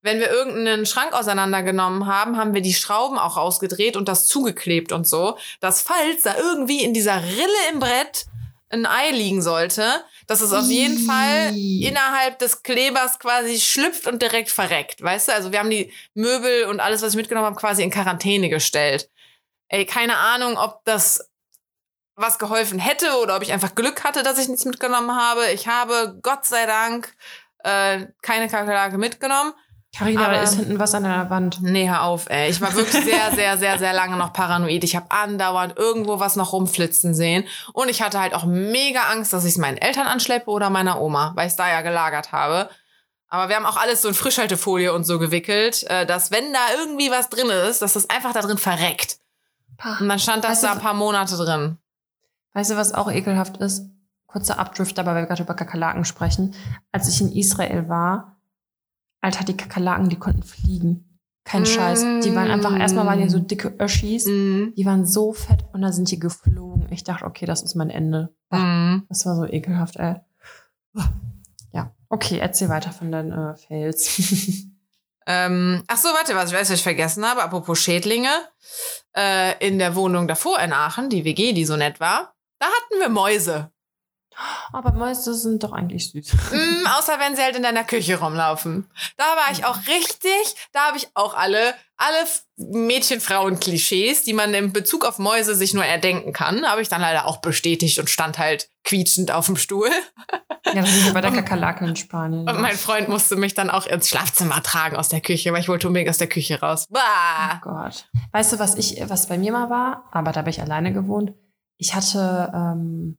Wenn 0.00 0.20
wir 0.20 0.30
irgendeinen 0.30 0.86
Schrank 0.86 1.12
auseinandergenommen 1.12 2.06
haben, 2.06 2.36
haben 2.36 2.54
wir 2.54 2.60
die 2.60 2.74
Schrauben 2.74 3.18
auch 3.18 3.36
rausgedreht 3.36 3.96
und 3.96 4.08
das 4.08 4.26
zugeklebt 4.26 4.92
und 4.92 5.08
so, 5.08 5.36
dass 5.60 5.82
falls 5.82 6.22
da 6.22 6.36
irgendwie 6.36 6.84
in 6.84 6.94
dieser 6.94 7.22
Rille 7.22 7.70
im 7.72 7.80
Brett 7.80 8.26
ein 8.70 8.86
Ei 8.86 9.10
liegen 9.10 9.42
sollte, 9.42 10.04
dass 10.26 10.40
es 10.40 10.52
auf 10.52 10.66
jeden. 10.66 10.98
Fall 10.98 11.54
innerhalb 11.56 12.38
des 12.38 12.62
Klebers 12.62 13.18
quasi 13.18 13.58
schlüpft 13.58 14.06
und 14.06 14.20
direkt 14.20 14.50
verreckt. 14.50 15.02
Weißt 15.02 15.28
du? 15.28 15.32
Also 15.32 15.52
wir 15.52 15.58
haben 15.58 15.70
die 15.70 15.90
Möbel 16.14 16.64
und 16.64 16.80
alles, 16.80 17.02
was 17.02 17.10
ich 17.10 17.16
mitgenommen 17.16 17.46
habe, 17.46 17.56
quasi 17.56 17.82
in 17.82 17.90
Quarantäne 17.90 18.50
gestellt. 18.50 19.08
Ey, 19.68 19.86
keine 19.86 20.16
Ahnung, 20.16 20.56
ob 20.56 20.84
das 20.84 21.30
was 22.16 22.38
geholfen 22.38 22.78
hätte 22.78 23.20
oder 23.22 23.36
ob 23.36 23.42
ich 23.42 23.52
einfach 23.52 23.74
Glück 23.74 24.02
hatte, 24.04 24.22
dass 24.22 24.38
ich 24.38 24.48
nichts 24.48 24.64
mitgenommen 24.64 25.14
habe. 25.14 25.46
Ich 25.52 25.68
habe, 25.68 26.18
Gott 26.22 26.44
sei 26.44 26.66
Dank, 26.66 27.14
äh, 27.64 28.06
keine 28.22 28.48
Kakerlake 28.48 28.98
mitgenommen. 28.98 29.52
Carina, 29.96 30.30
da 30.30 30.42
ist 30.42 30.54
hinten 30.54 30.78
was 30.78 30.94
an 30.94 31.04
der 31.04 31.30
Wand. 31.30 31.62
Nee, 31.62 31.88
hör 31.88 32.02
auf, 32.02 32.28
ey. 32.28 32.50
Ich 32.50 32.60
war 32.60 32.74
wirklich 32.74 33.04
sehr, 33.04 33.30
sehr, 33.34 33.56
sehr, 33.56 33.78
sehr 33.78 33.92
lange 33.92 34.16
noch 34.16 34.32
paranoid. 34.32 34.84
Ich 34.84 34.94
habe 34.94 35.10
andauernd 35.10 35.78
irgendwo 35.78 36.20
was 36.20 36.36
noch 36.36 36.52
rumflitzen 36.52 37.14
sehen. 37.14 37.44
Und 37.72 37.88
ich 37.88 38.02
hatte 38.02 38.20
halt 38.20 38.34
auch 38.34 38.44
mega 38.44 39.02
Angst, 39.10 39.32
dass 39.32 39.44
ich 39.44 39.52
es 39.52 39.58
meinen 39.58 39.78
Eltern 39.78 40.06
anschleppe 40.06 40.50
oder 40.50 40.70
meiner 40.70 41.00
Oma, 41.00 41.32
weil 41.36 41.46
ich 41.46 41.52
es 41.52 41.56
da 41.56 41.68
ja 41.68 41.80
gelagert 41.80 42.32
habe. 42.32 42.68
Aber 43.28 43.48
wir 43.48 43.56
haben 43.56 43.66
auch 43.66 43.76
alles 43.76 44.02
so 44.02 44.08
in 44.08 44.14
Frischhaltefolie 44.14 44.92
und 44.92 45.04
so 45.04 45.18
gewickelt, 45.18 45.84
äh, 45.84 46.06
dass 46.06 46.30
wenn 46.30 46.52
da 46.52 46.60
irgendwie 46.78 47.10
was 47.10 47.28
drin 47.28 47.48
ist, 47.48 47.82
dass 47.82 47.94
das 47.94 48.10
einfach 48.10 48.32
da 48.32 48.40
drin 48.40 48.58
verreckt. 48.58 49.18
Und 50.00 50.08
dann 50.08 50.18
stand 50.18 50.44
das 50.44 50.50
Weißt 50.50 50.64
da 50.64 50.72
ein 50.72 50.80
paar 50.80 50.94
Monate 50.94 51.36
drin. 51.36 51.78
Weißt 52.54 52.70
du, 52.70 52.76
was 52.76 52.94
auch 52.94 53.10
ekelhaft 53.10 53.58
ist? 53.58 53.88
Kurzer 54.26 54.58
Abdrift, 54.58 54.98
aber 54.98 55.14
weil 55.14 55.22
wir 55.22 55.26
gerade 55.26 55.42
über 55.42 55.54
Kakerlaken 55.54 56.04
sprechen. 56.04 56.54
Als 56.92 57.08
ich 57.08 57.20
in 57.20 57.32
Israel 57.32 57.88
war, 57.88 58.40
Alter, 59.20 59.44
die 59.44 59.56
Kakerlaken, 59.56 60.08
die 60.08 60.18
konnten 60.18 60.42
fliegen. 60.42 61.18
Kein 61.44 61.62
Mm. 61.62 61.66
Scheiß. 61.66 62.00
Die 62.24 62.34
waren 62.34 62.50
einfach, 62.50 62.78
erstmal 62.78 63.06
waren 63.06 63.20
die 63.20 63.28
so 63.28 63.38
dicke 63.38 63.74
Öschis. 63.80 64.26
Mhm. 64.26 64.74
Die 64.76 64.84
waren 64.84 65.06
so 65.06 65.32
fett 65.32 65.64
und 65.72 65.80
dann 65.80 65.92
sind 65.92 66.10
die 66.10 66.18
geflogen. 66.18 66.86
Ich 66.90 67.04
dachte, 67.04 67.24
okay, 67.24 67.46
das 67.46 67.62
ist 67.62 67.74
mein 67.74 67.88
Ende. 67.90 68.34
Mhm. 68.50 69.06
Das 69.08 69.24
war 69.24 69.34
so 69.34 69.46
ekelhaft, 69.46 69.96
ey. 69.96 70.16
Ja, 71.72 71.94
okay, 72.10 72.38
erzähl 72.38 72.68
weiter 72.68 72.92
von 72.92 73.10
deinen 73.10 73.32
äh, 73.32 73.54
Fails. 73.56 74.66
Ähm, 75.28 75.84
ach 75.86 75.98
so, 75.98 76.08
warte, 76.08 76.34
was 76.34 76.50
ich 76.50 76.56
weiß, 76.56 76.70
was 76.70 76.78
ich 76.78 76.82
vergessen 76.82 77.24
habe. 77.24 77.42
Apropos 77.42 77.78
Schädlinge. 77.78 78.30
Äh, 79.14 79.66
in 79.66 79.78
der 79.78 79.94
Wohnung 79.94 80.26
davor 80.26 80.58
in 80.58 80.72
Aachen, 80.72 81.10
die 81.10 81.24
WG, 81.24 81.52
die 81.52 81.64
so 81.64 81.76
nett 81.76 82.00
war, 82.00 82.34
da 82.58 82.66
hatten 82.66 83.00
wir 83.00 83.08
Mäuse. 83.08 83.70
Aber 84.72 84.92
Mäuse 84.92 85.34
sind 85.34 85.64
doch 85.64 85.72
eigentlich 85.72 86.10
süß. 86.12 86.32
Mm, 86.52 86.86
außer 86.86 87.18
wenn 87.18 87.34
sie 87.34 87.42
halt 87.42 87.56
in 87.56 87.62
deiner 87.62 87.84
Küche 87.84 88.18
rumlaufen. 88.20 88.88
Da 89.16 89.24
war 89.24 89.50
ich 89.50 89.64
auch 89.64 89.78
richtig, 89.88 90.54
da 90.72 90.86
habe 90.86 90.96
ich 90.96 91.08
auch 91.14 91.34
alle, 91.34 91.74
alle 91.96 92.24
Mädchen-Frauen-Klischees, 92.56 94.22
die 94.22 94.32
man 94.32 94.54
in 94.54 94.72
Bezug 94.72 95.04
auf 95.04 95.18
Mäuse 95.18 95.54
sich 95.56 95.74
nur 95.74 95.84
erdenken 95.84 96.32
kann, 96.32 96.68
habe 96.68 96.82
ich 96.82 96.88
dann 96.88 97.00
leider 97.00 97.26
auch 97.26 97.38
bestätigt 97.38 97.98
und 97.98 98.08
stand 98.08 98.38
halt 98.38 98.70
quietschend 98.84 99.32
auf 99.32 99.46
dem 99.46 99.56
Stuhl. 99.56 99.90
Ja, 100.74 100.82
das 100.82 100.90
ist 100.96 101.06
ja 101.06 101.12
bei 101.12 101.20
der 101.20 101.32
Kakerlake 101.32 101.84
in 101.86 101.96
Spanien. 101.96 102.48
Und 102.48 102.60
mein 102.60 102.76
Freund 102.76 103.08
musste 103.08 103.36
mich 103.36 103.54
dann 103.54 103.70
auch 103.70 103.86
ins 103.86 104.08
Schlafzimmer 104.08 104.62
tragen 104.62 104.96
aus 104.96 105.08
der 105.08 105.20
Küche, 105.20 105.52
weil 105.52 105.60
ich 105.60 105.68
wollte 105.68 105.86
unbedingt 105.86 106.10
aus 106.10 106.18
der 106.18 106.28
Küche 106.28 106.60
raus. 106.60 106.86
Bah! 106.90 107.56
Oh 107.56 107.60
Gott. 107.62 108.08
Weißt 108.32 108.52
du, 108.52 108.58
was 108.58 108.74
ich, 108.76 109.02
was 109.08 109.28
bei 109.28 109.38
mir 109.38 109.52
mal 109.52 109.70
war? 109.70 110.04
Aber 110.12 110.32
da 110.32 110.40
habe 110.40 110.50
ich 110.50 110.60
alleine 110.60 110.92
gewohnt. 110.92 111.32
Ich 111.78 111.94
hatte 111.94 112.50
ähm, 112.54 113.16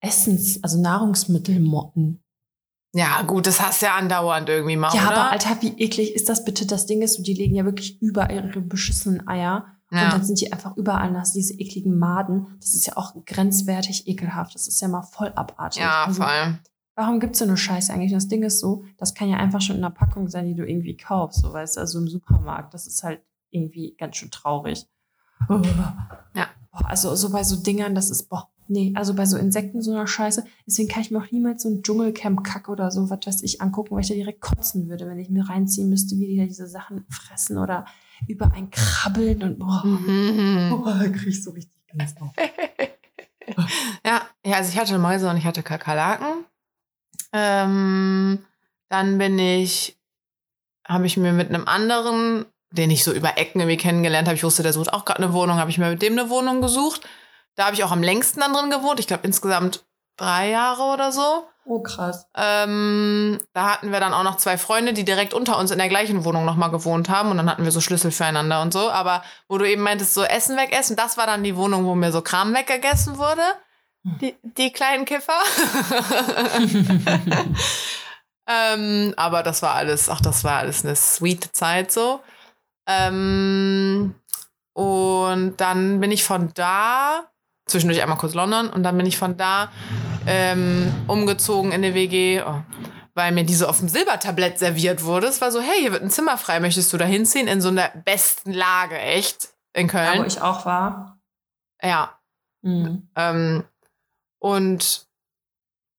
Essens, 0.00 0.62
also 0.62 0.80
Nahrungsmittelmotten. 0.80 2.22
Ja, 2.92 3.22
gut, 3.22 3.46
das 3.46 3.60
hast 3.60 3.82
du 3.82 3.86
ja 3.86 3.94
andauernd 3.96 4.48
irgendwie 4.48 4.76
mal, 4.76 4.92
Ja, 4.94 5.08
oder? 5.08 5.16
aber 5.20 5.30
Alter, 5.30 5.58
wie 5.60 5.78
eklig 5.80 6.14
ist 6.14 6.28
das 6.28 6.44
bitte? 6.44 6.66
Das 6.66 6.86
Ding 6.86 7.02
ist, 7.02 7.14
so, 7.14 7.22
die 7.22 7.34
legen 7.34 7.54
ja 7.54 7.64
wirklich 7.64 8.00
überall 8.02 8.32
ihre 8.34 8.60
beschissenen 8.60 9.28
Eier. 9.28 9.76
Ja. 9.90 10.04
Und 10.06 10.12
dann 10.12 10.24
sind 10.24 10.40
die 10.40 10.52
einfach 10.52 10.76
überall, 10.76 11.12
du 11.12 11.20
diese 11.34 11.54
ekligen 11.54 11.98
Maden. 11.98 12.46
Das 12.60 12.74
ist 12.74 12.86
ja 12.86 12.96
auch 12.96 13.14
grenzwertig 13.26 14.06
ekelhaft. 14.06 14.54
Das 14.54 14.68
ist 14.68 14.80
ja 14.80 14.88
mal 14.88 15.02
voll 15.02 15.32
abartig. 15.34 15.82
ja, 15.82 16.04
Also, 16.04 16.22
vor 16.22 16.28
allem. 16.30 16.58
Warum 16.94 17.18
gibt's 17.18 17.38
so 17.38 17.44
eine 17.44 17.56
Scheiße 17.56 17.92
eigentlich? 17.92 18.12
Das 18.12 18.28
Ding 18.28 18.42
ist 18.42 18.60
so, 18.60 18.84
das 18.98 19.14
kann 19.14 19.28
ja 19.28 19.38
einfach 19.38 19.60
schon 19.60 19.76
in 19.76 19.84
einer 19.84 19.94
Packung 19.94 20.28
sein, 20.28 20.46
die 20.46 20.54
du 20.54 20.66
irgendwie 20.66 20.96
kaufst, 20.96 21.40
so 21.40 21.52
weißt 21.52 21.76
du, 21.76 21.80
also 21.80 21.98
im 21.98 22.08
Supermarkt. 22.08 22.74
Das 22.74 22.86
ist 22.86 23.02
halt 23.02 23.22
irgendwie 23.50 23.96
ganz 23.96 24.16
schön 24.16 24.30
traurig. 24.30 24.86
Ja. 26.34 26.48
Boah, 26.70 26.88
also 26.88 27.14
so 27.16 27.30
bei 27.30 27.42
so 27.42 27.56
Dingern, 27.56 27.94
das 27.94 28.10
ist, 28.10 28.28
boah, 28.28 28.50
nee, 28.68 28.92
also 28.94 29.14
bei 29.14 29.26
so 29.26 29.36
Insekten 29.36 29.82
so 29.82 29.92
einer 29.92 30.06
Scheiße. 30.06 30.44
Deswegen 30.66 30.88
kann 30.88 31.02
ich 31.02 31.10
mir 31.10 31.18
auch 31.18 31.30
niemals 31.30 31.62
so 31.62 31.68
ein 31.70 31.82
Dschungelcamp-Kack 31.82 32.68
oder 32.68 32.90
so, 32.90 33.10
was 33.10 33.20
weiß 33.24 33.42
ich, 33.42 33.60
angucken, 33.60 33.94
weil 33.94 34.02
ich 34.02 34.08
da 34.08 34.14
direkt 34.14 34.40
kotzen 34.40 34.88
würde, 34.88 35.06
wenn 35.08 35.18
ich 35.18 35.30
mir 35.30 35.48
reinziehen 35.48 35.88
müsste, 35.88 36.16
wie 36.16 36.26
die 36.26 36.36
da 36.36 36.44
diese 36.44 36.68
Sachen 36.68 37.06
fressen 37.08 37.58
oder 37.58 37.86
über 38.28 38.52
ein 38.54 38.70
krabbeln 38.70 39.42
und 39.42 39.58
boah, 39.58 39.82
Mhm. 39.84 40.68
boah 40.70 40.94
da 40.98 41.08
krieg 41.08 41.28
ich 41.28 41.42
so 41.42 41.50
richtig 41.50 41.78
drauf. 42.18 42.30
Ja, 44.06 44.22
ja, 44.46 44.56
also 44.58 44.70
ich 44.72 44.78
hatte 44.78 44.96
Mäuse 44.98 45.28
und 45.28 45.36
ich 45.36 45.44
hatte 45.44 45.62
Kakerlaken. 45.64 46.44
Ähm, 47.32 48.44
dann 48.88 49.18
bin 49.18 49.38
ich, 49.38 49.98
habe 50.86 51.06
ich 51.06 51.16
mir 51.16 51.32
mit 51.32 51.48
einem 51.48 51.66
anderen, 51.66 52.46
den 52.70 52.90
ich 52.90 53.02
so 53.02 53.12
über 53.12 53.38
Ecken 53.38 53.60
irgendwie 53.60 53.76
kennengelernt 53.76 54.28
habe, 54.28 54.36
ich 54.36 54.44
wusste, 54.44 54.62
der 54.62 54.72
sucht 54.72 54.92
auch 54.92 55.04
gerade 55.04 55.22
eine 55.22 55.32
Wohnung, 55.32 55.56
habe 55.58 55.70
ich 55.70 55.78
mir 55.78 55.90
mit 55.90 56.02
dem 56.02 56.12
eine 56.18 56.30
Wohnung 56.30 56.60
gesucht. 56.60 57.02
Da 57.56 57.66
habe 57.66 57.74
ich 57.74 57.82
auch 57.84 57.90
am 57.92 58.02
längsten 58.02 58.40
dann 58.40 58.52
drin 58.52 58.70
gewohnt. 58.70 59.00
Ich 59.00 59.06
glaube 59.08 59.26
insgesamt 59.26 59.84
drei 60.16 60.50
Jahre 60.50 60.84
oder 60.94 61.10
so. 61.12 61.48
Oh, 61.70 61.78
krass. 61.78 62.26
Ähm, 62.34 63.38
da 63.52 63.74
hatten 63.74 63.92
wir 63.92 64.00
dann 64.00 64.12
auch 64.12 64.24
noch 64.24 64.38
zwei 64.38 64.58
Freunde, 64.58 64.92
die 64.92 65.04
direkt 65.04 65.32
unter 65.32 65.56
uns 65.56 65.70
in 65.70 65.78
der 65.78 65.88
gleichen 65.88 66.24
Wohnung 66.24 66.44
nochmal 66.44 66.72
gewohnt 66.72 67.08
haben. 67.08 67.30
Und 67.30 67.36
dann 67.36 67.48
hatten 67.48 67.62
wir 67.62 67.70
so 67.70 67.80
Schlüssel 67.80 68.10
füreinander 68.10 68.60
und 68.60 68.72
so. 68.72 68.90
Aber 68.90 69.22
wo 69.46 69.56
du 69.56 69.70
eben 69.70 69.82
meintest, 69.82 70.14
so 70.14 70.24
Essen 70.24 70.56
wegessen, 70.56 70.96
das 70.96 71.16
war 71.16 71.26
dann 71.26 71.44
die 71.44 71.54
Wohnung, 71.54 71.84
wo 71.84 71.94
mir 71.94 72.10
so 72.10 72.22
Kram 72.22 72.52
weggegessen 72.56 73.18
wurde. 73.18 73.42
Die, 74.02 74.34
die 74.42 74.72
kleinen 74.72 75.04
Kiffer. 75.04 75.38
ähm, 78.48 79.14
aber 79.16 79.44
das 79.44 79.62
war 79.62 79.76
alles, 79.76 80.08
ach, 80.08 80.20
das 80.20 80.42
war 80.42 80.58
alles 80.58 80.84
eine 80.84 80.96
sweet 80.96 81.50
Zeit 81.52 81.92
so. 81.92 82.18
Ähm, 82.88 84.16
und 84.72 85.60
dann 85.60 86.00
bin 86.00 86.10
ich 86.10 86.24
von 86.24 86.52
da, 86.54 87.30
zwischendurch 87.66 88.02
einmal 88.02 88.18
kurz 88.18 88.34
London, 88.34 88.70
und 88.70 88.82
dann 88.82 88.96
bin 88.96 89.06
ich 89.06 89.16
von 89.16 89.36
da 89.36 89.70
ähm, 90.26 90.92
umgezogen 91.06 91.72
in 91.72 91.84
eine 91.84 91.94
WG, 91.94 92.42
oh, 92.42 92.62
weil 93.14 93.32
mir 93.32 93.44
diese 93.44 93.68
auf 93.68 93.78
dem 93.78 93.88
Silbertablett 93.88 94.58
serviert 94.58 95.04
wurde. 95.04 95.26
Es 95.26 95.40
war 95.40 95.50
so, 95.52 95.60
hey, 95.60 95.80
hier 95.80 95.92
wird 95.92 96.02
ein 96.02 96.10
Zimmer 96.10 96.38
frei, 96.38 96.60
möchtest 96.60 96.92
du 96.92 96.96
da 96.96 97.04
hinziehen? 97.04 97.48
In 97.48 97.60
so 97.60 97.68
einer 97.68 97.88
besten 98.04 98.52
Lage, 98.52 98.98
echt, 98.98 99.48
in 99.72 99.88
Da, 99.88 99.92
wo 99.92 100.16
Köln. 100.16 100.26
ich 100.26 100.40
auch 100.40 100.64
war. 100.66 101.18
Ja. 101.82 102.18
Mhm. 102.62 103.08
Ähm, 103.16 103.64
und 104.38 105.06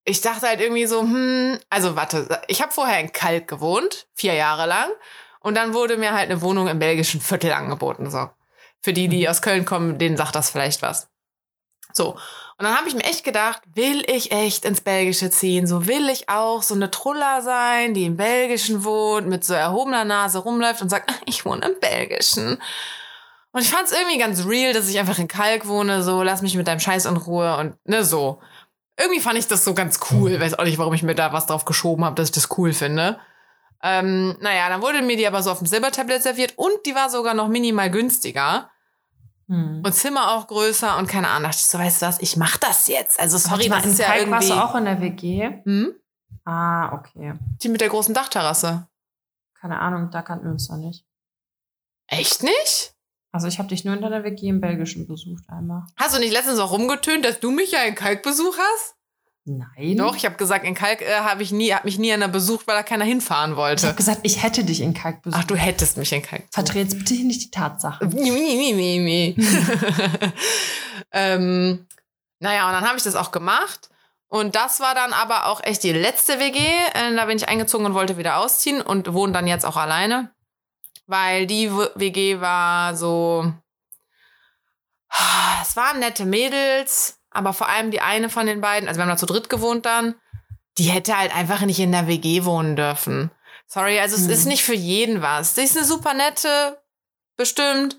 ich 0.03 0.21
dachte 0.21 0.47
halt 0.47 0.61
irgendwie 0.61 0.85
so, 0.87 1.01
hm, 1.01 1.59
also 1.69 1.95
warte, 1.95 2.41
ich 2.47 2.61
habe 2.61 2.71
vorher 2.71 2.99
in 2.99 3.11
Kalk 3.11 3.47
gewohnt, 3.47 4.07
vier 4.13 4.33
Jahre 4.33 4.65
lang. 4.65 4.89
Und 5.39 5.55
dann 5.55 5.73
wurde 5.73 5.97
mir 5.97 6.13
halt 6.13 6.29
eine 6.29 6.41
Wohnung 6.41 6.67
im 6.67 6.79
belgischen 6.79 7.21
Viertel 7.21 7.51
angeboten. 7.53 8.09
So. 8.11 8.29
Für 8.81 8.93
die, 8.93 9.07
die 9.07 9.27
aus 9.27 9.41
Köln 9.41 9.65
kommen, 9.65 9.97
denen 9.97 10.17
sagt 10.17 10.35
das 10.35 10.49
vielleicht 10.51 10.81
was. 10.81 11.09
So. 11.93 12.17
Und 12.61 12.67
dann 12.67 12.77
habe 12.77 12.87
ich 12.87 12.93
mir 12.93 13.05
echt 13.05 13.23
gedacht, 13.23 13.63
will 13.73 14.03
ich 14.07 14.31
echt 14.31 14.65
ins 14.65 14.81
Belgische 14.81 15.31
ziehen? 15.31 15.65
So 15.65 15.87
will 15.87 16.09
ich 16.09 16.29
auch 16.29 16.61
so 16.61 16.75
eine 16.75 16.91
Truller 16.91 17.41
sein, 17.41 17.95
die 17.95 18.05
im 18.05 18.17
Belgischen 18.17 18.83
wohnt, 18.83 19.25
mit 19.27 19.43
so 19.43 19.55
erhobener 19.55 20.05
Nase 20.05 20.37
rumläuft 20.37 20.79
und 20.83 20.89
sagt, 20.89 21.09
"Ah, 21.09 21.15
ich 21.25 21.43
wohne 21.43 21.65
im 21.65 21.79
Belgischen. 21.79 22.61
Und 23.51 23.61
ich 23.61 23.69
fand 23.71 23.87
es 23.87 23.93
irgendwie 23.93 24.19
ganz 24.19 24.45
real, 24.45 24.73
dass 24.73 24.87
ich 24.87 24.99
einfach 24.99 25.17
in 25.17 25.27
Kalk 25.27 25.65
wohne, 25.65 26.03
so 26.03 26.21
lass 26.21 26.43
mich 26.43 26.53
mit 26.55 26.67
deinem 26.67 26.79
Scheiß 26.79 27.05
in 27.05 27.17
Ruhe 27.17 27.57
und 27.57 27.77
ne, 27.85 28.05
so. 28.05 28.39
Irgendwie 28.95 29.21
fand 29.21 29.39
ich 29.39 29.47
das 29.47 29.65
so 29.65 29.73
ganz 29.73 29.99
cool. 30.11 30.39
Weiß 30.39 30.59
auch 30.59 30.63
nicht, 30.63 30.77
warum 30.77 30.93
ich 30.93 31.01
mir 31.01 31.15
da 31.15 31.33
was 31.33 31.47
drauf 31.47 31.65
geschoben 31.65 32.05
habe, 32.05 32.15
dass 32.15 32.27
ich 32.27 32.35
das 32.35 32.55
cool 32.59 32.73
finde. 32.73 33.19
Ähm, 33.81 34.37
naja, 34.39 34.69
dann 34.69 34.83
wurde 34.83 35.01
mir 35.01 35.17
die 35.17 35.25
aber 35.25 35.41
so 35.41 35.49
auf 35.49 35.57
dem 35.57 35.65
Silbertablett 35.65 36.21
serviert 36.21 36.53
und 36.57 36.85
die 36.85 36.93
war 36.93 37.09
sogar 37.09 37.33
noch 37.33 37.47
minimal 37.47 37.89
günstiger. 37.89 38.69
Mhm. 39.51 39.81
Und 39.83 39.93
Zimmer 39.93 40.31
auch 40.31 40.47
größer 40.47 40.97
und 40.97 41.07
keine 41.07 41.27
Ahnung. 41.27 41.43
dachte 41.43 41.57
ich 41.57 41.65
so, 41.65 41.77
weißt 41.77 42.01
du 42.01 42.05
was, 42.05 42.21
ich 42.21 42.37
mach 42.37 42.55
das 42.55 42.87
jetzt. 42.87 43.19
Also 43.19 43.37
sorry, 43.37 43.67
mal, 43.67 43.77
das 43.77 43.85
in 43.85 43.91
ist 43.91 43.99
ja 43.99 44.05
Kalk 44.05 44.31
warst 44.31 44.49
irgendwie... 44.49 44.61
du 44.61 44.69
auch 44.69 44.75
in 44.75 44.85
der 44.85 45.01
WG? 45.01 45.49
Hm? 45.65 45.93
Ah, 46.45 46.93
okay. 46.93 47.33
Die 47.61 47.67
mit 47.67 47.81
der 47.81 47.89
großen 47.89 48.13
Dachterrasse. 48.13 48.87
Keine 49.59 49.79
Ahnung, 49.79 50.09
da 50.09 50.21
kannten 50.21 50.45
wir 50.45 50.53
uns 50.53 50.69
noch 50.69 50.77
nicht. 50.77 51.05
Echt 52.07 52.43
nicht? 52.43 52.95
Also 53.33 53.47
ich 53.47 53.59
habe 53.59 53.67
dich 53.67 53.83
nur 53.83 53.93
in 53.93 54.01
deiner 54.01 54.23
WG 54.23 54.47
im 54.47 54.61
Belgischen 54.61 55.05
besucht 55.05 55.43
einmal. 55.49 55.83
Hast 55.97 56.15
du 56.15 56.19
nicht 56.19 56.31
letztens 56.31 56.59
auch 56.59 56.71
rumgetönt, 56.71 57.25
dass 57.25 57.41
du 57.41 57.51
mich 57.51 57.71
ja 57.71 57.83
in 57.83 57.95
Kalk 57.95 58.23
besucht 58.23 58.57
hast? 58.57 58.95
Nein. 59.43 59.97
Doch, 59.97 60.15
ich 60.15 60.25
habe 60.25 60.35
gesagt, 60.35 60.65
in 60.65 60.75
Kalk 60.75 61.01
äh, 61.01 61.21
habe 61.21 61.41
ich 61.41 61.51
nie, 61.51 61.73
hab 61.73 61.83
mich 61.83 61.97
nie 61.97 62.13
einer 62.13 62.27
besucht, 62.27 62.67
weil 62.67 62.75
da 62.75 62.83
keiner 62.83 63.05
hinfahren 63.05 63.51
Ich 63.51 63.57
wollte. 63.57 63.87
habe 63.87 63.95
gesagt, 63.95 64.19
ich 64.23 64.43
hätte 64.43 64.63
dich 64.63 64.81
in 64.81 64.93
Kalk 64.93 65.23
besucht. 65.23 65.41
Ach, 65.41 65.47
du 65.47 65.55
hättest 65.55 65.97
mich 65.97 66.13
in 66.13 66.21
Kalk. 66.21 66.43
Verdreh 66.51 66.81
jetzt 66.81 66.97
bitte 66.97 67.15
nicht 67.15 67.41
die 67.41 67.51
Tatsachen. 67.51 68.09
Nee, 68.09 68.29
nee, 68.29 68.73
nee, 68.73 69.35
nee. 69.35 69.35
ähm, 71.11 71.87
naja, 72.39 72.67
und 72.67 72.73
dann 72.73 72.87
habe 72.87 72.97
ich 72.97 73.03
das 73.03 73.15
auch 73.15 73.31
gemacht. 73.31 73.89
Und 74.27 74.55
das 74.55 74.79
war 74.79 74.95
dann 74.95 75.11
aber 75.11 75.47
auch 75.47 75.61
echt 75.63 75.83
die 75.83 75.91
letzte 75.91 76.39
WG. 76.39 76.59
Äh, 76.93 77.15
da 77.15 77.25
bin 77.25 77.37
ich 77.37 77.49
eingezogen 77.49 77.85
und 77.85 77.93
wollte 77.95 78.17
wieder 78.17 78.37
ausziehen 78.37 78.81
und 78.81 79.11
wohne 79.13 79.33
dann 79.33 79.47
jetzt 79.47 79.65
auch 79.65 79.75
alleine. 79.75 80.31
Weil 81.07 81.47
die 81.47 81.69
WG 81.71 82.39
war 82.39 82.95
so. 82.95 83.51
Es 85.61 85.75
waren 85.75 85.99
nette 85.99 86.25
Mädels, 86.25 87.17
aber 87.31 87.53
vor 87.53 87.67
allem 87.69 87.91
die 87.91 88.01
eine 88.01 88.29
von 88.29 88.45
den 88.45 88.61
beiden, 88.61 88.87
also 88.87 88.99
wir 88.99 89.03
haben 89.03 89.09
da 89.09 89.17
zu 89.17 89.25
dritt 89.25 89.49
gewohnt 89.49 89.85
dann, 89.85 90.15
die 90.77 90.85
hätte 90.85 91.17
halt 91.17 91.35
einfach 91.35 91.61
nicht 91.61 91.79
in 91.79 91.91
der 91.91 92.07
WG 92.07 92.45
wohnen 92.45 92.75
dürfen. 92.75 93.31
Sorry, 93.67 93.99
also 93.99 94.15
es 94.15 94.23
Hm. 94.25 94.29
ist 94.29 94.45
nicht 94.45 94.63
für 94.63 94.75
jeden 94.75 95.21
was. 95.21 95.55
Sie 95.55 95.63
ist 95.63 95.77
eine 95.77 95.85
super 95.85 96.13
nette, 96.13 96.81
bestimmt, 97.37 97.97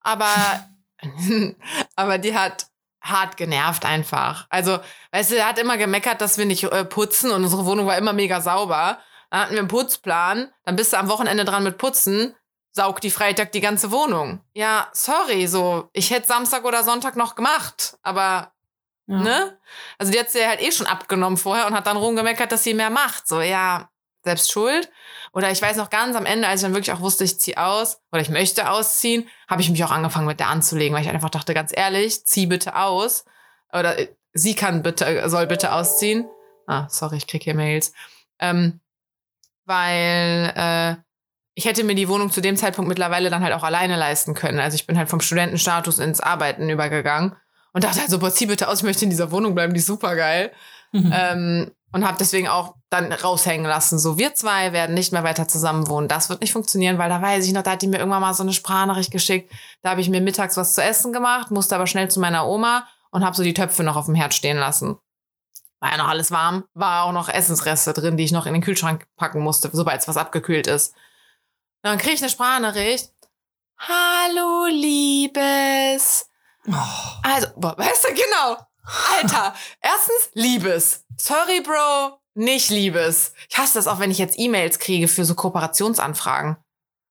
aber, 0.00 0.68
aber 1.96 2.18
die 2.18 2.36
hat 2.36 2.66
hart 3.00 3.36
genervt 3.36 3.84
einfach. 3.84 4.46
Also, 4.48 4.78
weißt 5.12 5.32
du, 5.32 5.36
er 5.36 5.48
hat 5.48 5.58
immer 5.58 5.76
gemeckert, 5.76 6.20
dass 6.20 6.38
wir 6.38 6.46
nicht 6.46 6.64
äh, 6.64 6.84
putzen 6.84 7.30
und 7.30 7.42
unsere 7.44 7.66
Wohnung 7.66 7.86
war 7.86 7.98
immer 7.98 8.12
mega 8.14 8.40
sauber. 8.40 8.98
Dann 9.30 9.40
hatten 9.40 9.52
wir 9.52 9.58
einen 9.58 9.68
Putzplan, 9.68 10.50
dann 10.64 10.76
bist 10.76 10.92
du 10.92 10.98
am 10.98 11.08
Wochenende 11.08 11.44
dran 11.44 11.64
mit 11.64 11.76
Putzen, 11.76 12.34
saugt 12.70 13.02
die 13.04 13.10
Freitag 13.10 13.52
die 13.52 13.60
ganze 13.60 13.90
Wohnung. 13.90 14.40
Ja, 14.54 14.88
sorry, 14.92 15.46
so, 15.46 15.90
ich 15.92 16.10
hätte 16.10 16.28
Samstag 16.28 16.64
oder 16.64 16.82
Sonntag 16.82 17.16
noch 17.16 17.34
gemacht, 17.34 17.98
aber 18.02 18.52
Ja. 19.06 19.18
Ne? 19.18 19.58
Also 19.98 20.12
die 20.12 20.18
hat 20.18 20.30
sie 20.30 20.46
halt 20.46 20.62
eh 20.62 20.72
schon 20.72 20.86
abgenommen 20.86 21.36
vorher 21.36 21.66
und 21.66 21.74
hat 21.74 21.86
dann 21.86 21.96
rumgemeckert, 21.96 22.50
dass 22.52 22.64
sie 22.64 22.74
mehr 22.74 22.90
macht. 22.90 23.28
So, 23.28 23.40
ja, 23.40 23.90
selbst 24.22 24.50
schuld. 24.50 24.90
Oder 25.32 25.50
ich 25.50 25.60
weiß 25.60 25.76
noch 25.76 25.90
ganz 25.90 26.16
am 26.16 26.26
Ende, 26.26 26.48
als 26.48 26.60
ich 26.60 26.66
dann 26.66 26.74
wirklich 26.74 26.92
auch 26.92 27.00
wusste, 27.00 27.24
ich 27.24 27.38
ziehe 27.38 27.58
aus 27.58 28.00
oder 28.12 28.22
ich 28.22 28.30
möchte 28.30 28.70
ausziehen, 28.70 29.28
habe 29.48 29.60
ich 29.60 29.70
mich 29.70 29.84
auch 29.84 29.90
angefangen 29.90 30.26
mit 30.26 30.40
der 30.40 30.48
anzulegen, 30.48 30.94
weil 30.94 31.02
ich 31.02 31.10
einfach 31.10 31.30
dachte, 31.30 31.54
ganz 31.54 31.72
ehrlich, 31.74 32.24
zieh 32.24 32.46
bitte 32.46 32.76
aus. 32.76 33.24
Oder 33.72 33.98
äh, 33.98 34.08
sie 34.32 34.54
kann 34.54 34.82
bitte, 34.82 35.28
soll 35.28 35.46
bitte 35.46 35.72
ausziehen. 35.72 36.28
Ah, 36.66 36.86
sorry, 36.88 37.16
ich 37.16 37.26
krieg 37.26 37.42
hier 37.42 37.54
Mails. 37.54 37.92
Ähm, 38.38 38.80
weil 39.66 40.52
äh, 40.56 40.96
ich 41.54 41.66
hätte 41.66 41.84
mir 41.84 41.94
die 41.94 42.08
Wohnung 42.08 42.30
zu 42.30 42.40
dem 42.40 42.56
Zeitpunkt 42.56 42.88
mittlerweile 42.88 43.30
dann 43.30 43.42
halt 43.42 43.52
auch 43.52 43.62
alleine 43.62 43.96
leisten 43.96 44.34
können. 44.34 44.60
Also 44.60 44.76
ich 44.76 44.86
bin 44.86 44.96
halt 44.96 45.08
vom 45.08 45.20
Studentenstatus 45.20 45.98
ins 45.98 46.20
Arbeiten 46.20 46.70
übergegangen 46.70 47.36
und 47.74 47.84
dachte 47.84 48.00
halt 48.00 48.10
so, 48.10 48.18
boah, 48.18 48.32
zieh 48.32 48.46
bitte 48.46 48.68
aus, 48.68 48.78
ich 48.78 48.84
möchte 48.84 49.04
in 49.04 49.10
dieser 49.10 49.30
Wohnung 49.30 49.54
bleiben, 49.54 49.74
die 49.74 49.80
ist 49.80 49.86
super 49.86 50.16
geil. 50.16 50.50
Mhm. 50.92 51.12
Ähm, 51.14 51.70
Und 51.92 52.04
habe 52.04 52.16
deswegen 52.18 52.48
auch 52.48 52.74
dann 52.90 53.12
raushängen 53.12 53.66
lassen. 53.66 54.00
So, 54.00 54.18
wir 54.18 54.34
zwei 54.34 54.72
werden 54.72 54.94
nicht 54.94 55.12
mehr 55.12 55.22
weiter 55.22 55.46
zusammen 55.46 55.86
wohnen. 55.86 56.08
Das 56.08 56.28
wird 56.28 56.40
nicht 56.40 56.52
funktionieren, 56.52 56.98
weil 56.98 57.08
da 57.08 57.22
weiß 57.22 57.46
ich 57.46 57.52
noch, 57.52 57.62
da 57.62 57.72
hat 57.72 57.82
die 57.82 57.86
mir 57.86 57.98
irgendwann 57.98 58.20
mal 58.20 58.34
so 58.34 58.42
eine 58.42 58.52
Sprachnachricht 58.52 59.12
geschickt. 59.12 59.52
Da 59.82 59.90
habe 59.90 60.00
ich 60.00 60.08
mir 60.08 60.20
mittags 60.20 60.56
was 60.56 60.74
zu 60.74 60.82
essen 60.82 61.12
gemacht, 61.12 61.52
musste 61.52 61.76
aber 61.76 61.86
schnell 61.86 62.10
zu 62.10 62.18
meiner 62.18 62.48
Oma 62.48 62.88
und 63.12 63.24
habe 63.24 63.36
so 63.36 63.44
die 63.44 63.54
Töpfe 63.54 63.84
noch 63.84 63.94
auf 63.94 64.06
dem 64.06 64.16
Herd 64.16 64.34
stehen 64.34 64.56
lassen. 64.56 64.98
War 65.80 65.92
ja 65.92 65.98
noch 65.98 66.08
alles 66.08 66.32
warm, 66.32 66.64
war 66.74 67.04
auch 67.04 67.12
noch 67.12 67.28
Essensreste 67.28 67.92
drin, 67.92 68.16
die 68.16 68.24
ich 68.24 68.32
noch 68.32 68.46
in 68.46 68.54
den 68.54 68.62
Kühlschrank 68.62 69.06
packen 69.16 69.40
musste, 69.40 69.70
sobald 69.72 70.00
es 70.00 70.08
was 70.08 70.16
abgekühlt 70.16 70.66
ist. 70.66 70.96
Dann 71.82 71.98
kriege 71.98 72.14
ich 72.14 72.22
eine 72.22 72.30
Sprachnachricht. 72.30 73.12
Hallo, 73.78 74.66
Liebes. 74.68 76.28
Oh. 76.68 76.72
Also, 77.22 77.48
boah, 77.56 77.76
weißt 77.76 78.04
du, 78.08 78.14
genau. 78.14 78.56
Alter, 79.16 79.54
erstens 79.80 80.30
Liebes. 80.34 81.04
Sorry, 81.16 81.60
Bro, 81.60 82.18
nicht 82.34 82.70
Liebes. 82.70 83.32
Ich 83.48 83.56
hasse 83.58 83.74
das 83.74 83.86
auch, 83.86 83.98
wenn 83.98 84.10
ich 84.10 84.18
jetzt 84.18 84.38
E-Mails 84.38 84.78
kriege 84.78 85.08
für 85.08 85.24
so 85.24 85.34
Kooperationsanfragen. 85.34 86.56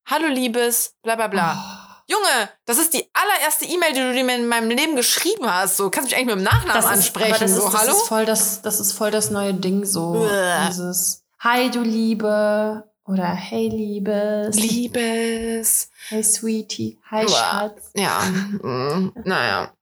Hallo, 0.10 0.28
Liebes, 0.28 0.96
bla 1.02 1.16
bla 1.16 1.28
bla. 1.28 2.04
Junge, 2.08 2.50
das 2.66 2.78
ist 2.78 2.94
die 2.94 3.10
allererste 3.14 3.66
E-Mail, 3.66 3.94
die 3.94 4.00
du 4.02 4.24
mir 4.24 4.36
in 4.36 4.48
meinem 4.48 4.70
Leben 4.70 4.96
geschrieben 4.96 5.50
hast. 5.50 5.78
So, 5.78 5.90
kannst 5.90 6.10
mich 6.10 6.16
eigentlich 6.18 6.36
mit 6.36 6.36
dem 6.36 6.44
Nachnamen 6.44 6.74
Das 6.74 6.86
ist, 6.86 6.92
ansprechen. 6.92 7.34
aber 7.34 7.40
das 7.40 7.52
so, 7.56 7.66
ist, 7.66 7.74
das 7.74 7.82
hallo? 7.82 7.92
Ist 7.94 8.08
voll 8.08 8.26
das, 8.26 8.62
das 8.62 8.80
ist 8.80 8.92
voll 8.92 9.12
das 9.12 9.30
neue 9.30 9.54
Ding, 9.54 9.86
so 9.86 10.28
dieses 10.68 11.24
Hi, 11.40 11.72
du 11.72 11.82
Liebe 11.82 12.84
oder 13.06 13.28
Hey, 13.28 13.68
Liebes. 13.70 14.56
Liebes. 14.56 15.90
Hey, 16.10 16.24
Sweetie. 16.24 16.98
Hi, 17.12 17.26
Uah. 17.26 17.30
Schatz. 17.30 17.92
Ja, 17.96 18.22
mm, 18.24 19.12
naja. 19.26 19.74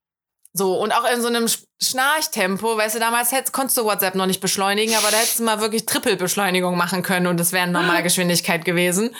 So, 0.54 0.78
und 0.78 0.92
auch 0.92 1.10
in 1.10 1.22
so 1.22 1.28
einem 1.28 1.46
Sch- 1.46 1.64
Schnarchtempo, 1.80 2.76
weißt 2.76 2.96
du, 2.96 2.98
damals 3.00 3.32
hättest, 3.32 3.52
konntest 3.54 3.78
du 3.78 3.84
WhatsApp 3.84 4.14
noch 4.14 4.26
nicht 4.26 4.40
beschleunigen, 4.40 4.94
aber 4.96 5.10
da 5.10 5.16
hättest 5.16 5.38
du 5.38 5.44
mal 5.44 5.60
wirklich 5.60 5.86
Trippelbeschleunigung 5.86 6.76
machen 6.76 7.02
können 7.02 7.26
und 7.26 7.40
das 7.40 7.52
wäre 7.52 7.66
Normalgeschwindigkeit 7.68 8.64
gewesen. 8.66 9.14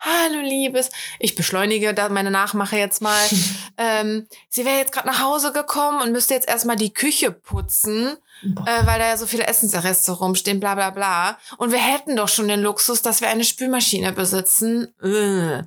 Hallo 0.00 0.40
Liebes, 0.42 0.90
ich 1.18 1.34
beschleunige 1.34 1.94
da 1.94 2.10
meine 2.10 2.30
Nachmache 2.30 2.76
jetzt 2.76 3.00
mal. 3.00 3.18
ähm, 3.78 4.26
sie 4.50 4.66
wäre 4.66 4.76
jetzt 4.76 4.92
gerade 4.92 5.06
nach 5.08 5.22
Hause 5.22 5.52
gekommen 5.52 6.02
und 6.02 6.12
müsste 6.12 6.34
jetzt 6.34 6.46
erstmal 6.48 6.76
die 6.76 6.92
Küche 6.92 7.30
putzen. 7.32 8.18
Äh, 8.42 8.86
weil 8.86 8.98
da 8.98 9.08
ja 9.08 9.16
so 9.16 9.26
viele 9.26 9.46
Essensreste 9.46 10.12
rumstehen, 10.12 10.60
bla 10.60 10.74
bla 10.74 10.90
bla. 10.90 11.38
Und 11.58 11.72
wir 11.72 11.78
hätten 11.78 12.16
doch 12.16 12.28
schon 12.28 12.48
den 12.48 12.60
Luxus, 12.60 13.02
dass 13.02 13.20
wir 13.20 13.28
eine 13.28 13.44
Spülmaschine 13.44 14.12
besitzen. 14.12 14.94
Äh. 15.02 15.64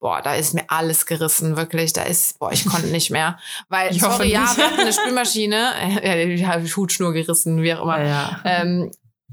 Boah, 0.00 0.22
da 0.22 0.34
ist 0.34 0.54
mir 0.54 0.64
alles 0.68 1.04
gerissen, 1.04 1.58
wirklich. 1.58 1.92
Da 1.92 2.04
ist, 2.04 2.38
boah, 2.38 2.50
ich 2.50 2.64
konnte 2.64 2.86
nicht 2.86 3.10
mehr. 3.10 3.38
Weil, 3.68 3.94
Ich 3.94 4.02
hoffe 4.02 4.16
sorry, 4.16 4.32
ja, 4.32 4.50
wir 4.56 4.64
hatten 4.64 4.80
eine 4.80 4.92
Spülmaschine. 4.92 5.72
Ja, 6.02 6.24
die 6.24 6.46
hat 6.46 6.64
die 6.64 6.74
Hutschnur 6.74 7.12
gerissen, 7.12 7.62
wie 7.62 7.74
auch 7.74 7.82
immer. 7.82 8.00
Ja, 8.00 8.06
ja. 8.06 8.40
Ähm, 8.44 8.90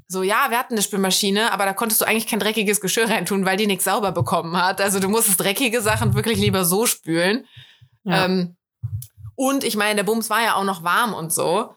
so, 0.09 0.23
ja, 0.23 0.47
wir 0.49 0.57
hatten 0.57 0.73
eine 0.73 0.81
Spülmaschine, 0.81 1.51
aber 1.51 1.65
da 1.65 1.73
konntest 1.73 2.01
du 2.01 2.05
eigentlich 2.05 2.27
kein 2.27 2.39
dreckiges 2.39 2.81
Geschirr 2.81 3.09
reintun, 3.09 3.45
weil 3.45 3.57
die 3.57 3.67
nichts 3.67 3.85
sauber 3.85 4.11
bekommen 4.11 4.61
hat. 4.61 4.81
Also 4.81 4.99
du 4.99 5.09
musstest 5.09 5.39
dreckige 5.39 5.81
Sachen 5.81 6.15
wirklich 6.15 6.38
lieber 6.38 6.65
so 6.65 6.85
spülen. 6.85 7.45
ja. 8.03 8.25
Ähm, 8.25 8.57
und 9.39 9.63
ich 9.63 9.75
meine, 9.75 9.97
der 9.97 10.03
Bums 10.03 10.31
war 10.31 10.41
ja 10.41 10.55
auch 10.55 10.63
noch 10.63 10.83
warm 10.83 11.13
und 11.13 11.31
so. 11.31 11.75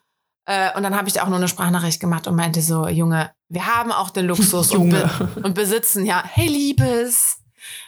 Äh, 0.50 0.76
und 0.76 0.82
dann 0.82 0.96
habe 0.96 1.08
ich 1.08 1.20
auch 1.20 1.28
nur 1.28 1.36
eine 1.36 1.46
Sprachnachricht 1.46 2.00
gemacht 2.00 2.26
und 2.26 2.34
meinte 2.34 2.60
so, 2.60 2.88
Junge, 2.88 3.30
wir 3.48 3.66
haben 3.66 3.92
auch 3.92 4.10
den 4.10 4.26
Luxus 4.26 4.72
und, 4.72 4.90
be 4.90 5.08
und 5.44 5.54
besitzen 5.54 6.04
ja, 6.04 6.24
hey 6.26 6.48
Liebes, 6.48 7.38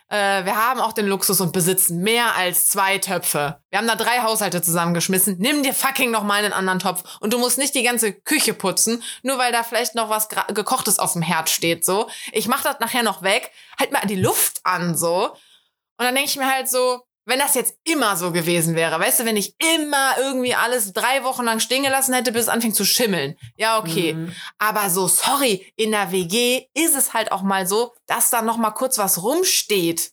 äh, 0.09 0.45
wir 0.45 0.55
haben 0.55 0.79
auch 0.79 0.93
den 0.93 1.09
Luxus 1.09 1.41
und 1.41 1.53
besitzen 1.53 2.03
mehr 2.03 2.37
als 2.37 2.67
zwei 2.67 2.99
Töpfe. 2.99 3.61
Wir 3.71 3.81
haben 3.81 3.89
da 3.89 3.97
drei 3.97 4.21
Haushalte 4.23 4.63
zusammengeschmissen. 4.63 5.39
Nimm 5.41 5.65
dir 5.65 5.75
fucking 5.75 6.13
noch 6.13 6.23
mal 6.23 6.45
einen 6.45 6.53
anderen 6.53 6.79
Topf. 6.79 7.03
Und 7.19 7.33
du 7.33 7.39
musst 7.39 7.59
nicht 7.59 7.75
die 7.75 7.83
ganze 7.83 8.13
Küche 8.13 8.55
putzen, 8.55 9.03
nur 9.25 9.39
weil 9.39 9.51
da 9.51 9.65
vielleicht 9.65 9.97
noch 9.97 10.09
was 10.09 10.29
gekochtes 10.29 11.01
auf 11.01 11.15
dem 11.15 11.23
Herd 11.23 11.51
steht, 11.51 11.85
so. 11.85 12.09
Ich 12.31 12.47
mach 12.47 12.63
das 12.63 12.79
nachher 12.79 13.03
noch 13.03 13.23
weg. 13.23 13.51
Halt 13.77 13.91
mal 13.91 14.07
die 14.07 14.15
Luft 14.15 14.61
an, 14.63 14.97
so. 14.97 15.31
Und 15.31 16.07
dann 16.07 16.15
denke 16.15 16.31
ich 16.31 16.37
mir 16.37 16.49
halt 16.49 16.69
so, 16.69 17.01
wenn 17.25 17.39
das 17.39 17.55
jetzt 17.55 17.77
immer 17.85 18.17
so 18.17 18.33
gewesen 18.33 18.75
wäre, 18.75 18.99
weißt 18.99 19.21
du, 19.21 19.25
wenn 19.25 19.37
ich 19.37 19.55
immer 19.77 20.17
irgendwie 20.19 20.55
alles 20.55 20.93
drei 20.93 21.23
Wochen 21.23 21.45
lang 21.45 21.61
stehen 21.61 21.85
gelassen 21.85 22.15
hätte, 22.15 22.33
bis 22.33 22.43
es 22.43 22.49
anfängt 22.49 22.75
zu 22.75 22.85
schimmeln. 22.85 23.37
Ja, 23.57 23.79
okay. 23.79 24.15
Mhm. 24.15 24.35
Aber 24.59 24.91
so, 24.91 25.07
sorry, 25.07 25.73
in 25.77 25.93
der 25.93 26.11
WG 26.11 26.67
ist 26.75 26.97
es 26.97 27.15
halt 27.15 27.31
auch 27.31 27.43
mal 27.43 27.67
so, 27.67 27.95
dass 28.07 28.31
da 28.31 28.43
noch 28.43 28.57
mal 28.57 28.73
kurz 28.73 28.99
was 28.99 29.23
rumsteht. 29.23 30.13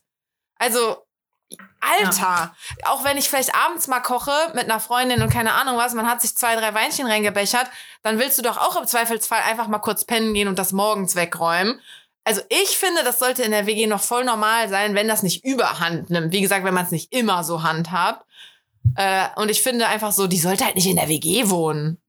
Also, 0.56 1.04
Alter, 1.80 2.54
auch 2.84 3.04
wenn 3.04 3.16
ich 3.16 3.28
vielleicht 3.28 3.54
abends 3.54 3.88
mal 3.88 4.00
koche 4.00 4.52
mit 4.54 4.64
einer 4.64 4.78
Freundin 4.78 5.22
und 5.22 5.32
keine 5.32 5.54
Ahnung 5.54 5.76
was, 5.78 5.94
man 5.94 6.08
hat 6.08 6.20
sich 6.20 6.36
zwei, 6.36 6.54
drei 6.54 6.74
Weinchen 6.74 7.06
reingebechert, 7.06 7.66
dann 8.02 8.18
willst 8.18 8.38
du 8.38 8.42
doch 8.42 8.58
auch 8.58 8.76
im 8.76 8.86
Zweifelsfall 8.86 9.40
einfach 9.42 9.66
mal 9.66 9.78
kurz 9.78 10.04
pennen 10.04 10.34
gehen 10.34 10.46
und 10.46 10.58
das 10.58 10.72
morgens 10.72 11.16
wegräumen. 11.16 11.80
Also 12.30 12.42
ich 12.48 12.78
finde, 12.78 13.02
das 13.02 13.18
sollte 13.18 13.42
in 13.42 13.50
der 13.50 13.66
WG 13.66 13.88
noch 13.88 14.00
voll 14.00 14.24
normal 14.24 14.68
sein, 14.68 14.94
wenn 14.94 15.08
das 15.08 15.24
nicht 15.24 15.44
überhand 15.44 16.10
nimmt. 16.10 16.32
Wie 16.32 16.40
gesagt, 16.40 16.64
wenn 16.64 16.74
man 16.74 16.84
es 16.84 16.92
nicht 16.92 17.12
immer 17.12 17.42
so 17.42 17.64
handhabt. 17.64 18.24
Äh, 18.94 19.26
und 19.34 19.50
ich 19.50 19.62
finde 19.62 19.88
einfach 19.88 20.12
so, 20.12 20.28
die 20.28 20.38
sollte 20.38 20.64
halt 20.64 20.76
nicht 20.76 20.86
in 20.86 20.94
der 20.94 21.08
WG 21.08 21.50
wohnen. 21.50 22.00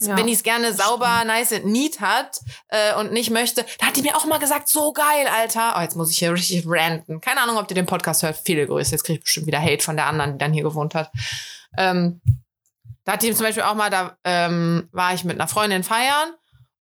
Ja. 0.00 0.16
Wenn 0.16 0.28
die 0.28 0.32
es 0.34 0.44
gerne 0.44 0.72
sauber, 0.72 1.24
nice 1.24 1.54
and 1.54 1.66
neat 1.66 1.98
hat 1.98 2.38
äh, 2.68 2.94
und 2.94 3.12
nicht 3.12 3.30
möchte, 3.30 3.66
da 3.80 3.86
hat 3.86 3.96
die 3.96 4.02
mir 4.02 4.16
auch 4.16 4.26
mal 4.26 4.38
gesagt, 4.38 4.68
so 4.68 4.92
geil, 4.92 5.26
Alter. 5.26 5.74
Oh, 5.76 5.80
jetzt 5.80 5.96
muss 5.96 6.12
ich 6.12 6.18
hier 6.18 6.32
richtig 6.32 6.62
ranten. 6.64 7.20
Keine 7.20 7.40
Ahnung, 7.40 7.56
ob 7.56 7.68
ihr 7.68 7.74
den 7.74 7.86
Podcast 7.86 8.22
hört. 8.22 8.38
Viele 8.44 8.64
Grüße. 8.64 8.92
Jetzt 8.92 9.02
kriege 9.02 9.18
ich 9.18 9.24
bestimmt 9.24 9.48
wieder 9.48 9.60
Hate 9.60 9.82
von 9.82 9.96
der 9.96 10.06
anderen, 10.06 10.34
die 10.34 10.38
dann 10.38 10.52
hier 10.52 10.62
gewohnt 10.62 10.94
hat. 10.94 11.10
Ähm, 11.76 12.20
da 13.02 13.14
hat 13.14 13.24
die 13.24 13.34
zum 13.34 13.44
Beispiel 13.44 13.64
auch 13.64 13.74
mal, 13.74 13.90
da 13.90 14.16
ähm, 14.22 14.88
war 14.92 15.14
ich 15.14 15.24
mit 15.24 15.34
einer 15.34 15.48
Freundin 15.48 15.82
feiern 15.82 16.30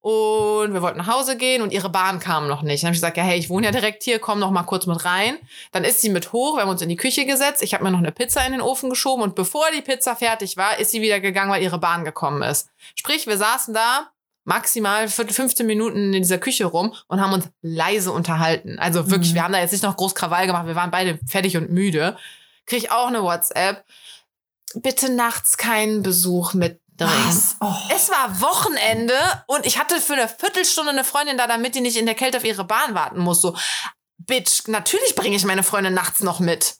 und 0.09 0.72
wir 0.72 0.82
wollten 0.82 0.98
nach 0.98 1.09
Hause 1.09 1.36
gehen 1.36 1.62
und 1.62 1.72
ihre 1.72 1.88
Bahn 1.90 2.20
kam 2.20 2.46
noch 2.46 2.62
nicht. 2.62 2.84
Dann 2.84 2.88
habe 2.88 2.94
ich 2.94 3.00
gesagt, 3.00 3.16
ja, 3.16 3.24
hey, 3.24 3.36
ich 3.40 3.50
wohne 3.50 3.66
ja 3.66 3.72
direkt 3.72 4.04
hier, 4.04 4.20
komm 4.20 4.38
noch 4.38 4.52
mal 4.52 4.62
kurz 4.62 4.86
mit 4.86 5.04
rein. 5.04 5.36
Dann 5.72 5.82
ist 5.82 6.00
sie 6.00 6.11
mit 6.11 6.32
hoch, 6.32 6.54
wir 6.57 6.62
haben 6.62 6.68
uns 6.68 6.80
in 6.80 6.88
die 6.88 6.94
Küche 6.96 7.26
gesetzt. 7.26 7.61
Ich 7.61 7.74
habe 7.74 7.82
mir 7.82 7.90
noch 7.90 7.98
eine 7.98 8.12
Pizza 8.12 8.46
in 8.46 8.52
den 8.52 8.61
Ofen 8.61 8.88
geschoben 8.88 9.24
und 9.24 9.34
bevor 9.34 9.64
die 9.76 9.82
Pizza 9.82 10.14
fertig 10.14 10.57
war, 10.57 10.78
ist 10.78 10.92
sie 10.92 11.00
wieder 11.02 11.18
gegangen, 11.18 11.50
weil 11.50 11.61
ihre 11.61 11.80
Bahn 11.80 12.04
gekommen 12.04 12.42
ist. 12.42 12.68
Sprich, 12.94 13.26
wir 13.26 13.36
saßen 13.36 13.74
da 13.74 14.09
maximal 14.44 15.09
15 15.09 15.66
Minuten 15.66 16.14
in 16.14 16.22
dieser 16.22 16.38
Küche 16.38 16.66
rum 16.66 16.94
und 17.09 17.20
haben 17.20 17.32
uns 17.32 17.48
leise 17.62 18.12
unterhalten. 18.12 18.78
Also 18.78 19.11
wirklich, 19.11 19.32
Mhm. 19.32 19.34
wir 19.34 19.42
haben 19.42 19.52
da 19.54 19.59
jetzt 19.59 19.72
nicht 19.72 19.82
noch 19.82 19.96
groß 19.96 20.14
Krawall 20.14 20.46
gemacht, 20.46 20.68
wir 20.68 20.76
waren 20.76 20.92
beide 20.92 21.18
fertig 21.26 21.57
und 21.57 21.72
müde. 21.72 22.16
Krieg 22.66 22.78
ich 22.84 22.90
auch 22.92 23.09
eine 23.09 23.24
WhatsApp. 23.24 23.84
Bitte 24.74 25.11
nachts 25.12 25.57
keinen 25.57 26.04
Besuch 26.04 26.54
mit 26.54 26.80
Was? 26.99 27.57
Oh. 27.61 27.74
es 27.94 28.11
war 28.11 28.40
Wochenende 28.40 29.14
und 29.47 29.66
ich 29.66 29.78
hatte 29.78 30.01
für 30.01 30.14
eine 30.14 30.28
Viertelstunde 30.28 30.92
eine 30.92 31.05
Freundin 31.05 31.36
da, 31.36 31.47
damit 31.47 31.74
die 31.74 31.80
nicht 31.80 31.97
in 31.97 32.07
der 32.07 32.14
Kälte 32.14 32.38
auf 32.38 32.44
ihre 32.44 32.64
Bahn 32.64 32.94
warten 32.94 33.20
muss. 33.20 33.40
So, 33.40 33.55
Bitch, 34.18 34.66
natürlich 34.68 35.14
bringe 35.14 35.36
ich 35.36 35.44
meine 35.44 35.62
Freundin 35.62 35.94
nachts 35.94 36.22
noch 36.22 36.40
mit. 36.40 36.76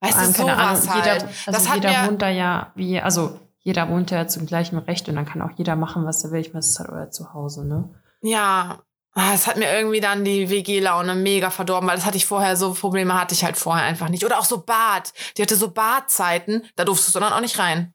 Weißt 0.00 0.18
du, 0.18 0.32
keine 0.32 0.56
Ahnung, 0.56 0.76
sowas 0.76 0.94
halt. 0.94 1.04
jeder, 1.04 1.28
also 1.28 1.32
das 1.46 1.68
hat 1.68 1.76
jeder 1.76 2.02
mir, 2.02 2.08
wohnt 2.08 2.22
da 2.22 2.28
ja 2.28 2.72
wie, 2.74 3.00
also 3.00 3.40
jeder 3.60 3.88
wohnt 3.88 4.10
ja 4.10 4.28
zum 4.28 4.46
gleichen 4.46 4.78
Recht 4.78 5.08
und 5.08 5.16
dann 5.16 5.26
kann 5.26 5.42
auch 5.42 5.52
jeder 5.56 5.74
machen, 5.74 6.04
was 6.04 6.22
er 6.22 6.32
will. 6.32 6.40
Ich 6.40 6.48
meine, 6.48 6.60
es 6.60 6.68
ist 6.68 6.78
halt 6.78 6.90
euer 6.90 7.10
Zuhause, 7.10 7.66
ne? 7.66 7.88
ja, 8.22 8.78
ah, 9.14 9.32
es 9.34 9.46
hat 9.46 9.56
mir 9.56 9.72
irgendwie 9.72 10.00
dann 10.00 10.24
die 10.24 10.50
WG-Laune 10.50 11.14
mega 11.14 11.50
verdorben, 11.50 11.88
weil 11.88 11.96
das 11.96 12.04
hatte 12.04 12.18
ich 12.18 12.26
vorher, 12.26 12.56
so 12.56 12.74
Probleme 12.74 13.18
hatte 13.18 13.34
ich 13.34 13.44
halt 13.44 13.56
vorher 13.56 13.84
einfach 13.84 14.08
nicht. 14.08 14.24
Oder 14.24 14.38
auch 14.38 14.44
so 14.44 14.58
Bad. 14.58 15.12
Die 15.36 15.42
hatte 15.42 15.56
so 15.56 15.70
Badzeiten, 15.70 16.68
da 16.76 16.84
durftest 16.84 17.14
du 17.14 17.20
dann 17.20 17.32
auch 17.32 17.40
nicht 17.40 17.58
rein. 17.58 17.94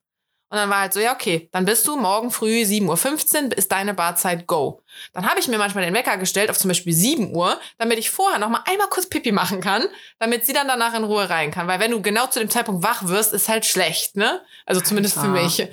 Und 0.52 0.58
dann 0.58 0.70
war 0.70 0.82
halt 0.82 0.92
so, 0.92 1.00
ja, 1.00 1.14
okay, 1.14 1.48
dann 1.54 1.64
bist 1.64 1.88
du 1.88 1.96
morgen 1.96 2.30
früh 2.30 2.64
7.15 2.64 3.46
Uhr, 3.46 3.58
ist 3.58 3.72
deine 3.72 3.94
Barzeit 3.94 4.48
go. 4.48 4.84
Dann 5.14 5.26
habe 5.26 5.40
ich 5.40 5.48
mir 5.48 5.58
manchmal 5.58 5.86
den 5.86 5.94
Wecker 5.94 6.18
gestellt 6.18 6.50
auf 6.50 6.58
zum 6.58 6.68
Beispiel 6.68 6.92
7 6.92 7.34
Uhr, 7.34 7.58
damit 7.78 7.98
ich 7.98 8.12
vorher 8.12 8.38
noch 8.38 8.50
mal 8.50 8.62
einmal 8.66 8.90
kurz 8.90 9.08
Pipi 9.08 9.32
machen 9.32 9.62
kann, 9.62 9.86
damit 10.20 10.46
sie 10.46 10.52
dann 10.52 10.68
danach 10.68 10.94
in 10.94 11.06
Ruhe 11.06 11.30
rein 11.30 11.52
kann. 11.52 11.68
Weil 11.68 11.80
wenn 11.80 11.92
du 11.92 12.02
genau 12.02 12.28
zu 12.28 12.40
dem 12.40 12.50
Zeitpunkt 12.50 12.84
wach 12.84 13.08
wirst, 13.08 13.32
ist 13.32 13.48
halt 13.48 13.66
schlecht, 13.66 14.18
ne? 14.18 14.42
Also 14.66 14.82
zumindest 14.82 15.16
für 15.16 15.22
Alter. 15.22 15.32
mich. 15.32 15.70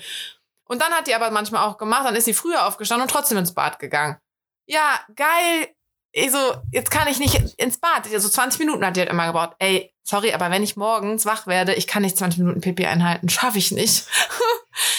Und 0.69 0.81
dann 0.81 0.93
hat 0.93 1.09
die 1.09 1.15
aber 1.17 1.33
manchmal 1.33 1.67
auch 1.67 1.77
gemacht, 1.77 2.07
dann 2.07 2.15
ist 2.15 2.27
sie 2.27 2.35
früher 2.35 2.65
aufgestanden 2.65 3.03
und 3.03 3.11
trotzdem 3.11 3.37
ins 3.37 3.55
Bad 3.55 3.81
gegangen. 3.81 4.19
Ja, 4.67 5.01
geil. 5.17 5.75
Also, 6.17 6.39
jetzt 6.71 6.93
kann 6.93 7.09
ich 7.09 7.19
nicht 7.19 7.35
ins 7.59 7.79
Bad. 7.79 8.07
Also 8.13 8.29
20 8.29 8.61
Minuten 8.61 8.87
hat 8.87 8.95
die 8.95 9.01
halt 9.01 9.11
immer 9.11 9.27
gebraucht. 9.27 9.57
Ey, 9.59 9.93
sorry, 10.09 10.33
aber 10.33 10.51
wenn 10.51 10.63
ich 10.63 10.77
morgens 10.77 11.27
wach 11.27 11.47
werde, 11.47 11.75
ich 11.75 11.87
kann 11.87 12.03
nicht 12.03 12.17
20 12.17 12.41
Minuten 12.41 12.61
Pipi 12.61 12.87
einhalten. 12.87 13.29
Schaffe 13.29 13.59
ich 13.59 13.71
nicht. 13.71 14.05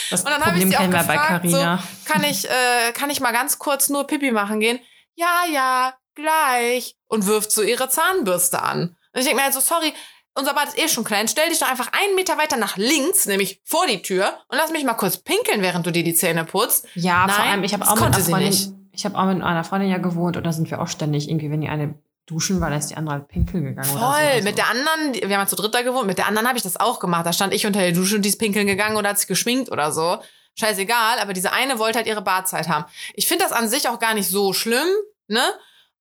Das 0.10 0.26
Und 0.26 0.32
dann 0.32 0.44
habe 0.44 0.58
ich 0.58 0.66
sie 0.66 0.76
auch 0.76 0.90
gefragt, 0.90 1.46
so, 1.48 1.58
kann 1.58 2.24
ich, 2.30 2.50
äh, 2.50 2.92
kann 2.94 3.10
ich 3.10 3.22
mal 3.22 3.32
ganz 3.32 3.60
kurz 3.60 3.88
nur 3.88 4.08
Pipi 4.08 4.32
machen 4.32 4.60
gehen? 4.60 4.80
Ja, 5.16 5.44
ja, 5.50 5.94
gleich. 6.16 6.98
Und 7.08 7.28
wirft 7.28 7.52
so 7.52 7.62
ihre 7.62 7.88
Zahnbürste 7.88 8.62
an. 8.62 8.98
Und 9.14 9.20
ich 9.20 9.24
denke 9.24 9.38
mir 9.38 9.44
halt 9.44 9.54
so, 9.54 9.62
sorry, 9.62 9.94
unser 10.34 10.54
Bad 10.54 10.70
ist 10.70 10.80
eh 10.80 10.90
schon 10.90 11.06
klein. 11.06 11.30
Stell 11.30 11.48
dich 11.48 11.60
doch 11.60 11.70
einfach 11.70 11.92
einen 11.94 12.16
Meter 12.16 12.38
weiter 12.38 12.58
nach 12.58 12.76
links, 12.76 13.26
nämlich 13.26 13.62
vor 13.64 13.86
die 13.88 14.02
Tür, 14.02 14.34
und 14.50 14.58
lass 14.58 14.72
mich 14.72 14.84
mal 14.84 14.96
kurz 14.96 15.18
pinkeln, 15.18 15.62
während 15.62 15.86
du 15.86 15.92
dir 15.92 16.04
die 16.04 16.16
Zähne 16.16 16.44
putzt. 16.44 16.86
Ja, 16.96 17.28
vor 17.30 17.38
Nein, 17.38 17.52
allem, 17.52 17.64
ich 17.64 17.74
habe 17.74 17.88
auch 17.88 17.96
mit 17.96 18.04
einer 18.04 18.20
Freundin, 18.20 18.90
ich 18.92 19.06
habe 19.06 19.18
auch 19.18 19.26
mit 19.26 19.42
einer 19.42 19.64
Freundin 19.64 19.90
ja 19.90 19.98
gewohnt 20.00 20.36
und 20.36 20.44
da 20.44 20.52
sind 20.52 20.70
wir 20.70 20.82
auch 20.82 20.90
ständig 20.90 21.30
irgendwie, 21.30 21.52
wenn 21.52 21.62
die 21.62 21.70
eine 21.70 21.96
duschen 22.30 22.62
war, 22.62 22.70
dann 22.70 22.80
ist 22.80 22.90
die 22.90 22.96
andere 22.96 23.16
halt 23.16 23.28
pinkeln 23.28 23.64
gegangen 23.64 23.90
oder 23.90 24.00
so. 24.00 24.06
Voll. 24.06 24.16
Also, 24.16 24.44
Mit 24.44 24.58
der 24.58 24.68
anderen, 24.70 25.14
wir 25.14 25.22
haben 25.36 25.44
ja 25.44 25.48
zu 25.48 25.56
dritter 25.56 25.84
gewohnt, 25.84 26.08
mit 26.08 26.18
der 26.18 26.28
anderen 26.28 26.48
habe 26.48 26.58
ich 26.58 26.64
das 26.64 26.80
auch 26.80 27.00
gemacht. 27.00 27.26
Da 27.26 27.34
stand 27.34 27.54
ich 27.54 27.66
unter 27.66 27.80
der 27.80 27.92
Dusche 27.92 28.16
und 28.16 28.24
die 28.24 28.30
ist 28.30 28.40
pinkeln 28.40 28.68
gegangen 28.68 28.96
oder 28.98 29.10
hat 29.10 29.20
sich 29.20 29.28
geschminkt 29.28 29.72
oder 29.72 29.92
so. 29.92 30.20
scheißegal, 30.58 31.20
aber 31.20 31.34
diese 31.34 31.52
eine 31.54 31.80
wollte 31.80 31.98
halt 31.98 32.08
ihre 32.08 32.22
Badzeit 32.22 32.68
haben. 32.68 32.86
Ich 33.14 33.28
finde 33.28 33.44
das 33.44 33.54
an 33.54 33.68
sich 33.70 33.88
auch 33.88 34.00
gar 34.00 34.14
nicht 34.14 34.30
so 34.30 34.54
schlimm, 34.54 34.88
ne? 35.28 35.44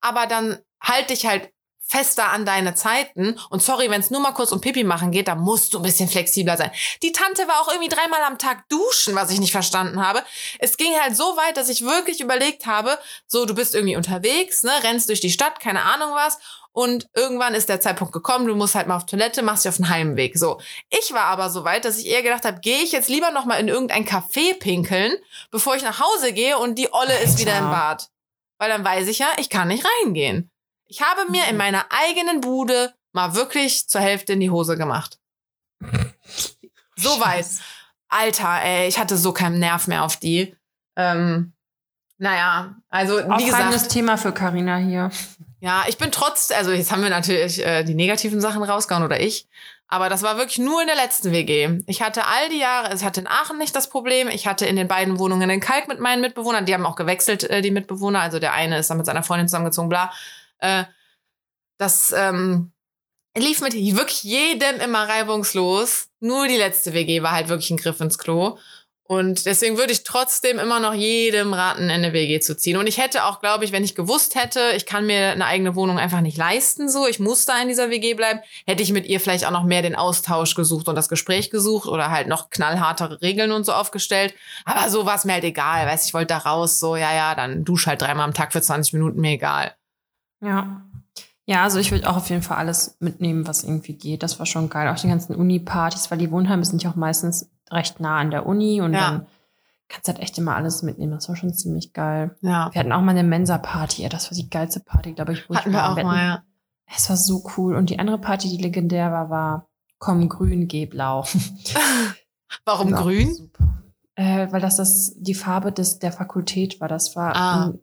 Aber 0.01 0.27
dann 0.27 0.59
halt 0.81 1.11
dich 1.11 1.27
halt 1.27 1.51
fester 1.89 2.31
an 2.31 2.45
deine 2.45 2.75
Zeiten. 2.75 3.41
Und 3.49 3.63
sorry, 3.63 3.91
wenn 3.91 4.01
es 4.01 4.11
nur 4.11 4.21
mal 4.21 4.33
kurz 4.33 4.53
um 4.53 4.61
Pipi 4.61 4.85
machen 4.85 5.11
geht, 5.11 5.27
da 5.27 5.35
musst 5.35 5.73
du 5.73 5.79
ein 5.79 5.83
bisschen 5.83 6.09
flexibler 6.09 6.57
sein. 6.57 6.71
Die 7.03 7.13
Tante 7.13 7.49
war 7.49 7.61
auch 7.61 7.69
irgendwie 7.69 7.89
dreimal 7.89 8.23
am 8.23 8.39
Tag 8.39 8.69
duschen, 8.69 9.15
was 9.15 9.31
ich 9.31 9.41
nicht 9.41 9.53
verstanden 9.53 10.05
habe. 10.07 10.23
Es 10.59 10.77
ging 10.77 10.93
halt 11.01 11.17
so 11.17 11.25
weit, 11.37 11.57
dass 11.57 11.71
ich 11.71 11.83
wirklich 11.83 12.21
überlegt 12.21 12.67
habe, 12.67 12.99
so, 13.27 13.47
du 13.47 13.55
bist 13.55 13.75
irgendwie 13.75 13.97
unterwegs, 13.97 14.63
ne, 14.63 14.73
rennst 14.83 15.09
durch 15.09 15.21
die 15.21 15.31
Stadt, 15.31 15.61
keine 15.61 15.83
Ahnung 15.83 16.11
was. 16.13 16.39
Und 16.73 17.09
irgendwann 17.15 17.55
ist 17.55 17.69
der 17.69 17.81
Zeitpunkt 17.81 18.13
gekommen, 18.13 18.47
du 18.47 18.55
musst 18.55 18.75
halt 18.75 18.87
mal 18.87 18.97
auf 18.97 19.07
Toilette, 19.07 19.43
machst 19.43 19.65
dich 19.65 19.71
auf 19.71 19.79
den 19.79 19.89
Heimweg. 19.89 20.39
So. 20.39 20.61
Ich 20.91 21.13
war 21.13 21.25
aber 21.25 21.51
so 21.51 21.65
weit, 21.65 21.85
dass 21.85 21.99
ich 21.99 22.07
eher 22.07 22.23
gedacht 22.23 22.45
habe, 22.45 22.61
gehe 22.61 22.83
ich 22.83 22.93
jetzt 22.93 23.09
lieber 23.09 23.31
noch 23.31 23.47
mal 23.47 23.59
in 23.59 23.69
irgendein 23.69 24.07
Café 24.07 24.57
pinkeln, 24.57 25.15
bevor 25.51 25.75
ich 25.75 25.83
nach 25.83 25.99
Hause 25.99 26.33
gehe 26.33 26.59
und 26.59 26.77
die 26.79 26.93
Olle 26.93 27.19
ist 27.21 27.39
wieder 27.39 27.59
im 27.59 27.71
Bad. 27.71 28.11
Weil 28.59 28.69
dann 28.69 28.85
weiß 28.85 29.09
ich 29.09 29.19
ja, 29.19 29.29
ich 29.39 29.49
kann 29.49 29.69
nicht 29.69 29.85
reingehen. 30.05 30.51
Ich 30.89 31.03
habe 31.03 31.31
mir 31.31 31.47
in 31.49 31.57
meiner 31.57 31.85
eigenen 31.91 32.41
Bude 32.41 32.95
mal 33.13 33.35
wirklich 33.35 33.89
zur 33.89 34.01
Hälfte 34.01 34.33
in 34.33 34.41
die 34.41 34.51
Hose 34.51 34.77
gemacht. 34.77 35.19
So 37.01 37.21
weit. 37.21 37.47
Alter, 38.09 38.61
ey, 38.61 38.89
ich 38.89 38.99
hatte 38.99 39.17
so 39.17 39.33
keinen 39.33 39.61
Nerv 39.61 39.87
mehr 39.87 40.03
auf 40.03 40.17
die. 40.17 40.57
Ähm, 40.97 41.53
naja, 42.19 42.75
also 42.91 43.19
wie 43.19 43.23
Aufregendes 43.23 43.83
gesagt, 43.83 43.93
Thema 43.93 44.17
für 44.17 44.33
Carina 44.33 44.79
hier. 44.79 45.11
ja, 45.61 45.85
ich 45.87 45.97
bin 45.97 46.11
trotz, 46.11 46.51
also 46.51 46.73
jetzt 46.73 46.91
haben 46.91 47.03
wir 47.03 47.11
natürlich 47.11 47.65
äh, 47.65 47.85
die 47.85 47.95
negativen 47.95 48.41
Sachen 48.41 48.65
rausgehauen 48.65 49.05
oder 49.05 49.21
ich, 49.21 49.47
aber 49.87 50.09
das 50.09 50.23
war 50.23 50.37
wirklich 50.37 50.59
nur 50.59 50.81
in 50.81 50.89
der 50.89 50.97
letzten 50.97 51.31
WG. 51.31 51.79
Ich 51.87 52.03
hatte 52.03 52.27
all 52.27 52.49
die 52.49 52.59
Jahre, 52.59 52.89
also 52.89 53.03
ich 53.03 53.07
hatte 53.07 53.21
in 53.21 53.29
Aachen 53.29 53.59
nicht 53.59 53.77
das 53.77 53.89
Problem, 53.89 54.27
ich 54.27 54.49
hatte 54.49 54.67
in 54.67 54.75
den 54.75 54.89
beiden 54.89 55.21
Wohnungen 55.21 55.49
in 55.49 55.61
Kalk 55.61 55.87
mit 55.87 56.01
meinen 56.01 56.21
Mitbewohnern, 56.21 56.67
die 56.67 56.75
haben 56.75 56.85
auch 56.85 56.97
gewechselt, 56.97 57.45
äh, 57.45 57.63
die 57.63 57.71
Mitbewohner, 57.71 58.21
also 58.21 58.41
der 58.41 58.55
eine 58.55 58.79
ist 58.79 58.91
dann 58.91 58.97
mit 58.97 59.07
seiner 59.07 59.23
Freundin 59.23 59.47
zusammengezogen, 59.47 59.89
bla. 59.89 60.13
Äh, 60.59 60.85
das 61.79 62.13
ähm, 62.17 62.73
lief 63.37 63.61
mit 63.61 63.75
wirklich 63.75 64.23
jedem 64.23 64.81
immer 64.81 65.09
reibungslos. 65.09 66.09
Nur 66.21 66.49
die 66.49 66.57
letzte 66.57 66.93
WG 66.93 67.23
war 67.23 67.33
halt 67.33 67.49
wirklich 67.49 67.71
ein 67.71 67.77
Griff 67.77 68.01
ins 68.01 68.19
Klo. 68.19 68.59
Und 69.09 69.47
deswegen 69.47 69.79
würde 69.79 69.93
ich 69.93 70.05
trotzdem 70.05 70.59
immer 70.59 70.81
noch 70.81 70.93
jedem 70.93 71.55
raten, 71.55 71.85
in 71.85 71.91
eine 71.91 72.13
WG 72.13 72.41
zu 72.41 72.55
ziehen. 72.55 72.77
Und 72.77 72.87
ich 72.87 72.99
hätte 72.99 73.25
auch, 73.25 73.41
glaube 73.41 73.65
ich, 73.65 73.73
wenn 73.73 73.83
ich 73.83 73.95
gewusst 73.95 74.35
hätte, 74.35 74.61
ich 74.77 74.85
kann 74.85 75.07
mir 75.07 75.31
eine 75.31 75.47
eigene 75.47 75.75
Wohnung 75.75 75.99
einfach 75.99 76.21
nicht 76.21 76.37
leisten, 76.37 76.91
so, 76.91 77.07
ich 77.07 77.19
muss 77.19 77.47
da 77.47 77.59
in 77.59 77.69
dieser 77.69 77.89
WG 77.89 78.13
bleiben, 78.13 78.41
hätte 78.67 78.83
ich 78.83 78.93
mit 78.93 79.07
ihr 79.07 79.19
vielleicht 79.19 79.47
auch 79.47 79.51
noch 79.51 79.65
mehr 79.65 79.81
den 79.81 79.97
Austausch 79.97 80.55
gesucht 80.55 80.89
und 80.89 80.95
das 80.95 81.09
Gespräch 81.09 81.49
gesucht 81.49 81.89
oder 81.89 82.11
halt 82.11 82.29
noch 82.29 82.51
knallhartere 82.51 83.23
Regeln 83.23 83.51
und 83.51 83.65
so 83.65 83.73
aufgestellt. 83.73 84.35
Aber 84.67 84.91
so 84.91 85.07
war 85.07 85.17
es 85.17 85.25
mir 85.25 85.33
halt 85.33 85.45
egal, 85.45 85.87
weißt 85.87 86.07
ich 86.07 86.13
wollte 86.13 86.35
da 86.35 86.39
raus, 86.39 86.79
so, 86.79 86.95
ja, 86.95 87.15
ja, 87.15 87.35
dann 87.35 87.65
dusch 87.65 87.87
halt 87.87 88.03
dreimal 88.03 88.27
am 88.27 88.35
Tag 88.35 88.53
für 88.53 88.61
20 88.61 88.93
Minuten, 88.93 89.23
mir 89.23 89.31
egal. 89.31 89.75
Ja. 90.41 90.83
Ja, 91.47 91.63
also 91.65 91.79
ich 91.79 91.91
würde 91.93 92.09
auch 92.11 92.17
auf 92.19 92.29
jeden 92.29 92.43
Fall 92.43 92.59
alles 92.59 92.97
mitnehmen, 93.01 93.47
was 93.47 93.65
irgendwie 93.65 93.95
geht. 93.95 94.23
Das 94.23 94.39
war 94.39 94.45
schon 94.47 94.69
geil. 94.69 94.89
Auch 94.89 94.99
die 95.01 95.09
ganzen 95.09 95.35
Uni-Partys, 95.35 96.11
weil 96.11 96.19
die 96.19 96.31
Wohnheime 96.31 96.65
sind 96.65 96.83
ja 96.83 96.91
auch 96.91 96.95
meistens 96.97 97.51
recht 97.71 98.01
nah 98.01 98.19
an 98.19 98.31
der 98.31 98.45
Uni 98.47 98.81
und 98.83 98.93
Ja. 98.93 99.01
dann 99.11 99.27
kannst 99.89 100.07
du 100.09 100.13
halt 100.13 100.23
echt 100.23 100.37
immer 100.37 100.55
alles 100.57 100.83
mitnehmen. 100.83 101.13
Das 101.13 101.29
war 101.31 101.37
schon 101.37 101.55
ziemlich 101.55 101.95
geil. 101.95 102.37
Ja. 102.43 102.69
Wir 102.73 102.81
hatten 102.81 102.93
auch 102.93 103.01
mal 103.01 103.13
eine 103.13 103.25
Mensa-Party. 103.25 104.03
Ja, 104.03 104.11
das 104.11 104.31
war 104.31 104.37
die 104.37 104.51
geilste 104.51 104.81
Party, 104.81 105.13
glaube 105.15 105.33
ich. 105.33 105.49
wo 105.49 105.55
ich 105.55 105.61
Hatten 105.61 105.71
wir 105.73 105.79
war 105.79 105.85
am 105.87 105.93
auch 105.93 105.97
Betten. 105.97 106.09
mal, 106.11 106.23
ja. 106.27 106.43
Es 106.95 107.09
war 107.09 107.17
so 107.17 107.43
cool. 107.57 107.75
Und 107.77 107.89
die 107.89 107.99
andere 107.99 108.19
Party, 108.19 108.49
die 108.51 108.63
legendär 108.63 109.11
war, 109.13 109.31
war 109.31 109.67
Komm 109.99 110.29
grün, 110.29 110.69
geh 110.69 110.85
blau. 110.87 111.25
Warum 112.65 112.93
War 112.93 113.01
auch 113.01 113.03
grün? 113.05 113.51
Äh, 114.15 114.51
weil 114.53 114.61
das, 114.61 114.77
das 114.77 115.15
die 115.17 115.35
Farbe 115.35 115.73
des, 115.73 115.99
der 115.99 116.13
Fakultät 116.13 116.81
war. 116.81 116.89
Das 116.89 117.17
war 117.17 117.35
Ah. 117.37 117.67
ähm, 117.69 117.81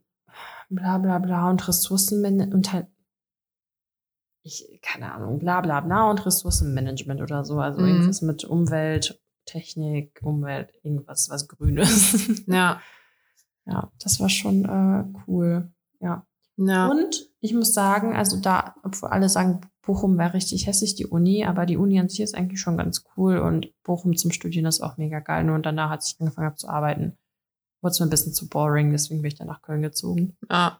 bla 0.70 0.97
bla 0.97 1.20
bla 1.20 1.49
und 1.49 1.68
Ressourcenmanagement 1.68 2.53
und 2.53 2.74
halt 2.74 2.88
ich, 4.43 4.80
keine 4.84 5.11
Ahnung, 5.11 5.39
bla 5.39 5.61
bla 5.61 5.82
bla 5.82 6.09
und 6.09 6.24
Ressourcenmanagement 6.26 7.22
oder 7.22 7.43
so. 7.43 7.59
Also 7.59 7.82
Mhm. 7.82 7.88
irgendwas 7.88 8.22
mit 8.22 8.43
Umwelt, 8.43 9.20
Technik, 9.45 10.20
Umwelt, 10.24 10.72
irgendwas, 10.84 11.30
was 11.30 11.47
Grünes. 11.47 12.13
Ja. 12.47 12.80
ja, 13.66 13.91
das 13.99 14.20
war 14.20 14.30
schon 14.30 14.66
äh, 14.66 15.20
cool. 15.28 15.72
Ja. 15.99 16.26
Ja. 16.57 16.88
Und 16.88 17.28
ich 17.41 17.53
muss 17.53 17.74
sagen, 17.74 18.16
also 18.16 18.39
da, 18.39 18.76
obwohl 18.84 19.09
alle 19.09 19.30
sagen, 19.30 19.61
Bochum 19.82 20.18
wäre 20.18 20.34
richtig 20.36 20.68
hässlich, 20.68 20.95
die 20.95 21.05
Uni, 21.07 21.43
aber 21.45 21.66
die 21.66 21.78
Uni 21.78 21.99
an 21.99 22.07
sich 22.07 22.22
ist 22.22 22.34
eigentlich 22.36 22.61
schon 22.61 22.78
ganz 22.78 23.03
cool 23.18 23.39
und 23.39 23.68
Bochum 23.84 24.16
zum 24.16 24.32
Studieren 24.32 24.66
ist 24.66 24.82
auch 24.82 24.97
mega 24.97 25.20
geil. 25.20 25.43
Nur 25.43 25.59
danach, 25.59 25.91
als 25.91 26.11
ich 26.11 26.20
angefangen 26.22 26.47
habe 26.47 26.55
zu 26.55 26.70
arbeiten, 26.70 27.18
wurde 27.86 27.91
es 27.91 27.99
mir 27.99 28.07
ein 28.07 28.09
bisschen 28.09 28.33
zu 28.33 28.49
boring, 28.49 28.91
deswegen 28.91 29.21
bin 29.21 29.29
ich 29.29 29.38
dann 29.38 29.47
nach 29.47 29.61
Köln 29.61 29.83
gezogen. 29.83 30.36
Ja, 30.49 30.79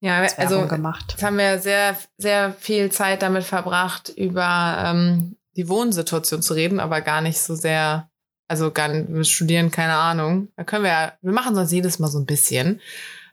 ja 0.00 0.16
Als 0.22 0.38
also 0.38 0.66
gemacht. 0.66 1.04
jetzt 1.10 1.22
haben 1.22 1.36
wir 1.36 1.58
sehr, 1.58 1.94
sehr 2.16 2.54
viel 2.54 2.90
Zeit 2.90 3.20
damit 3.20 3.44
verbracht, 3.44 4.08
über 4.08 4.82
ähm, 4.82 5.36
die 5.56 5.68
Wohnsituation 5.68 6.40
zu 6.40 6.54
reden, 6.54 6.80
aber 6.80 7.02
gar 7.02 7.20
nicht 7.20 7.38
so 7.38 7.54
sehr, 7.54 8.08
also 8.48 8.70
gar 8.70 8.88
nicht, 8.88 9.12
wir 9.12 9.24
studieren, 9.24 9.70
keine 9.70 9.92
Ahnung. 9.92 10.48
Da 10.56 10.64
können 10.64 10.84
wir 10.84 10.90
ja, 10.90 11.12
wir 11.20 11.32
machen 11.32 11.54
sonst 11.54 11.70
jedes 11.70 11.98
Mal 11.98 12.08
so 12.08 12.18
ein 12.18 12.26
bisschen. 12.26 12.80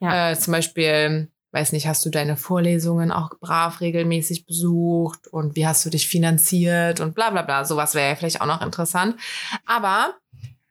Ja. 0.02 0.32
Äh, 0.32 0.38
zum 0.38 0.52
Beispiel, 0.52 1.32
weiß 1.52 1.72
nicht, 1.72 1.88
hast 1.88 2.04
du 2.04 2.10
deine 2.10 2.36
Vorlesungen 2.36 3.10
auch 3.10 3.30
brav 3.40 3.80
regelmäßig 3.80 4.44
besucht 4.44 5.26
und 5.28 5.56
wie 5.56 5.66
hast 5.66 5.86
du 5.86 5.90
dich 5.90 6.06
finanziert 6.06 7.00
und 7.00 7.14
bla 7.14 7.30
bla 7.30 7.40
bla. 7.40 7.64
Sowas 7.64 7.94
wäre 7.94 8.10
ja 8.10 8.14
vielleicht 8.14 8.42
auch 8.42 8.46
noch 8.46 8.60
interessant. 8.60 9.16
Aber 9.64 10.12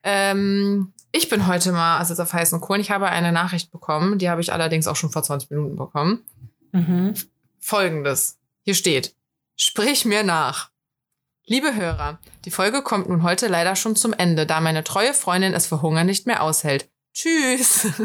ähm, 0.04 0.94
ich 1.12 1.30
bin 1.30 1.48
heute 1.48 1.72
mal, 1.72 1.98
also 1.98 2.22
auf 2.22 2.34
heißen 2.34 2.60
Kohlen, 2.62 2.82
ich 2.82 2.92
habe 2.92 3.08
eine 3.08 3.32
Nachricht 3.32 3.72
bekommen, 3.72 4.18
die 4.18 4.30
habe 4.30 4.42
ich 4.42 4.54
allerdings 4.54 4.88
auch 4.88 4.96
schon 4.96 5.12
vor 5.12 5.24
20 5.24 5.50
Minuten 5.50 5.76
bekommen. 5.76 6.24
Mhm. 6.72 7.14
Folgendes. 7.60 8.38
Hier 8.64 8.76
steht, 8.76 9.16
sprich 9.56 10.06
mir 10.06 10.24
nach. 10.24 10.70
Liebe 11.46 11.74
Hörer, 11.76 12.20
die 12.44 12.52
Folge 12.52 12.82
kommt 12.82 13.08
nun 13.08 13.24
heute 13.24 13.48
leider 13.48 13.78
schon 13.78 13.96
zum 13.96 14.14
Ende, 14.14 14.46
da 14.46 14.60
meine 14.60 14.84
treue 14.84 15.14
Freundin 15.14 15.54
es 15.54 15.68
für 15.68 15.82
Hunger 15.82 16.04
nicht 16.04 16.28
mehr 16.28 16.44
aushält. 16.44 16.90
Tschüss. 17.14 17.88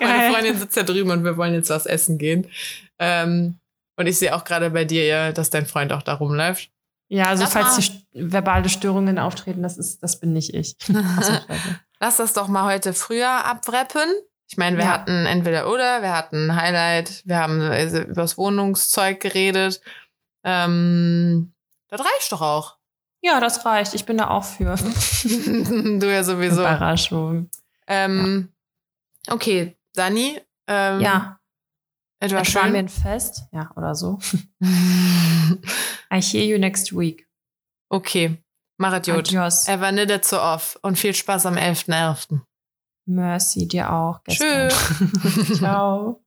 Meine. 0.00 0.32
Freundin 0.32 0.58
sitzt 0.58 0.76
da 0.76 0.82
drüben 0.82 1.10
und 1.10 1.24
wir 1.24 1.36
wollen 1.36 1.54
jetzt 1.54 1.70
was 1.70 1.86
essen 1.86 2.18
gehen. 2.18 2.50
Ähm, 2.98 3.58
und 3.96 4.06
ich 4.06 4.18
sehe 4.18 4.34
auch 4.34 4.44
gerade 4.44 4.70
bei 4.70 4.84
dir, 4.84 5.32
dass 5.32 5.50
dein 5.50 5.66
Freund 5.66 5.92
auch 5.92 6.02
da 6.02 6.14
rumläuft. 6.14 6.70
Ja, 7.08 7.26
also 7.26 7.44
Lass 7.44 7.52
falls 7.52 7.76
mal. 7.76 7.96
die 8.14 8.32
verbale 8.32 8.68
Störungen 8.68 9.18
auftreten, 9.18 9.62
das 9.62 9.78
ist, 9.78 10.02
das 10.02 10.18
bin 10.20 10.32
nicht 10.32 10.54
ich. 10.54 10.76
Lass 12.00 12.16
das 12.16 12.32
doch 12.32 12.48
mal 12.48 12.64
heute 12.64 12.92
früher 12.94 13.44
abwrappen. 13.44 14.08
Ich 14.48 14.56
meine, 14.56 14.76
wir 14.76 14.84
Ja. 14.84 14.90
hatten 14.92 15.26
entweder 15.26 15.70
oder, 15.72 16.02
wir 16.02 16.12
hatten 16.16 16.54
Highlight, 16.54 17.22
wir 17.24 17.38
haben 17.38 17.60
also 17.60 17.98
übers 18.00 18.36
Wohnungszeug 18.38 19.20
geredet. 19.20 19.80
Ähm, 20.44 21.52
das 21.88 22.00
reicht 22.00 22.30
doch 22.32 22.42
auch. 22.42 22.76
ja, 23.22 23.40
das 23.40 23.64
reicht. 23.64 23.94
Ich 23.94 24.04
bin 24.04 24.18
da 24.18 24.28
auch 24.30 24.44
für. 24.44 24.76
du 25.24 26.06
ja 26.12 26.22
sowieso. 26.22 26.60
Überraschung. 26.60 27.50
Ähm, 27.86 28.52
Okay, 29.28 29.76
Dani. 29.94 30.40
Ähm, 30.68 31.00
Ja, 31.00 31.40
Es 32.18 32.32
war 32.32 32.42
es 32.42 32.54
war 32.54 32.64
mir 32.64 32.68
schön. 32.70 32.76
ein 32.76 32.88
Fest. 32.88 33.42
Ja, 33.52 33.70
oder 33.76 33.94
so. 33.94 34.18
I 34.62 36.20
hear 36.20 36.44
you 36.44 36.58
next 36.58 36.96
week. 36.96 37.28
okay, 37.90 38.42
machet 38.78 39.06
gut. 39.06 39.28
Adios. 39.28 39.68
Er 39.68 39.80
war 39.80 39.92
nicht 39.92 40.24
so 40.24 40.40
off 40.40 40.78
und 40.82 40.98
viel 40.98 41.14
Spaß 41.14 41.46
am 41.46 41.56
11.11. 41.56 42.40
Mercy, 43.06 43.68
dir 43.68 43.92
auch. 43.92 44.22
Gestern. 44.24 44.68
Tschüss. 44.70 45.58
Ciao. 45.58 46.25